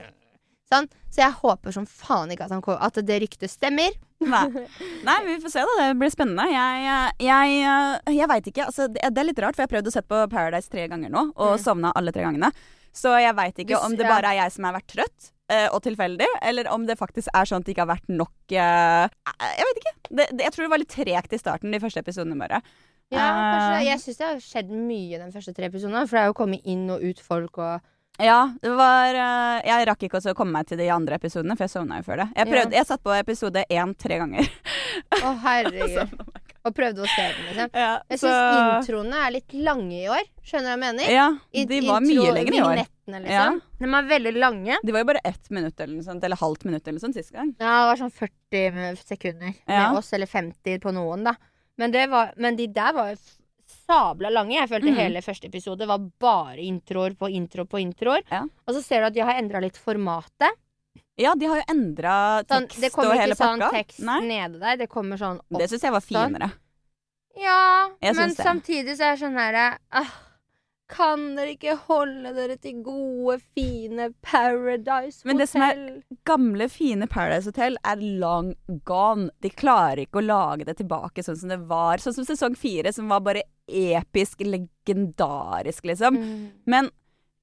Sånn. 0.69 0.85
Så 1.09 1.23
jeg 1.23 1.33
håper 1.39 1.73
som 1.73 1.85
faen 1.89 2.29
ikke 2.29 2.45
at, 2.45 2.51
han, 2.53 2.61
at 2.85 2.97
det 3.01 3.15
ryktet 3.23 3.49
stemmer. 3.49 3.95
Nei. 4.21 4.43
Nei, 5.07 5.15
vi 5.25 5.37
får 5.41 5.49
se, 5.55 5.63
da. 5.65 5.77
Det 5.81 5.95
blir 5.97 6.11
spennende. 6.13 6.45
Jeg, 6.53 6.83
jeg, 7.25 7.55
jeg 8.19 8.27
veit 8.29 8.49
ikke. 8.51 8.67
Altså, 8.69 8.85
det 8.93 9.01
det 9.09 9.23
er 9.23 9.27
litt 9.31 9.41
rart, 9.41 9.57
for 9.57 9.63
jeg 9.65 9.69
har 9.71 9.73
prøvd 9.73 9.89
å 9.89 9.93
sette 9.95 10.11
på 10.13 10.19
Paradise 10.29 10.69
tre 10.69 10.85
ganger 10.91 11.09
nå, 11.09 11.23
og 11.33 11.55
Mm. 11.55 11.63
sovna 11.63 11.91
alle 11.97 12.13
tre 12.13 12.21
gangene. 12.27 12.51
Så 12.93 13.15
jeg 13.17 13.33
veit 13.37 13.57
ikke 13.65 13.79
Du 13.79 13.85
om 13.87 13.97
det 13.97 14.05
bare 14.05 14.29
er 14.35 14.43
jeg 14.43 14.51
som 14.59 14.69
har 14.69 14.77
vært 14.77 14.93
trøtt 14.93 15.31
og 15.73 15.81
tilfeldig, 15.85 16.27
eller 16.45 16.67
om 16.73 16.85
det 16.85 16.97
faktisk 16.99 17.27
er 17.33 17.47
sånn 17.49 17.63
at 17.63 17.65
det 17.67 17.73
ikke 17.73 17.85
har 17.87 17.93
vært 17.95 18.09
nok 18.13 18.53
eh, 18.53 19.05
Jeg 19.57 19.65
vet 19.69 19.79
ikke. 19.81 19.93
Det, 20.09 20.25
det, 20.33 20.43
jeg 20.45 20.53
tror 20.55 20.65
det 20.67 20.71
var 20.75 20.81
litt 20.83 20.93
tregt 20.93 21.33
i 21.33 21.39
starten, 21.41 21.73
de 21.73 21.79
første 21.81 22.03
episodene 22.03 22.37
bare. 22.39 22.61
Ja, 23.09 23.23
kanskje, 23.33 23.77
Eh. 23.79 23.85
jeg 23.87 24.01
syns 24.03 24.17
det 24.19 24.27
har 24.27 24.41
skjedd 24.45 24.69
mye 24.73 25.17
de 25.23 25.31
første 25.33 25.53
tre 25.57 25.65
episodene. 25.71 26.03
For 26.05 26.17
det 26.17 26.21
er 26.21 26.29
jo 26.29 26.37
kommet 26.37 26.67
inn 26.69 26.83
og 26.93 27.01
ut 27.01 27.19
folk 27.25 27.57
og 27.57 27.79
Ja, 28.19 28.51
det 28.61 28.73
var 28.75 29.15
eh, 29.15 29.61
Jeg 29.65 29.87
rakk 29.87 30.03
ikke 30.05 30.17
også 30.19 30.33
å 30.33 30.37
komme 30.37 30.51
meg 30.59 30.67
til 30.69 30.77
de 30.81 30.89
andre 30.93 31.15
episodene, 31.17 31.55
for 31.57 31.65
jeg 31.65 31.73
sovna 31.73 32.01
jo 32.01 32.05
før 32.09 32.21
det. 32.21 32.27
Jeg, 32.37 32.49
prøvde, 32.51 32.75
jeg 32.77 32.85
satt 32.89 33.01
på 33.05 33.13
episode 33.17 33.63
én 33.71 33.95
tre 33.97 34.17
ganger. 34.21 34.49
Å, 35.23 35.33
herregud. 35.45 36.13
og 36.67 36.75
prøvde 36.75 37.03
å 37.03 37.07
se 37.07 37.23
den, 37.23 37.45
liksom. 37.47 37.69
Ja, 37.79 37.91
Jeg 38.11 38.19
syns 38.21 38.87
introene 38.89 39.21
er 39.25 39.33
litt 39.37 39.55
lange 39.55 39.95
i 39.95 40.07
år. 40.11 40.25
Skjønner 40.43 40.65
du 40.65 40.69
hva 40.69 40.75
jeg 40.75 40.81
mener? 40.83 41.11
Ja, 41.13 41.27
de 41.71 41.81
var 41.87 42.03
mye 42.03 42.35
lenger 42.35 42.57
i 42.57 42.61
år. 42.65 42.81
Liksom. 42.81 43.17
liksom. 43.23 43.59
De 43.79 43.91
var 43.93 44.09
veldig 44.11 44.33
lange. 44.37 44.79
De 44.83 44.95
var 44.95 45.05
jo 45.05 45.09
bare 45.11 45.23
ett 45.31 45.49
minutt 45.55 45.79
eller 45.79 45.95
noe 45.95 46.07
sånt, 46.07 46.27
eller 46.27 46.41
halvt 46.41 46.67
minutt 46.67 46.83
eller 46.83 46.99
noe 46.99 47.05
sånt 47.07 47.19
sist 47.19 47.35
gang. 47.35 47.53
Ja, 47.57 47.73
det 47.81 47.89
var 47.91 48.01
sånn 48.03 48.15
40 48.19 49.03
sekunder 49.05 49.53
Ja. 49.65 49.89
med 49.89 50.01
oss, 50.01 50.11
eller 50.13 50.27
50 50.27 50.79
på 50.83 50.93
noen, 50.95 51.27
da. 51.31 51.35
Men, 51.79 51.95
det 51.95 52.09
var, 52.11 52.33
men 52.35 52.59
de 52.59 52.67
der 52.75 52.93
var 52.93 53.13
jo 53.13 53.19
sabla 53.89 54.31
lange. 54.33 54.57
Jeg 54.57 54.69
følte 54.71 54.91
mm. 54.91 54.97
hele 54.99 55.21
første 55.25 55.49
episode 55.49 55.87
var 55.89 56.01
bare 56.21 56.59
introer 56.65 57.15
på 57.17 57.29
intro 57.31 57.65
på 57.69 57.81
introer. 57.81 58.25
Ja. 58.29 58.43
Og 58.67 58.75
så 58.75 58.83
ser 58.83 59.01
du 59.01 59.09
at 59.09 59.15
de 59.15 59.23
har 59.25 59.39
endra 59.39 59.61
litt 59.63 59.79
formatet. 59.79 60.59
Ja, 61.19 61.33
de 61.35 61.49
har 61.51 61.59
jo 61.59 61.65
endra 61.73 62.15
Sånn, 62.47 62.65
tekst 62.69 62.79
det 62.81 62.93
kommer 62.95 63.19
ikke 63.19 63.35
sånn 63.35 63.59
pakka. 63.59 63.69
tekst 63.75 63.99
Nei, 64.07 64.21
nede 64.29 64.59
der. 64.61 64.77
Det 64.79 64.87
kommer 64.89 65.19
sånn 65.19 65.41
opp. 65.43 65.59
det 65.59 65.67
syns 65.69 65.83
jeg 65.83 65.91
var 65.97 66.05
finere. 66.05 66.51
Ja, 67.39 67.89
Jeg 68.01 68.15
men 68.17 68.33
samtidig 68.35 68.95
så 68.97 69.05
er 69.11 69.15
det 69.15 69.21
sånn 69.21 69.37
herre 69.39 69.65
ah, 69.95 70.09
Kan 70.89 71.35
dere 71.37 71.53
ikke 71.53 71.75
holde 71.85 72.31
dere 72.33 72.55
til 72.57 72.79
gode, 72.83 73.35
fine 73.53 74.07
Paradise 74.25 75.21
Hotel? 75.21 75.27
Men 75.29 75.37
det 75.37 75.47
som 75.51 75.61
er- 75.61 76.01
Gamle, 76.25 76.67
fine 76.73 77.05
Paradise 77.07 77.45
Hotel 77.45 77.77
er 77.85 77.95
long 78.01 78.55
gone. 78.83 79.29
De 79.39 79.49
klarer 79.53 80.01
ikke 80.07 80.19
å 80.23 80.25
lage 80.25 80.65
det 80.65 80.77
tilbake 80.81 81.21
sånn 81.23 81.37
som 81.37 81.49
det 81.53 81.59
var. 81.69 81.97
Sånn 82.01 82.15
som 82.17 82.25
sesong 82.25 82.57
fire, 82.57 82.91
som 82.91 83.07
var 83.07 83.19
bare 83.21 83.43
episk, 83.69 84.39
legendarisk, 84.41 85.83
liksom. 85.85 86.17
Mm. 86.17 86.49
Men 86.65 86.89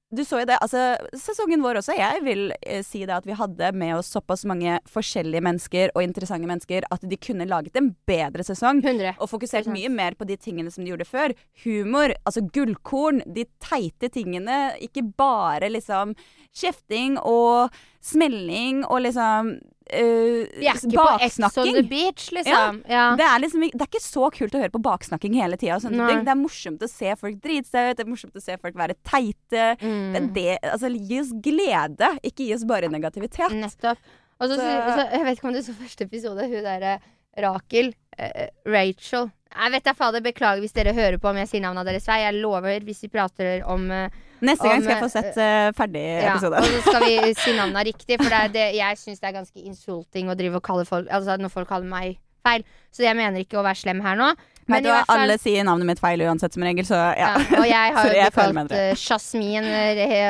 du 0.07 0.21
så 0.23 0.39
jo 0.39 0.47
det, 0.47 0.55
altså 0.63 0.95
sesongen 1.19 1.59
vår 1.63 1.81
også. 1.81 1.95
Jeg 1.97 2.21
vil 2.23 2.45
eh, 2.61 2.79
si 2.85 3.01
det 3.03 3.11
at 3.11 3.25
vi 3.27 3.35
hadde 3.35 3.73
med 3.75 3.97
oss 3.97 4.13
såpass 4.15 4.45
mange 4.47 4.77
forskjellige 4.87 5.43
mennesker 5.43 5.91
og 5.91 6.05
interessante 6.05 6.47
mennesker 6.47 6.87
at 6.93 7.03
de 7.03 7.17
kunne 7.19 7.47
laget 7.49 7.75
en 7.75 7.89
bedre 8.07 8.45
sesong. 8.47 8.79
100. 8.85 9.17
Og 9.19 9.27
fokusert 9.27 9.67
mye 9.71 9.91
mer 9.91 10.15
på 10.15 10.27
de 10.29 10.37
tingene 10.39 10.71
som 10.71 10.85
de 10.85 10.93
gjorde 10.93 11.09
før. 11.09 11.35
Humor, 11.65 12.15
altså 12.23 12.45
gullkorn, 12.55 13.19
de 13.35 13.43
teite 13.59 14.07
tingene. 14.15 14.77
Ikke 14.79 15.03
bare 15.03 15.73
liksom 15.73 16.15
kjefting 16.55 17.19
og 17.19 17.75
smelling 18.07 18.83
og 18.87 19.01
liksom 19.05 19.51
uh, 19.57 20.43
Vi 20.51 20.67
er 20.67 20.79
ikke 20.79 20.93
på 20.95 21.07
Ex 21.25 21.39
on 21.43 21.71
the. 21.75 21.83
Beach, 21.87 22.29
liksom. 22.35 22.81
Ja. 22.89 23.09
Det 23.19 23.25
er, 23.27 23.41
liksom, 23.43 23.65
det 23.67 23.83
er 23.83 23.89
ikke 23.89 24.03
så 24.03 24.29
kult 24.35 24.55
å 24.57 24.61
høre 24.63 24.73
på 24.73 24.83
baksnakking 24.83 25.37
hele 25.39 25.59
tida. 25.59 25.79
Sånn. 25.83 25.97
Det, 25.99 26.21
er 26.23 26.39
morsomt 26.39 26.83
å 26.83 26.91
se 26.91 27.15
folk 27.19 27.39
drite 27.43 27.71
seg 27.71 27.91
ut, 27.91 27.99
det 27.99 28.05
er 28.05 28.11
morsomt 28.11 28.39
å 28.39 28.43
se 28.43 28.57
folk 28.61 28.77
være 28.79 28.97
teite. 29.07 29.73
Mm. 29.81 29.99
Det, 30.13 30.21
er 30.21 30.31
det, 30.39 30.47
altså, 30.73 30.91
gi 30.91 31.21
oss 31.23 31.35
glede, 31.45 32.13
ikke 32.21 32.47
gi 32.47 32.55
oss 32.57 32.67
bare 32.69 32.91
negativitet. 32.93 33.55
Nettopp. 33.57 34.01
Og 34.37 34.51
så, 34.53 34.61
Jeg 34.61 35.23
vet 35.25 35.39
ikke 35.39 35.49
om 35.49 35.55
du 35.55 35.63
så 35.65 35.73
første 35.73 36.05
episode. 36.05 36.45
Hun 36.45 36.67
derre 36.67 36.99
Rakel. 37.41 37.93
Uh, 38.17 38.47
Rachel. 38.69 39.31
Jeg 39.57 39.73
vet 39.73 39.85
da 39.87 39.93
fader, 39.97 40.23
Beklager 40.25 40.61
hvis 40.61 40.75
dere 40.75 40.93
hører 40.95 41.17
på 41.21 41.29
om 41.31 41.37
jeg 41.39 41.49
sier 41.49 41.63
navnet 41.63 41.87
deres 41.87 42.07
feil. 42.07 42.25
Jeg 42.25 42.41
lover 42.41 42.83
hvis 42.85 43.03
vi 43.05 43.11
prater 43.13 43.63
om 43.69 43.87
eh, 43.93 44.13
Neste 44.45 44.67
gang 44.69 44.83
skal 44.83 44.93
jeg 44.93 45.03
få 45.03 45.09
sett 45.13 45.39
uh, 45.39 45.71
ferdig 45.77 46.03
Ja, 46.03 46.35
episode. 46.35 46.61
og 46.61 46.69
så 46.69 46.81
skal 46.85 47.05
vi 47.05 47.33
si 47.43 47.55
navnet 47.57 47.89
riktig, 47.89 48.19
for 48.21 48.29
det 48.29 48.39
er 48.43 48.53
det, 48.53 48.67
jeg 48.77 49.01
syns 49.01 49.23
det 49.23 49.29
er 49.31 49.35
ganske 49.39 49.63
insulting 49.63 50.29
å 50.29 50.37
drive 50.37 50.59
og 50.59 50.65
kalle 50.67 50.85
folk 50.89 51.09
Altså 51.13 51.37
når 51.41 51.53
folk 51.53 51.69
kaller 51.71 51.89
meg 51.89 52.19
feil. 52.47 52.63
Så 52.95 53.03
jeg 53.03 53.17
mener 53.17 53.43
ikke 53.43 53.59
å 53.59 53.65
være 53.65 53.81
slem 53.81 53.99
her 54.05 54.19
nå. 54.19 54.29
Men 54.67 54.83
du 54.83 54.89
i 54.89 54.93
hvert 54.93 55.07
fall- 55.09 55.23
alle 55.25 55.37
sier 55.39 55.65
navnet 55.67 55.87
mitt 55.89 55.99
feil 56.03 56.21
uansett, 56.27 56.53
som 56.55 56.63
regel, 56.63 56.85
så 56.87 56.99
ja. 57.15 57.33
ja, 57.39 57.59
og 57.59 57.67
jeg 57.67 57.93
har 57.97 58.07
jo 58.07 58.15
blitt 58.15 58.37
kalt 58.37 58.73
uh, 58.75 58.93
Jasmin 58.95 59.67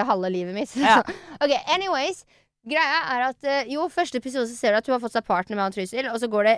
halve 0.09 0.33
livet 0.33 0.57
mitt. 0.57 0.75
Ja. 0.77 1.01
ok, 1.43 1.53
anyways. 1.73 2.23
Greia 2.67 3.01
er 3.15 3.27
at 3.29 3.47
uh, 3.47 3.59
jo, 3.71 3.87
første 3.91 4.19
episode 4.19 4.49
så 4.49 4.57
ser 4.57 4.73
du 4.75 4.81
at 4.81 4.89
hun 4.89 4.97
har 4.97 5.03
fått 5.03 5.15
seg 5.15 5.25
partner 5.27 5.55
med 5.55 5.67
han 5.67 5.75
Trysil, 5.75 6.09
og 6.11 6.19
så 6.21 6.29
går 6.31 6.49
det 6.51 6.55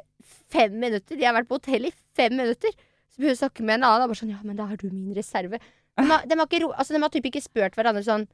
fem 0.52 0.74
minutter. 0.82 1.18
De 1.18 1.28
har 1.28 1.36
vært 1.38 1.50
på 1.50 1.60
hotell 1.60 1.90
i 1.90 1.94
fem 2.18 2.34
minutter. 2.34 2.74
Så 3.10 3.22
begynner 3.22 3.36
hun 3.36 3.38
å 3.38 3.44
snakke 3.44 3.66
med 3.66 3.78
en 3.78 3.86
annen, 3.88 4.06
og 4.06 4.12
bare 4.14 4.22
sånn 4.22 4.34
Ja, 4.34 4.40
men 4.46 4.58
da 4.58 4.66
er 4.72 4.80
du 4.82 4.90
min 4.90 5.14
reserve. 5.18 5.60
De 6.02 6.10
har, 6.12 6.26
de 6.26 6.38
har, 6.40 6.48
ikke, 6.50 6.70
altså, 6.76 6.94
de 6.96 7.02
har 7.04 7.10
typ 7.14 7.26
ikke 7.32 7.42
spurt 7.44 7.76
hverandre 7.80 8.04
sånn 8.06 8.28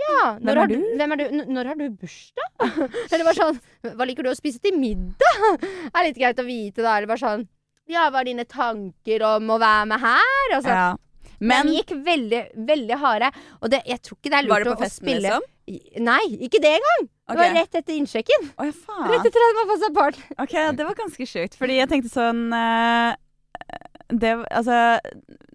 Ja, 0.00 0.38
når 0.42 0.58
har 0.62 0.66
du? 0.72 0.76
Hvem 0.98 1.12
er 1.14 1.20
du? 1.20 1.24
Når 1.54 1.68
har 1.70 1.76
du 1.78 1.84
bursdag? 1.90 2.48
Eller 3.12 3.24
bare 3.28 3.38
sånn 3.38 3.60
Hva 3.94 4.06
liker 4.10 4.26
du 4.26 4.32
å 4.32 4.36
spise 4.38 4.58
til 4.64 4.74
middag? 4.78 5.14
Det 5.62 5.92
er 5.94 6.08
litt 6.08 6.18
greit 6.18 6.40
å 6.42 6.46
vite, 6.48 6.82
da. 6.82 6.96
Eller 6.98 7.10
bare 7.12 7.22
sånn 7.22 7.46
Ja, 7.90 8.08
hva 8.10 8.22
er 8.24 8.30
dine 8.32 8.44
tanker 8.48 9.22
om 9.34 9.50
å 9.54 9.58
være 9.62 9.86
med 9.92 10.02
her? 10.02 10.54
Altså, 10.58 10.74
ja. 10.74 10.92
Men 11.44 11.66
de 11.68 11.74
gikk 11.76 11.90
veldig, 12.06 12.38
veldig 12.68 12.96
harde. 13.02 13.28
Og 13.60 13.68
det, 13.72 13.82
jeg 13.90 14.00
tror 14.06 14.16
ikke 14.16 14.30
det 14.32 14.38
er 14.38 14.46
lurt 14.46 14.52
var 14.54 14.62
det 14.64 14.70
å- 14.70 14.76
på 14.78 14.84
festen, 14.86 15.02
spille 15.04 15.24
liksom? 15.34 15.50
Nei, 16.06 16.22
ikke 16.46 16.60
det 16.62 16.70
engang! 16.78 17.04
Det 17.28 17.36
var 17.40 17.54
rett 17.56 17.76
etter 17.80 17.94
innsjekken. 17.98 18.42
Oh, 18.60 18.66
ja. 18.68 18.96
Rett 19.10 19.26
etter 19.30 19.44
at 19.46 19.58
man 19.58 19.68
fått 19.70 19.82
seg 19.82 19.94
partner. 19.96 20.34
Ok, 20.44 20.54
det 20.78 20.86
var 20.88 20.96
ganske 20.98 21.26
sjukt. 21.28 21.54
Fordi 21.60 21.78
jeg 21.78 21.88
tenkte 21.90 22.10
sånn 22.12 22.42
eh, 22.52 23.16
det, 24.08 24.34
Altså, 24.50 24.98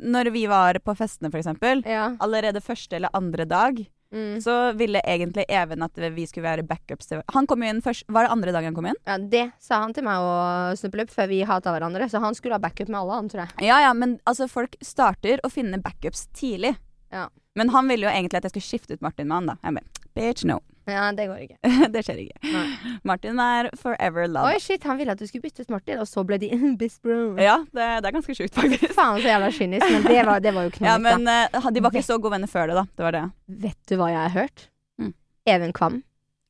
når 0.02 0.32
vi 0.34 0.46
var 0.48 0.74
på 0.84 0.96
festene, 0.98 1.32
for 1.32 1.40
eksempel, 1.40 1.84
Ja. 1.86 2.16
allerede 2.20 2.62
første 2.62 2.96
eller 2.96 3.10
andre 3.14 3.46
dag, 3.46 3.88
Mm. 4.12 4.42
så 4.42 4.74
ville 4.76 5.00
egentlig 5.06 5.46
Even 5.50 5.84
at 5.84 5.92
vi 5.96 6.26
skulle 6.26 6.42
være 6.44 6.64
backups 6.66 7.06
til 7.06 7.22
Han 7.30 7.46
kom 7.46 7.62
jo 7.62 7.70
inn 7.70 7.80
først 7.80 8.06
Var 8.10 8.24
det 8.26 8.32
andre 8.32 8.52
dagen 8.52 8.64
han 8.66 8.74
kom 8.74 8.88
inn? 8.88 8.96
ja, 9.06 9.18
Det 9.20 9.52
sa 9.60 9.82
han 9.84 9.94
til 9.94 10.02
meg 10.04 10.18
og 10.18 10.76
Snuppelup 10.80 11.12
før 11.12 11.28
vi 11.30 11.44
hata 11.46 11.70
hverandre, 11.70 12.10
så 12.10 12.20
han 12.20 12.34
skulle 12.34 12.54
ha 12.54 12.58
backup 12.58 12.90
med 12.90 12.98
alle, 13.00 13.14
han, 13.14 13.30
tror 13.30 13.46
jeg. 13.46 13.68
Ja 13.68 13.80
ja, 13.86 13.94
men 13.94 14.20
altså, 14.26 14.50
folk 14.50 14.76
starter 14.82 15.38
å 15.46 15.52
finne 15.52 15.78
backups 15.80 16.26
tidlig. 16.34 16.76
Ja. 17.12 17.28
Men 17.56 17.70
han 17.70 17.88
ville 17.88 18.08
jo 18.08 18.10
egentlig 18.10 18.38
at 18.42 18.44
jeg 18.50 18.52
skulle 18.64 18.80
skifte 18.80 18.94
ut 18.94 19.02
Martin 19.04 19.28
med 19.28 19.36
han, 19.36 19.46
da. 19.46 19.56
Jeg 19.64 19.74
bare, 19.76 19.86
Bitch, 20.16 20.44
no. 20.44 20.60
Ja, 20.92 21.06
det 21.16 21.28
går 21.30 21.44
ikke. 21.46 21.74
det 21.94 22.04
skjer 22.08 22.22
ikke. 22.26 22.42
Nei. 22.54 22.66
Martin 23.08 23.40
er 23.44 23.70
forever 23.80 24.28
love. 24.30 24.52
Oi, 24.52 24.60
shit, 24.64 24.84
han 24.90 25.00
ville 25.00 25.16
at 25.16 25.22
du 25.22 25.28
skulle 25.30 25.46
bytte 25.48 25.66
ut 25.66 25.74
Martin, 25.74 26.02
og 26.02 26.10
så 26.10 26.26
ble 26.28 26.40
de 26.42 26.52
best 26.82 27.02
bro. 27.06 27.36
Ja, 27.42 27.60
det, 27.70 27.88
det 28.04 28.12
er 28.12 28.18
ganske 28.20 28.38
sjukt, 28.38 28.56
faktisk. 28.58 28.94
Faen, 28.98 29.22
så 29.22 29.32
jævla 29.32 29.52
kynisk, 29.56 29.88
men 29.94 30.06
det 30.10 30.20
var, 30.28 30.44
det 30.44 30.54
var 30.58 30.70
jo 30.70 30.76
knall. 30.78 30.90
Ja, 30.90 30.98
men 30.98 31.30
uh, 31.30 31.72
de 31.72 31.86
var 31.86 31.94
ikke 31.94 32.08
så 32.08 32.20
gode 32.20 32.36
venner 32.38 32.52
før 32.52 32.72
det, 32.72 32.80
da. 32.82 32.86
Det 32.98 33.08
var 33.08 33.18
det. 33.18 33.26
Vet 33.68 33.80
du 33.92 33.98
hva 34.00 34.12
jeg 34.14 34.22
har 34.26 34.36
hørt? 34.36 34.70
Mm. 35.02 35.14
Even 35.56 35.76
Kvam. 35.76 36.02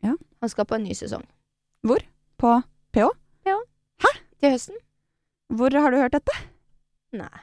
Ja. 0.06 0.16
Han 0.40 0.52
skal 0.52 0.68
på 0.70 0.80
en 0.80 0.88
ny 0.88 0.96
sesong. 0.96 1.26
Hvor? 1.84 2.04
På 2.40 2.62
PH? 2.96 3.12
Til 4.40 4.54
høsten? 4.56 4.78
Hvor 5.52 5.74
har 5.76 5.92
du 5.92 5.98
hørt 6.00 6.16
dette? 6.16 6.36
Nei. 7.20 7.42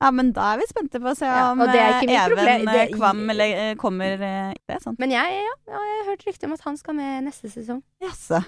Ja, 0.00 0.10
men 0.16 0.32
da 0.32 0.54
er 0.54 0.62
vi 0.62 0.66
spente 0.70 1.00
på 1.00 1.10
å 1.10 1.16
se 1.16 1.28
Ja, 1.28 1.50
om 1.52 1.60
eh. 1.60 1.74
Even 2.06 2.68
eh, 2.68 2.72
Det- 2.72 2.94
Kvam 2.94 3.30
eller, 3.30 3.44
eh, 3.44 3.74
kommer 3.76 4.12
eh, 4.12 4.54
Det 4.66 4.76
er 4.78 4.80
sant. 4.80 4.98
Men 4.98 5.10
jeg, 5.10 5.42
ja, 5.44 5.54
ja, 5.68 5.82
jeg 5.90 5.98
har 5.98 6.10
hørt 6.10 6.24
rykte 6.26 6.48
om 6.48 6.56
at 6.56 6.64
han 6.64 6.76
skal 6.80 6.94
med 6.94 7.24
neste 7.24 7.50
sesong. 7.52 7.82
Jaså. 8.00 8.42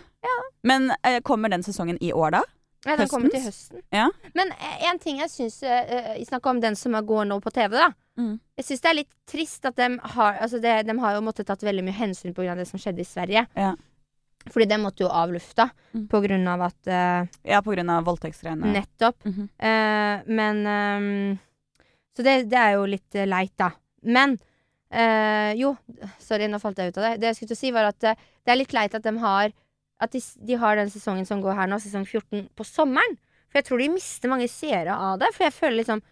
Men 0.62 0.92
eh, 1.02 1.20
kommer 1.20 1.48
den 1.52 1.62
sesongen 1.62 1.98
i 2.00 2.12
år, 2.12 2.30
da? 2.38 2.42
Ja, 2.84 2.96
den 2.96 3.08
kommer 3.08 3.30
til 3.30 3.44
høsten. 3.44 3.82
Ja. 3.94 4.08
Men 4.34 4.50
eh, 4.56 4.88
en 4.90 4.98
ting 4.98 5.20
jeg 5.20 5.30
syns 5.30 5.60
uh, 5.62 6.16
snakker 6.26 6.50
om 6.50 6.60
den 6.60 6.74
som 6.76 6.92
går 7.06 7.28
nå 7.30 7.38
på 7.40 7.52
TV, 7.54 7.76
da. 7.78 7.92
Mm. 8.18 8.40
Jeg 8.58 8.64
syns 8.66 8.82
det 8.82 8.90
er 8.90 8.96
litt 8.98 9.12
trist 9.30 9.64
at 9.64 9.76
de 9.76 9.86
har 10.16 10.40
Altså, 10.42 10.58
det, 10.60 10.72
de 10.88 10.96
har 11.00 11.14
jo 11.14 11.22
måttet 11.24 11.46
tatt 11.48 11.62
veldig 11.62 11.84
mye 11.86 11.96
hensyn 11.96 12.34
pga. 12.34 12.56
det 12.58 12.66
som 12.68 12.80
skjedde 12.82 13.04
i 13.04 13.08
Sverige. 13.08 13.46
Ja. 13.56 13.74
Fordi 14.50 14.66
det 14.70 14.80
måtte 14.82 15.04
jo 15.04 15.10
avlufta 15.12 15.70
Mm. 15.92 16.06
på 16.08 16.20
grunn 16.24 16.46
av 16.48 16.62
at 16.64 16.88
uh, 16.88 17.26
Ja, 17.44 17.58
på 17.60 17.74
grunn 17.74 17.90
av 17.92 18.04
voldtektsgreiene. 18.06 18.72
Nettopp. 18.72 19.24
Mm 19.24 19.34
-hmm. 19.34 19.48
uh, 19.60 20.22
men 20.26 20.66
um, 20.66 21.38
Så 22.16 22.22
det, 22.22 22.48
det 22.48 22.58
er 22.58 22.72
jo 22.72 22.86
litt 22.86 23.14
leit, 23.14 23.52
da. 23.58 23.70
Men 24.02 24.38
uh, 24.94 25.52
jo, 25.54 25.76
sorry, 26.18 26.48
nå 26.48 26.58
falt 26.58 26.78
jeg 26.78 26.88
ut 26.88 26.98
av 26.98 27.02
det. 27.04 27.20
Det 27.20 27.26
jeg 27.26 27.36
skulle 27.36 27.48
til 27.48 27.56
å 27.56 27.60
si, 27.60 27.70
var 27.70 27.84
at 27.84 28.00
det 28.00 28.16
er 28.46 28.56
litt 28.56 28.72
leit 28.72 28.94
at 28.94 29.02
de 29.02 29.18
har 29.18 29.52
At 30.00 30.12
de, 30.12 30.20
de 30.40 30.54
har 30.54 30.76
den 30.76 30.90
sesongen 30.90 31.26
som 31.26 31.40
går 31.40 31.54
her 31.54 31.66
nå, 31.66 31.78
sesong 31.78 32.04
14, 32.06 32.48
på 32.56 32.64
sommeren. 32.64 33.18
For 33.50 33.60
jeg 33.60 33.64
tror 33.64 33.78
de 33.78 33.88
mister 33.88 34.28
mange 34.28 34.48
seere 34.48 34.96
av 34.96 35.18
det. 35.18 35.28
For 35.34 35.44
jeg 35.44 35.52
føler 35.52 35.76
liksom 35.76 36.02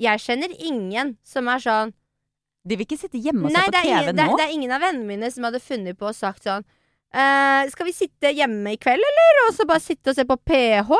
Jeg 0.00 0.18
kjenner 0.18 0.48
ingen 0.58 1.16
som 1.22 1.48
er 1.48 1.58
sånn 1.58 1.92
De 2.64 2.76
vil 2.76 2.86
ikke 2.86 2.98
sitte 2.98 3.18
hjemme 3.18 3.46
og 3.46 3.50
se 3.52 3.60
på 3.60 3.70
TV 3.70 4.12
nå. 4.12 4.12
Nei, 4.12 4.36
det 4.36 4.44
er 4.44 4.52
ingen 4.52 4.72
av 4.72 4.80
vennene 4.80 5.06
mine 5.06 5.30
som 5.30 5.44
hadde 5.44 5.60
funnet 5.60 5.98
på 5.98 6.08
og 6.08 6.14
sagt 6.14 6.42
sånn 6.42 6.64
eh, 7.14 7.70
Skal 7.72 7.88
vi 7.88 7.94
sitte 7.96 8.32
hjemme 8.34 8.74
i 8.74 8.80
kveld, 8.80 9.02
eller? 9.12 9.40
Og 9.46 9.56
så 9.56 9.66
bare 9.68 9.84
sitte 9.84 10.12
og 10.12 10.18
se 10.18 10.26
på 10.28 10.38
PH? 10.48 10.92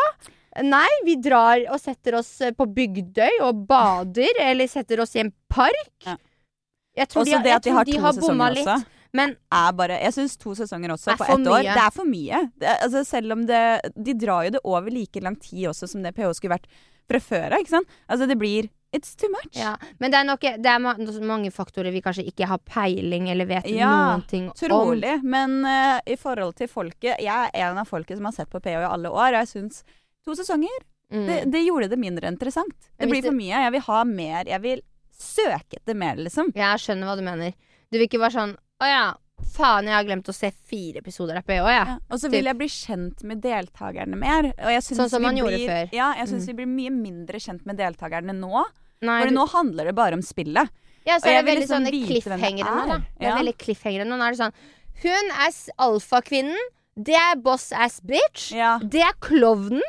Nei, 0.65 0.89
vi 1.05 1.19
drar 1.21 1.61
og 1.73 1.81
setter 1.83 2.17
oss 2.21 2.31
eh, 2.41 2.55
på 2.57 2.69
Bygdøy 2.77 3.43
og 3.45 3.67
bader, 3.69 4.41
eller 4.41 4.71
setter 4.71 5.03
oss 5.05 5.17
i 5.17 5.25
en 5.25 5.33
park. 5.53 5.93
Ja. 6.07 6.17
Jeg 6.97 7.11
tror 7.13 7.27
Også 7.27 7.37
de, 7.37 7.45
det 7.45 7.53
at 7.53 7.67
de 7.67 7.75
har 7.75 7.85
to 7.85 8.31
har 8.41 8.55
litt. 8.57 8.93
Men 9.17 9.33
er 9.55 9.73
bare 9.77 9.99
Jeg 10.03 10.13
syns 10.17 10.37
to 10.41 10.55
sesonger 10.57 10.93
også 10.93 11.17
på 11.17 11.25
ett 11.25 11.49
år, 11.49 11.65
det 11.65 11.83
er 11.83 11.93
for 11.95 12.09
mye. 12.09 12.43
Det 12.61 12.73
altså, 12.75 13.05
selv 13.07 13.37
om 13.37 13.45
det 13.49 13.63
De 13.95 14.15
drar 14.19 14.47
jo 14.49 14.57
det 14.57 14.63
over 14.65 14.93
like 14.93 15.23
lang 15.25 15.37
tid 15.41 15.69
også 15.71 15.89
som 15.89 16.05
det 16.05 16.15
PH 16.17 16.33
skulle 16.37 16.57
vært 16.57 16.69
fra 17.07 17.21
før 17.23 17.57
av. 17.57 17.87
Altså 18.09 18.27
det 18.27 18.39
blir 18.41 18.69
It's 18.97 19.15
too 19.19 19.29
much. 19.33 19.53
Ja, 19.59 19.75
men 20.01 20.11
det 20.15 20.19
er, 20.23 20.27
nok, 20.29 20.41
det 20.65 20.73
er 20.73 20.81
ma 20.83 20.95
mange 21.29 21.51
faktorer 21.53 21.93
vi 21.93 22.01
kanskje 22.05 22.25
ikke 22.31 22.49
har 22.49 22.59
peiling 22.65 23.29
eller 23.33 23.49
vet 23.51 23.69
Ja, 23.69 23.93
noen 24.17 24.27
ting 24.31 24.49
om. 24.49 24.55
Ja, 24.57 24.67
Trolig. 24.67 25.15
Men 25.23 25.59
uh, 25.69 26.01
i 26.07 26.17
forhold 26.17 26.57
til 26.57 26.69
folket 26.73 27.21
Jeg 27.21 27.51
er 27.53 27.71
en 27.71 27.79
av 27.83 27.89
folket 27.91 28.17
som 28.19 28.25
har 28.31 28.33
sett 28.37 28.51
på 28.53 28.61
PH 28.65 28.79
i 28.81 28.89
alle 28.89 29.13
år, 29.13 29.37
og 29.37 29.41
jeg 29.45 29.53
syns 29.55 29.83
to 30.25 30.35
sesonger 30.35 30.85
Mm. 31.07 31.27
det, 31.29 31.35
det 31.55 31.61
gjorde 31.63 31.87
det 31.93 31.97
mindre 32.03 32.27
interessant. 32.27 32.89
Det 32.99 33.07
blir 33.07 33.23
for 33.23 33.31
mye. 33.37 33.61
Jeg 33.63 33.73
vil 33.77 33.83
ha 33.87 33.99
mer. 34.05 34.49
Jeg 34.51 34.59
vil 34.65 34.81
søke 35.15 35.79
etter 35.79 35.95
mer, 35.95 36.17
liksom. 36.19 36.49
Jeg 36.57 36.81
skjønner 36.83 37.07
hva 37.07 37.15
du 37.15 37.23
mener. 37.23 37.53
Du 37.93 37.95
vil 38.01 38.09
ikke 38.09 38.19
bare 38.19 38.35
sånn 38.35 38.57
Å 38.83 38.89
ja, 38.91 39.05
faen, 39.55 39.87
jeg 39.87 39.95
har 39.95 40.05
glemt 40.09 40.27
å 40.29 40.35
se 40.35 40.51
fire 40.51 40.99
episoder 41.05 41.39
av 41.39 41.47
PH, 41.47 41.61
jeg. 41.71 41.87
Ja. 41.87 41.95
Og 42.11 42.19
så 42.21 42.29
vil 42.33 42.45
jeg 42.51 42.59
bli 42.59 42.67
kjent 42.75 43.23
med 43.25 43.41
deltakerne 43.45 44.19
mer. 44.19 44.51
Sånn 44.83 45.09
som 45.13 45.23
man 45.23 45.39
gjorde 45.39 45.61
blir, 45.61 45.71
før. 45.71 45.95
Ja, 45.95 46.11
jeg 46.19 46.27
syns 46.33 46.43
Mm. 46.43 46.51
vi 46.51 46.57
blir 46.59 46.69
mye 46.75 46.93
mindre 46.99 47.39
kjent 47.47 47.65
med 47.71 47.79
deltakerne 47.79 48.35
nå. 48.35 48.65
Nei, 49.03 49.23
For 49.23 49.29
du- 49.31 49.35
nå 49.37 49.49
handler 49.49 49.85
det 49.85 49.95
bare 49.95 50.15
om 50.15 50.23
spillet. 50.23 50.69
Ja, 51.07 51.19
så 51.19 51.27
er 51.31 51.43
det 51.43 51.47
veldig 51.55 51.69
sånn 51.69 51.85
sånne 51.87 51.93
det 51.93 52.07
cliffhangere 52.09 52.73
nå, 52.75 52.87
da. 52.89 52.97
Det 52.99 53.27
er 53.27 53.29
Ja. 53.31 53.37
veldig 53.39 53.57
cliffhangere 53.59 54.07
nå. 54.07 54.17
Nå 54.19 54.25
er 54.27 54.33
det 54.33 54.41
sånn 54.41 54.53
Hun 55.03 55.31
er 55.31 55.53
alfakvinnen. 55.79 56.57
Det 56.97 57.15
er 57.15 57.37
boss 57.37 57.73
ass 57.73 58.01
bitch. 58.01 58.53
Ja. 58.57 58.79
Det 58.79 59.03
er 59.03 59.13
klovnen. 59.21 59.83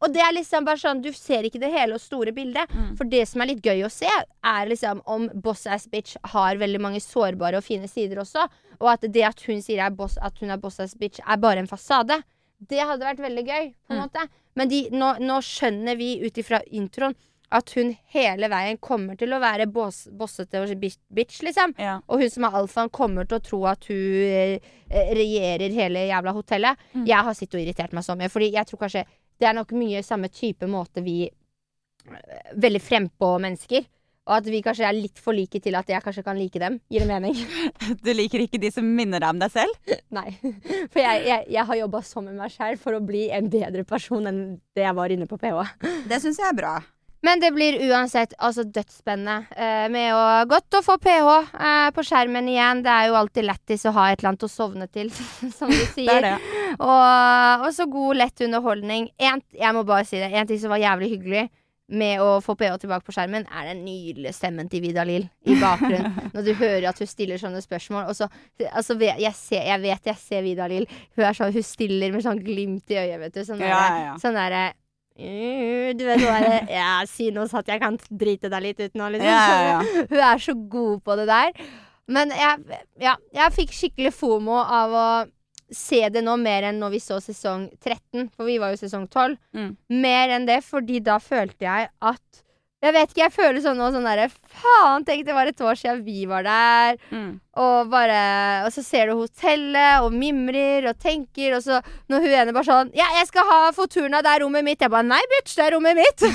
Og 0.00 0.12
det 0.14 0.22
er 0.22 0.32
liksom 0.32 0.64
bare 0.64 0.76
sånn 0.78 1.02
Du 1.02 1.12
ser 1.12 1.42
ikke 1.42 1.60
det 1.60 1.70
hele 1.72 1.94
og 1.94 2.00
store 2.00 2.32
bildet. 2.32 2.68
Mm. 2.70 2.96
For 2.96 3.04
det 3.04 3.26
som 3.28 3.42
er 3.42 3.46
litt 3.48 3.62
gøy 3.62 3.84
å 3.84 3.90
se, 3.90 4.06
er 4.44 4.66
liksom 4.66 5.02
om 5.06 5.28
boss 5.34 5.66
ass 5.66 5.86
bitch 5.86 6.16
har 6.24 6.56
veldig 6.56 6.80
mange 6.80 7.00
sårbare 7.02 7.56
og 7.58 7.64
fine 7.64 7.86
sider 7.88 8.16
også. 8.16 8.48
Og 8.80 8.88
at 8.88 9.00
det 9.12 9.22
at 9.24 9.40
hun 9.42 9.60
sier 9.60 9.84
er 9.84 9.90
boss, 9.90 10.16
at 10.22 10.38
hun 10.38 10.50
er 10.50 10.56
boss 10.56 10.80
ass 10.80 10.94
bitch, 10.94 11.20
er 11.26 11.36
bare 11.36 11.58
en 11.58 11.66
fasade. 11.66 12.22
Det 12.66 12.78
hadde 12.80 13.00
vært 13.02 13.18
veldig 13.18 13.46
gøy, 13.46 13.74
på 13.88 13.90
en 13.90 13.98
Mm. 13.98 14.08
måte. 14.10 14.28
Men 14.56 14.68
de, 14.68 14.88
nå, 14.90 15.18
nå 15.20 15.38
skjønner 15.42 15.96
vi 15.96 16.20
ut 16.24 16.34
ifra 16.34 16.62
introen 16.72 17.14
at 17.54 17.72
hun 17.78 17.94
hele 18.12 18.48
veien 18.52 18.78
kommer 18.84 19.16
til 19.16 19.32
å 19.32 19.40
være 19.40 19.68
boss, 19.72 20.02
bossete 20.12 20.60
og 20.60 20.72
bitch, 20.78 21.40
liksom. 21.46 21.74
Ja. 21.80 21.98
Og 22.06 22.22
hun 22.22 22.32
som 22.32 22.44
er 22.44 22.58
alfaen, 22.60 22.92
kommer 22.92 23.28
til 23.28 23.38
å 23.38 23.44
tro 23.44 23.62
at 23.70 23.88
hun 23.88 23.96
eh, 23.96 24.72
eh, 24.90 25.12
regjerer 25.16 25.72
hele 25.76 26.06
jævla 26.10 26.34
hotellet. 26.36 26.88
Mm. 26.92 27.06
Jeg 27.08 27.28
har 27.28 27.38
sittet 27.38 27.58
og 27.58 27.64
irritert 27.64 27.96
meg 27.96 28.04
så 28.04 28.16
mye, 28.18 28.32
Fordi 28.32 28.50
jeg 28.52 28.68
tror 28.68 28.84
kanskje 28.84 29.04
det 29.38 29.48
er 29.48 29.54
nok 29.56 29.72
mye 29.76 30.02
samme 30.02 30.28
type 30.28 30.66
måte 30.68 31.04
vi 31.04 31.22
eh, 31.28 32.50
Veldig 32.56 32.82
frempå 32.84 33.38
mennesker. 33.40 33.88
Og 34.28 34.34
at 34.42 34.48
vi 34.52 34.60
kanskje 34.60 34.84
er 34.84 34.92
litt 34.92 35.16
for 35.24 35.32
like 35.32 35.56
til 35.64 35.76
at 35.78 35.88
jeg 35.88 36.04
kanskje 36.04 36.22
kan 36.26 36.36
like 36.36 36.60
dem. 36.60 36.76
Gir 36.92 37.00
det 37.00 37.08
mening? 37.08 37.38
Du 38.04 38.12
liker 38.12 38.44
ikke 38.44 38.60
de 38.60 38.68
som 38.74 38.84
minner 38.84 39.24
deg 39.24 39.32
om 39.32 39.40
deg 39.40 39.54
selv? 39.54 39.94
Nei. 40.18 40.34
For 40.92 41.00
jeg, 41.00 41.24
jeg, 41.24 41.48
jeg 41.56 41.64
har 41.70 41.80
jobba 41.80 42.04
sånn 42.04 42.28
med 42.28 42.36
meg 42.42 42.52
sjøl 42.52 42.76
for 42.80 42.98
å 42.98 43.00
bli 43.00 43.30
en 43.32 43.48
bedre 43.48 43.88
person 43.88 44.28
enn 44.28 44.42
det 44.76 44.84
jeg 44.84 44.96
var 45.00 45.16
inne 45.16 45.28
på 45.30 45.40
PH. 45.40 45.64
Det 46.12 46.20
syns 46.20 46.42
jeg 46.42 46.50
er 46.50 46.60
bra. 46.60 46.76
Men 47.26 47.40
det 47.42 47.50
blir 47.50 47.80
uansett 47.90 48.34
altså 48.38 48.62
dødsspennende 48.62 49.48
eh, 49.58 49.86
med 49.90 50.12
å 50.14 50.20
Godt 50.50 50.76
å 50.78 50.82
få 50.86 50.94
PH 51.02 51.30
eh, 51.58 51.88
på 51.96 52.04
skjermen 52.06 52.46
igjen. 52.52 52.82
Det 52.86 52.92
er 52.94 53.08
jo 53.10 53.16
alltid 53.18 53.48
lættis 53.48 53.86
å 53.90 53.94
ha 53.96 54.04
et 54.12 54.20
eller 54.20 54.32
annet 54.34 54.46
å 54.46 54.50
sovne 54.52 54.86
til, 54.86 55.10
som 55.58 55.70
du 55.72 55.76
Det 55.80 55.88
sier. 55.96 56.12
er 56.14 56.26
det. 56.28 56.34
Og, 56.78 57.64
og 57.66 57.70
så 57.74 57.88
god, 57.90 58.20
lett 58.22 58.44
underholdning. 58.46 59.10
En, 59.18 59.42
jeg 59.50 59.74
må 59.74 59.82
bare 59.88 60.06
si 60.06 60.20
det. 60.20 60.30
En 60.30 60.46
ting 60.46 60.60
som 60.62 60.70
var 60.70 60.78
jævlig 60.84 61.10
hyggelig 61.16 61.48
med 61.88 62.20
å 62.20 62.34
få 62.44 62.52
PH 62.60 62.74
tilbake 62.82 63.06
på 63.06 63.14
skjermen, 63.16 63.46
er 63.48 63.70
den 63.70 63.78
nydelige 63.86 64.34
stemmen 64.36 64.68
til 64.68 64.82
Vidar-Lill 64.84 65.22
i 65.48 65.54
bakgrunnen. 65.56 66.18
Når 66.34 66.44
du 66.44 66.50
hører 66.58 66.90
at 66.90 66.98
hun 67.00 67.08
stiller 67.08 67.40
sånne 67.40 67.62
spørsmål. 67.64 68.10
Og 68.12 68.18
så, 68.18 68.28
altså, 68.68 68.94
jeg, 69.00 69.32
ser, 69.38 69.64
jeg 69.70 69.80
vet 69.86 70.10
jeg 70.12 70.20
ser 70.20 70.44
Vidar-Lill. 70.44 70.84
Hun, 71.16 71.24
er 71.24 71.38
så, 71.38 71.48
hun 71.54 71.64
stiller 71.64 72.12
med 72.12 72.26
sånn 72.26 72.42
glimt 72.44 72.92
i 72.92 73.00
øyet, 73.00 73.16
vet 73.24 73.38
du. 73.40 73.46
Sånn 73.48 73.64
Ja, 73.64 73.72
derre 73.72 73.88
ja, 73.96 74.04
ja. 74.10 74.18
sånn 74.20 74.36
derre 74.36 74.66
«Øh, 74.68 74.76
Du 75.18 76.04
vet 76.06 76.22
sånn 76.22 76.30
derre 76.30 76.58
Ja, 76.70 76.92
si 77.10 77.32
noe 77.34 77.48
sånn 77.50 77.64
at 77.64 77.72
jeg 77.72 77.82
kan 77.82 77.98
drite 78.06 78.50
deg 78.52 78.64
litt 78.68 78.82
ut 78.82 78.98
nå, 78.98 79.08
liksom. 79.16 79.26
Ja, 79.26 79.46
ja, 79.50 79.72
ja. 79.72 80.04
Hun 80.12 80.22
er 80.30 80.44
så 80.44 80.54
god 80.70 81.02
på 81.06 81.16
det 81.18 81.26
der. 81.30 81.64
Men 82.08 82.32
jeg, 82.32 82.78
ja, 83.02 83.16
jeg 83.36 83.56
fikk 83.56 83.74
skikkelig 83.76 84.14
fomo 84.16 84.60
av 84.62 84.94
å 84.94 85.08
se 85.74 86.00
det 86.08 86.22
nå 86.24 86.38
mer 86.40 86.70
enn 86.70 86.78
når 86.80 86.94
vi 86.94 87.00
så 87.04 87.18
sesong 87.20 87.66
13, 87.84 88.30
for 88.32 88.48
vi 88.48 88.56
var 88.62 88.72
jo 88.72 88.80
sesong 88.80 89.04
12. 89.10 89.36
Mm. 89.58 89.72
Mer 90.00 90.36
enn 90.38 90.46
det, 90.48 90.62
fordi 90.64 91.02
da 91.04 91.18
følte 91.20 91.66
jeg 91.66 91.90
at 92.00 92.44
Jeg 92.78 92.94
vet 92.94 93.10
ikke, 93.10 93.24
jeg 93.24 93.32
føler 93.34 93.58
sånn 93.64 93.74
nå 93.80 93.88
sånn 93.90 94.04
derre 94.06 94.28
Faen, 94.54 95.02
tenk 95.02 95.24
det 95.26 95.34
var 95.34 95.48
et 95.50 95.58
år 95.66 95.74
siden 95.80 96.04
vi 96.06 96.20
var 96.30 96.44
der. 96.46 96.98
Mm. 97.10 97.32
Og 97.58 97.88
bare 97.90 98.20
Og 98.68 98.70
så 98.70 98.84
ser 98.86 99.10
du 99.10 99.16
hotellet 99.18 100.04
og 100.06 100.14
mimrer 100.14 100.86
og 100.92 100.98
tenker, 101.02 101.56
og 101.56 101.64
så 101.64 101.80
når 102.06 102.22
hun 102.22 102.36
ene 102.38 102.54
bare 102.54 102.68
sånn 102.68 102.92
Ja, 102.94 103.08
jeg 103.18 103.26
skal 103.32 103.48
ha 103.50 103.58
Fortuna, 103.74 104.22
det 104.22 104.30
er 104.30 104.44
rommet 104.44 104.62
mitt. 104.68 104.78
Jeg 104.86 104.92
bare 104.94 105.02
Nei, 105.10 105.18
bitch, 105.34 105.56
det 105.58 105.66
er 105.66 105.74
rommet 105.74 105.98
mitt. 105.98 106.22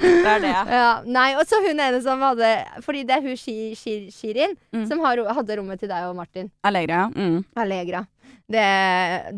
Det 0.00 0.26
er 0.26 0.40
det. 0.42 0.50
ja, 0.72 1.02
nei, 1.06 1.34
og 1.38 1.44
så 1.48 1.58
hun 1.64 1.80
ene 1.80 1.98
som 2.02 2.22
hadde 2.24 2.48
Fordi 2.84 3.02
det 3.06 3.18
er 3.18 3.24
hun 3.24 3.36
Shi- 3.38 3.74
Shi- 3.78 4.10
Shirin 4.14 4.56
Mm. 4.72 4.86
som 4.88 5.00
har, 5.02 5.18
hadde 5.34 5.56
rommet 5.58 5.80
til 5.80 5.88
deg 5.90 6.04
og 6.06 6.14
Martin. 6.16 6.50
Allegra. 6.64 7.08
Mm. 7.14 7.44
Allegra. 7.58 8.04
Det, 8.50 8.64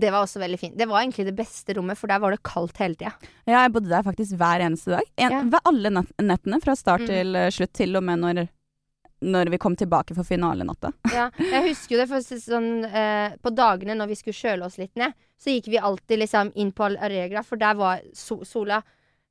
det 0.00 0.10
var 0.12 0.22
også 0.24 0.40
veldig 0.40 0.58
fint. 0.60 0.76
Det 0.78 0.86
var 0.88 1.02
egentlig 1.02 1.26
det 1.28 1.34
beste 1.36 1.74
rommet, 1.76 1.98
for 2.00 2.08
der 2.08 2.18
var 2.22 2.30
det 2.34 2.42
kaldt 2.42 2.78
hele 2.80 2.94
tida. 2.96 3.12
Ja, 3.46 3.62
jeg 3.66 3.72
bodde 3.74 3.90
der 3.92 4.02
faktisk 4.06 4.36
hver 4.40 4.64
eneste 4.64 4.94
dag. 4.96 5.08
En, 5.18 5.30
Ja. 5.52 5.60
Alle 5.68 5.90
nett- 5.90 6.14
nettene 6.22 6.60
fra 6.62 6.74
start 6.76 7.00
Mm. 7.02 7.06
til 7.06 7.36
eh, 7.36 7.50
slutt, 7.50 7.72
til 7.72 7.96
og 7.96 8.02
med 8.04 8.18
når, 8.22 8.48
når 9.22 9.50
vi 9.50 9.58
kom 9.58 9.76
tilbake 9.76 10.14
for 10.16 10.24
finalenatta. 10.24 10.92
Ja, 11.14 11.30
jeg 11.38 11.68
husker 11.68 11.96
jo 11.96 12.00
det, 12.02 12.08
for 12.08 12.20
sånn, 12.40 12.84
eh, 12.88 13.36
på 13.42 13.54
dagene 13.54 13.94
når 13.98 14.08
vi 14.08 14.14
skulle 14.22 14.34
kjøle 14.40 14.64
oss 14.66 14.78
litt 14.78 14.96
ned, 14.96 15.12
så 15.38 15.50
gikk 15.50 15.68
vi 15.72 15.78
alltid 15.78 16.18
liksom 16.22 16.52
inn 16.56 16.72
på 16.72 16.84
Allegra, 16.88 17.42
for 17.44 17.56
der 17.56 17.74
var 17.74 18.00
so 18.14 18.40
sola 18.44 18.82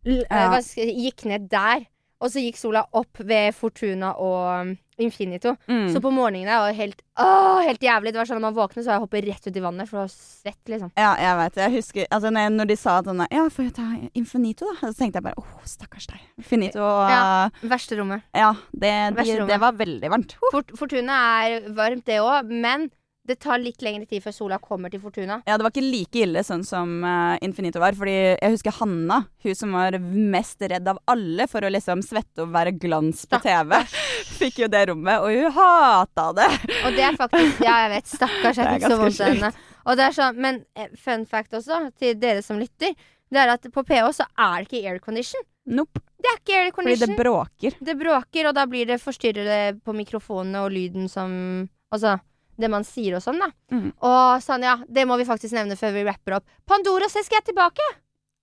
eh, 0.05 0.23
Ja. 0.29 0.59
si, 0.61 0.81
Gikk 1.05 1.25
ned 1.25 1.49
der, 1.49 1.85
og 2.21 2.29
så 2.29 2.41
gikk 2.43 2.59
sola 2.59 2.83
opp 2.93 3.19
ved 3.25 3.55
Fortuna 3.57 4.11
og 4.21 4.67
um, 4.67 4.73
Infinito. 5.01 5.55
Mm. 5.65 5.87
Så 5.89 6.01
på 6.03 6.11
morgenen 6.13 6.45
der 6.45 6.59
var 6.61 6.69
det 6.69 6.77
helt, 6.77 6.99
åh, 7.17 7.61
helt 7.65 7.81
jævlig. 7.81 8.11
Det 8.13 8.21
var 8.21 8.29
sånn 8.29 8.37
at 8.37 8.45
man 8.45 8.53
våkner, 8.53 8.85
så 8.85 8.93
jeg 8.93 9.01
hopper 9.01 9.25
rett 9.25 9.47
ut 9.49 9.57
i 9.57 9.63
vannet, 9.63 9.89
for 9.89 9.97
det 9.97 10.03
var 10.03 10.13
svett, 10.13 10.61
liksom. 10.69 10.91
Ja, 10.99 11.15
jeg 11.17 11.39
vet 11.39 11.57
Jeg 11.63 11.73
husker 11.79 12.07
altså, 12.13 12.31
når, 12.37 12.69
de 12.69 12.77
sa 12.77 12.99
at 13.01 13.09
sånn 13.09 13.25
Ja, 13.25 13.47
får 13.49 13.67
jeg 13.67 13.75
ta 13.79 13.87
Infinito, 14.21 14.69
da? 14.69 14.77
Så 14.91 14.93
tenkte 15.01 15.17
jeg 15.17 15.27
bare 15.31 15.41
åh, 15.41 15.59
stakkars 15.65 16.07
deg. 16.13 16.21
Finito 16.45 16.85
og 16.85 17.03
Ja. 17.09 17.17
ja, 17.17 17.67
Verste 17.73 17.97
rommet. 17.97 18.29
det, 18.31 18.95
Verste 19.17 19.39
rommet. 19.41 19.53
det 19.55 19.61
var 19.65 19.77
veldig 19.81 20.13
varmt. 20.13 20.37
Fort 20.53 20.73
Fortuna 20.77 21.17
er 21.47 21.69
varmt, 21.73 22.05
det 22.05 22.21
òg, 22.21 22.53
men 22.53 22.91
det 23.27 23.35
tar 23.43 23.59
litt 23.61 23.83
lengre 23.85 24.07
tid 24.09 24.23
før 24.23 24.33
sola 24.33 24.57
kommer 24.61 24.89
til 24.89 25.01
Fortuna. 25.03 25.41
Ja, 25.45 25.57
det 25.57 25.65
var 25.65 25.73
ikke 25.73 25.83
like 25.85 26.23
ille 26.23 26.41
sånn 26.45 26.63
som 26.65 27.03
uh, 27.05 27.37
Infinito 27.45 27.81
var. 27.81 27.93
Fordi 27.97 28.15
jeg 28.15 28.55
husker 28.55 28.73
Hanna, 28.79 29.19
hun 29.45 29.57
som 29.57 29.75
var 29.77 29.97
mest 30.01 30.63
redd 30.65 30.89
av 30.89 30.97
alle 31.11 31.45
for 31.51 31.61
å 31.61 31.69
liksom 31.71 32.01
svette 32.05 32.45
og 32.45 32.53
være 32.55 32.73
glans 32.81 33.23
på 33.29 33.39
TV, 33.43 33.75
fikk 34.41 34.63
jo 34.63 34.71
det 34.73 34.87
rommet, 34.89 35.21
og 35.21 35.37
hun 35.37 35.53
hata 35.57 36.27
det. 36.39 36.49
Og 36.81 36.97
det 36.97 37.05
er 37.11 37.19
faktisk 37.19 37.61
Ja, 37.65 37.77
jeg 37.85 37.93
vet. 37.93 38.09
Stakkars, 38.15 38.61
jeg 38.61 38.75
fikk 38.75 38.87
så 38.89 38.97
vondt 39.03 39.21
av 39.21 39.35
henne. 39.35 39.51
Og 39.81 39.97
det 39.97 40.07
er 40.07 40.17
sånn, 40.17 40.41
men 40.41 40.59
eh, 40.77 40.89
fun 40.97 41.27
fact 41.29 41.55
også, 41.57 41.83
til 42.01 42.17
dere 42.21 42.41
som 42.45 42.59
lytter, 42.61 42.97
det 43.31 43.39
er 43.39 43.53
at 43.53 43.69
på 43.73 43.83
PH 43.87 44.09
så 44.17 44.27
er 44.33 44.65
det 44.65 44.67
ikke 44.67 44.95
aircondition. 44.95 45.45
Nope. 45.71 46.01
Det 46.21 46.29
er 46.29 46.39
ikke 46.39 46.49
Fordi 46.49 46.65
aircondition. 46.65 47.13
det 47.13 47.21
bråker. 47.21 47.77
Det 47.79 47.95
bråker, 47.97 48.49
og 48.49 48.57
da 48.57 48.65
blir 48.69 48.89
det 48.89 48.97
forstyrrere 49.01 49.77
på 49.81 49.93
mikrofonene 49.97 50.65
og 50.65 50.73
lyden 50.73 51.07
som 51.09 51.69
Altså 51.91 52.13
det 52.61 52.69
man 52.71 52.85
sier 52.87 53.17
og 53.17 53.23
sånn, 53.23 53.41
da. 53.41 53.49
Mm. 53.73 53.89
Og 54.07 54.43
Sanja, 54.45 54.77
det 54.87 55.05
må 55.09 55.17
vi 55.19 55.27
faktisk 55.27 55.55
nevne 55.57 55.77
før 55.79 55.95
vi 55.97 56.05
rapper 56.07 56.37
opp. 56.39 56.47
Pandora 56.69 57.09
se, 57.11 57.23
skal 57.25 57.41
jeg 57.41 57.51
tilbake! 57.51 57.87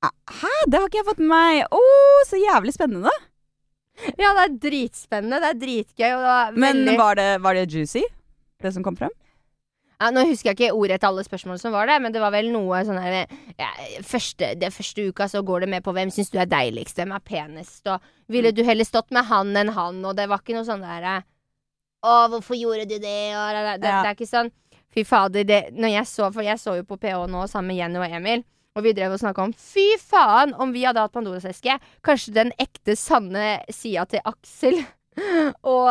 Hæ, 0.04 0.50
det 0.70 0.78
har 0.78 0.86
ikke 0.86 1.00
jeg 1.00 1.08
fått 1.08 1.22
med 1.22 1.32
meg. 1.32 1.62
Å, 1.74 1.80
så 2.28 2.38
jævlig 2.38 2.74
spennende. 2.76 3.14
Ja, 4.14 4.30
det 4.36 4.44
er 4.44 4.58
dritspennende. 4.68 5.40
Det 5.42 5.48
er 5.48 5.62
dritgøy. 5.62 6.04
Det 6.06 6.18
var 6.22 6.60
Men 6.60 6.84
var 7.00 7.18
det, 7.18 7.30
var 7.42 7.58
det 7.58 7.64
juicy, 7.72 8.04
det 8.62 8.74
som 8.76 8.84
kom 8.86 8.98
frem? 8.98 9.14
ja, 9.98 10.10
Nå 10.14 10.24
husker 10.28 10.52
jeg 10.52 10.58
ikke 10.58 10.76
ordet 10.78 11.00
til 11.02 11.10
alle 11.10 11.24
spørsmålene 11.26 11.62
som 11.62 11.74
var 11.74 11.88
det, 11.90 11.98
men 12.02 12.14
det 12.14 12.22
var 12.22 12.32
vel 12.34 12.52
noe 12.54 12.82
sånn 12.86 13.00
her 13.02 13.16
ja, 13.58 13.70
første, 14.06 14.52
Det 14.58 14.70
første 14.74 15.08
uka 15.10 15.26
så 15.30 15.42
går 15.42 15.64
det 15.64 15.72
med 15.74 15.84
på 15.86 15.94
hvem 15.96 16.12
syns 16.14 16.30
du 16.30 16.38
er 16.38 16.50
deiligst, 16.50 16.98
hvem 16.98 17.14
er 17.16 17.24
penest, 17.24 17.82
og 17.90 18.04
ville 18.30 18.52
du 18.54 18.62
heller 18.66 18.86
stått 18.86 19.10
med 19.14 19.26
han 19.28 19.56
enn 19.58 19.74
han, 19.74 19.98
og 20.06 20.14
det 20.18 20.28
var 20.30 20.42
ikke 20.42 20.56
noe 20.58 20.68
sånn 20.68 20.84
derre 20.86 21.20
Å, 22.04 22.28
hvorfor 22.30 22.54
gjorde 22.58 22.84
du 22.86 22.98
det? 23.02 23.16
Og 23.34 23.48
det, 23.56 23.80
det, 23.82 23.88
Ja. 23.88 24.02
det 24.02 24.10
er 24.12 24.14
ikke 24.14 24.28
sånn 24.30 24.50
Fy 24.94 25.02
fader, 25.04 25.44
det 25.44 25.58
Når 25.76 25.90
jeg 25.92 26.06
så 26.06 26.28
For 26.32 26.42
jeg 26.46 26.58
så 26.62 26.76
jo 26.78 26.84
på 26.88 26.96
PH 27.00 27.26
nå 27.28 27.46
sammen 27.50 27.72
med 27.72 27.76
Jenny 27.80 27.98
og 27.98 28.14
Emil. 28.20 28.44
Og 28.78 28.84
vi 28.84 28.92
drev 28.94 29.16
og 29.16 29.18
snakka 29.20 29.42
om 29.48 29.52
Fy 29.58 29.96
faen, 29.98 30.54
om 30.54 30.70
vi 30.72 30.84
hadde 30.86 31.02
hatt 31.02 31.12
Pandoras 31.12 31.44
eske! 31.50 31.74
Kanskje 32.06 32.34
den 32.36 32.52
ekte, 32.62 32.94
sanne 32.96 33.58
sida 33.74 34.04
til 34.06 34.22
Aksel 34.24 34.78
og, 35.74 35.88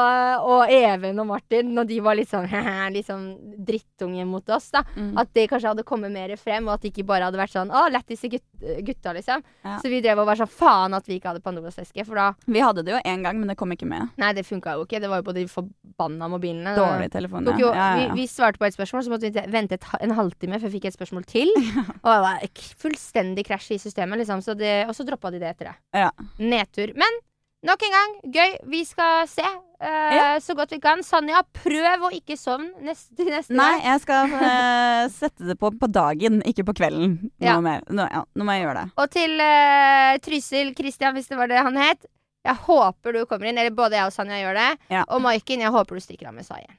og 0.47 0.73
Even 0.73 1.19
og 1.23 1.29
Martin, 1.31 1.73
når 1.75 1.89
de 1.91 1.99
var 2.03 2.17
litt 2.19 2.31
sånn 2.31 2.47
sånn 3.07 3.27
drittunge 3.67 4.25
mot 4.27 4.49
oss, 4.53 4.69
da. 4.73 4.83
Mm. 4.95 5.13
At 5.21 5.33
det 5.35 5.47
kanskje 5.51 5.73
hadde 5.73 5.87
kommet 5.87 6.13
mer 6.13 6.33
frem, 6.39 6.67
og 6.67 6.77
at 6.77 6.85
det 6.85 6.93
ikke 6.93 7.07
bare 7.07 7.27
hadde 7.27 7.39
vært 7.39 7.55
sånn 7.55 7.71
Å, 7.73 7.87
lættis 7.93 8.25
i 8.27 8.31
gut 8.35 8.45
gutta, 8.57 9.13
liksom. 9.13 9.43
Ja. 9.61 9.77
Så 9.81 9.89
vi 9.91 9.99
drev 10.01 10.21
og 10.21 10.27
var 10.29 10.39
sånn 10.39 10.49
faen 10.49 10.95
at 10.97 11.07
vi 11.07 11.17
ikke 11.17 11.31
hadde 11.31 11.43
Pandoras 11.45 11.77
eske, 11.81 12.05
for 12.07 12.17
da 12.17 12.31
Vi 12.47 12.61
hadde 12.63 12.83
det 12.85 12.95
jo 12.95 13.01
én 13.05 13.23
gang, 13.25 13.37
men 13.39 13.51
det 13.51 13.57
kom 13.59 13.71
ikke 13.73 13.89
med. 13.89 14.09
Nei, 14.17 14.31
det 14.37 14.45
funka 14.47 14.77
jo 14.77 14.87
ikke. 14.87 15.01
Det 15.03 15.11
var 15.11 15.21
jo 15.21 15.27
på 15.27 15.35
de 15.37 15.45
forbanna 15.51 16.29
mobilene. 16.31 16.73
Dårlig 16.77 17.11
telefon. 17.13 17.49
Jo, 17.53 17.69
ja, 17.69 17.75
ja, 17.75 18.01
ja. 18.07 18.09
Vi, 18.13 18.23
vi 18.23 18.27
svarte 18.31 18.61
på 18.61 18.67
et 18.67 18.77
spørsmål, 18.77 19.05
så 19.05 19.13
måtte 19.13 19.29
vi 19.29 19.45
vente 19.53 19.77
et, 19.77 19.87
en 20.01 20.15
halvtime 20.17 20.59
før 20.61 20.71
vi 20.71 20.79
fikk 20.79 20.89
et 20.89 20.97
spørsmål 20.97 21.27
til. 21.29 21.53
Og 22.03 22.09
det 22.09 22.19
var 22.25 22.43
fullstendig 22.81 23.45
krasj 23.47 23.75
i 23.77 23.81
systemet, 23.81 24.23
liksom. 24.23 24.43
Så 24.45 24.57
det, 24.57 24.73
og 24.87 24.95
så 24.97 25.05
droppa 25.07 25.31
de 25.33 25.41
det 25.41 25.51
etter 25.51 25.71
det. 25.71 25.77
Ja. 26.05 26.11
Nedtur. 26.41 26.93
Men 26.97 27.21
nok 27.65 27.83
en 27.87 27.95
gang, 27.95 28.11
gøy. 28.33 28.51
Vi 28.69 28.83
skal 28.85 29.27
se 29.27 29.43
uh, 29.43 30.13
Ja. 30.15 30.27
så 30.43 30.55
godt 30.55 30.71
vi 30.71 30.79
kan. 30.83 31.01
Sanja, 31.03 31.41
prøv 31.53 32.05
å 32.07 32.11
ikke 32.13 32.37
sovne 32.37 32.69
neste, 32.81 33.25
neste 33.25 33.53
Nei, 33.53 33.71
gang. 33.77 33.83
jeg 33.85 34.01
skal 34.05 34.35
uh, 34.35 35.07
sette 35.19 35.47
det 35.47 35.57
på 35.59 35.71
på 35.79 35.87
dagen, 35.91 36.41
ikke 36.45 36.65
på 36.67 36.73
kvelden. 36.77 37.17
Nå, 37.39 37.45
Ja. 37.45 37.59
mer. 37.61 37.81
Nå, 37.89 38.05
ja, 38.11 38.23
nå 38.35 38.43
må 38.47 38.55
jeg 38.57 38.65
gjøre 38.67 38.83
det. 38.83 38.91
Og 38.97 39.09
til 39.13 39.37
uh, 39.41 40.17
Trysil 40.23 40.73
Christian, 40.77 41.13
hvis 41.17 41.27
det 41.27 41.37
var 41.37 41.47
det 41.51 41.57
han 41.63 41.77
het. 41.77 42.05
Jeg 42.47 42.55
håper 42.63 43.11
du 43.13 43.25
kommer 43.25 43.49
inn. 43.49 43.57
Eller 43.57 43.73
både 43.75 43.97
jeg 43.99 44.05
og 44.07 44.13
Sanja 44.15 44.37
gjør 44.39 44.55
det. 44.55 45.01
Og 45.11 45.19
Maiken, 45.21 45.59
jeg 45.65 45.73
håper 45.73 45.97
du 45.97 45.99
stikker 45.99 46.29
av 46.29 46.37
med 46.37 46.45
seieren. 46.47 46.77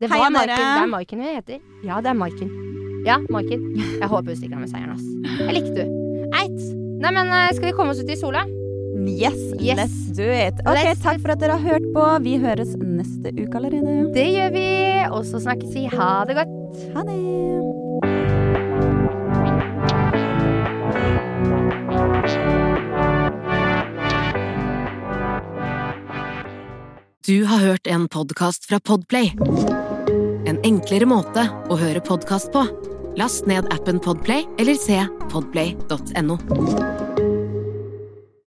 Det 0.00 0.08
var 0.08 0.30
Maiken. 0.30 0.54
Det 0.54 0.84
er 0.84 0.86
Maiken 0.86 1.20
hun 1.24 1.34
heter. 1.34 1.58
Ja, 1.84 1.98
det 2.00 2.12
er 2.12 2.14
Maiken. 2.20 2.52
Ja, 3.08 3.16
Maiken. 3.32 3.64
Jeg 3.98 4.06
håper 4.08 4.30
du 4.30 4.36
stikker 4.38 4.54
av 4.54 4.62
med 4.62 4.70
seieren, 4.70 4.94
ass. 4.94 5.40
Jeg 5.40 5.56
likte 5.56 5.82
du. 5.82 6.30
Eit. 6.38 6.60
Nei, 7.02 7.10
men 7.16 7.26
eh, 7.32 7.50
skal 7.56 7.72
vi 7.72 7.74
komme 7.74 7.90
oss 7.96 8.00
ut 8.04 8.12
i 8.12 8.16
sola? 8.20 8.44
Yes, 9.06 9.36
Yes. 9.60 9.76
let's 9.78 10.16
do 10.16 10.22
it. 10.22 10.54
Ok, 10.66 10.76
Let's 10.76 11.02
Takk 11.02 11.20
for 11.20 11.30
at 11.32 11.40
dere 11.40 11.56
har 11.58 11.64
hørt 11.72 11.86
på. 11.94 12.06
Vi 12.24 12.36
høres 12.38 12.76
neste 12.76 13.32
uke 13.32 13.56
allerede. 13.56 14.12
Det 14.14 14.26
gjør 14.34 14.52
vi. 14.52 14.66
Og 15.10 15.24
så 15.24 15.40
snakkes 15.40 15.74
vi. 15.74 15.86
Ha 15.96 16.24
det 16.28 16.36
godt. 16.36 16.94
Ha 16.94 17.02
det. 17.08 17.18
Du 27.26 27.44
har 27.44 27.58
hørt 27.58 27.86
en 27.86 28.08
podkast 28.08 28.64
fra 28.68 28.80
Podplay. 28.80 29.32
En 30.48 30.58
enklere 30.66 31.06
måte 31.06 31.44
å 31.70 31.76
høre 31.78 32.02
podkast 32.02 32.50
på. 32.54 32.64
Last 33.18 33.46
ned 33.50 33.68
appen 33.74 34.00
Podplay 34.02 34.46
eller 34.58 34.78
se 34.78 34.98
podplay.no. 35.30 37.09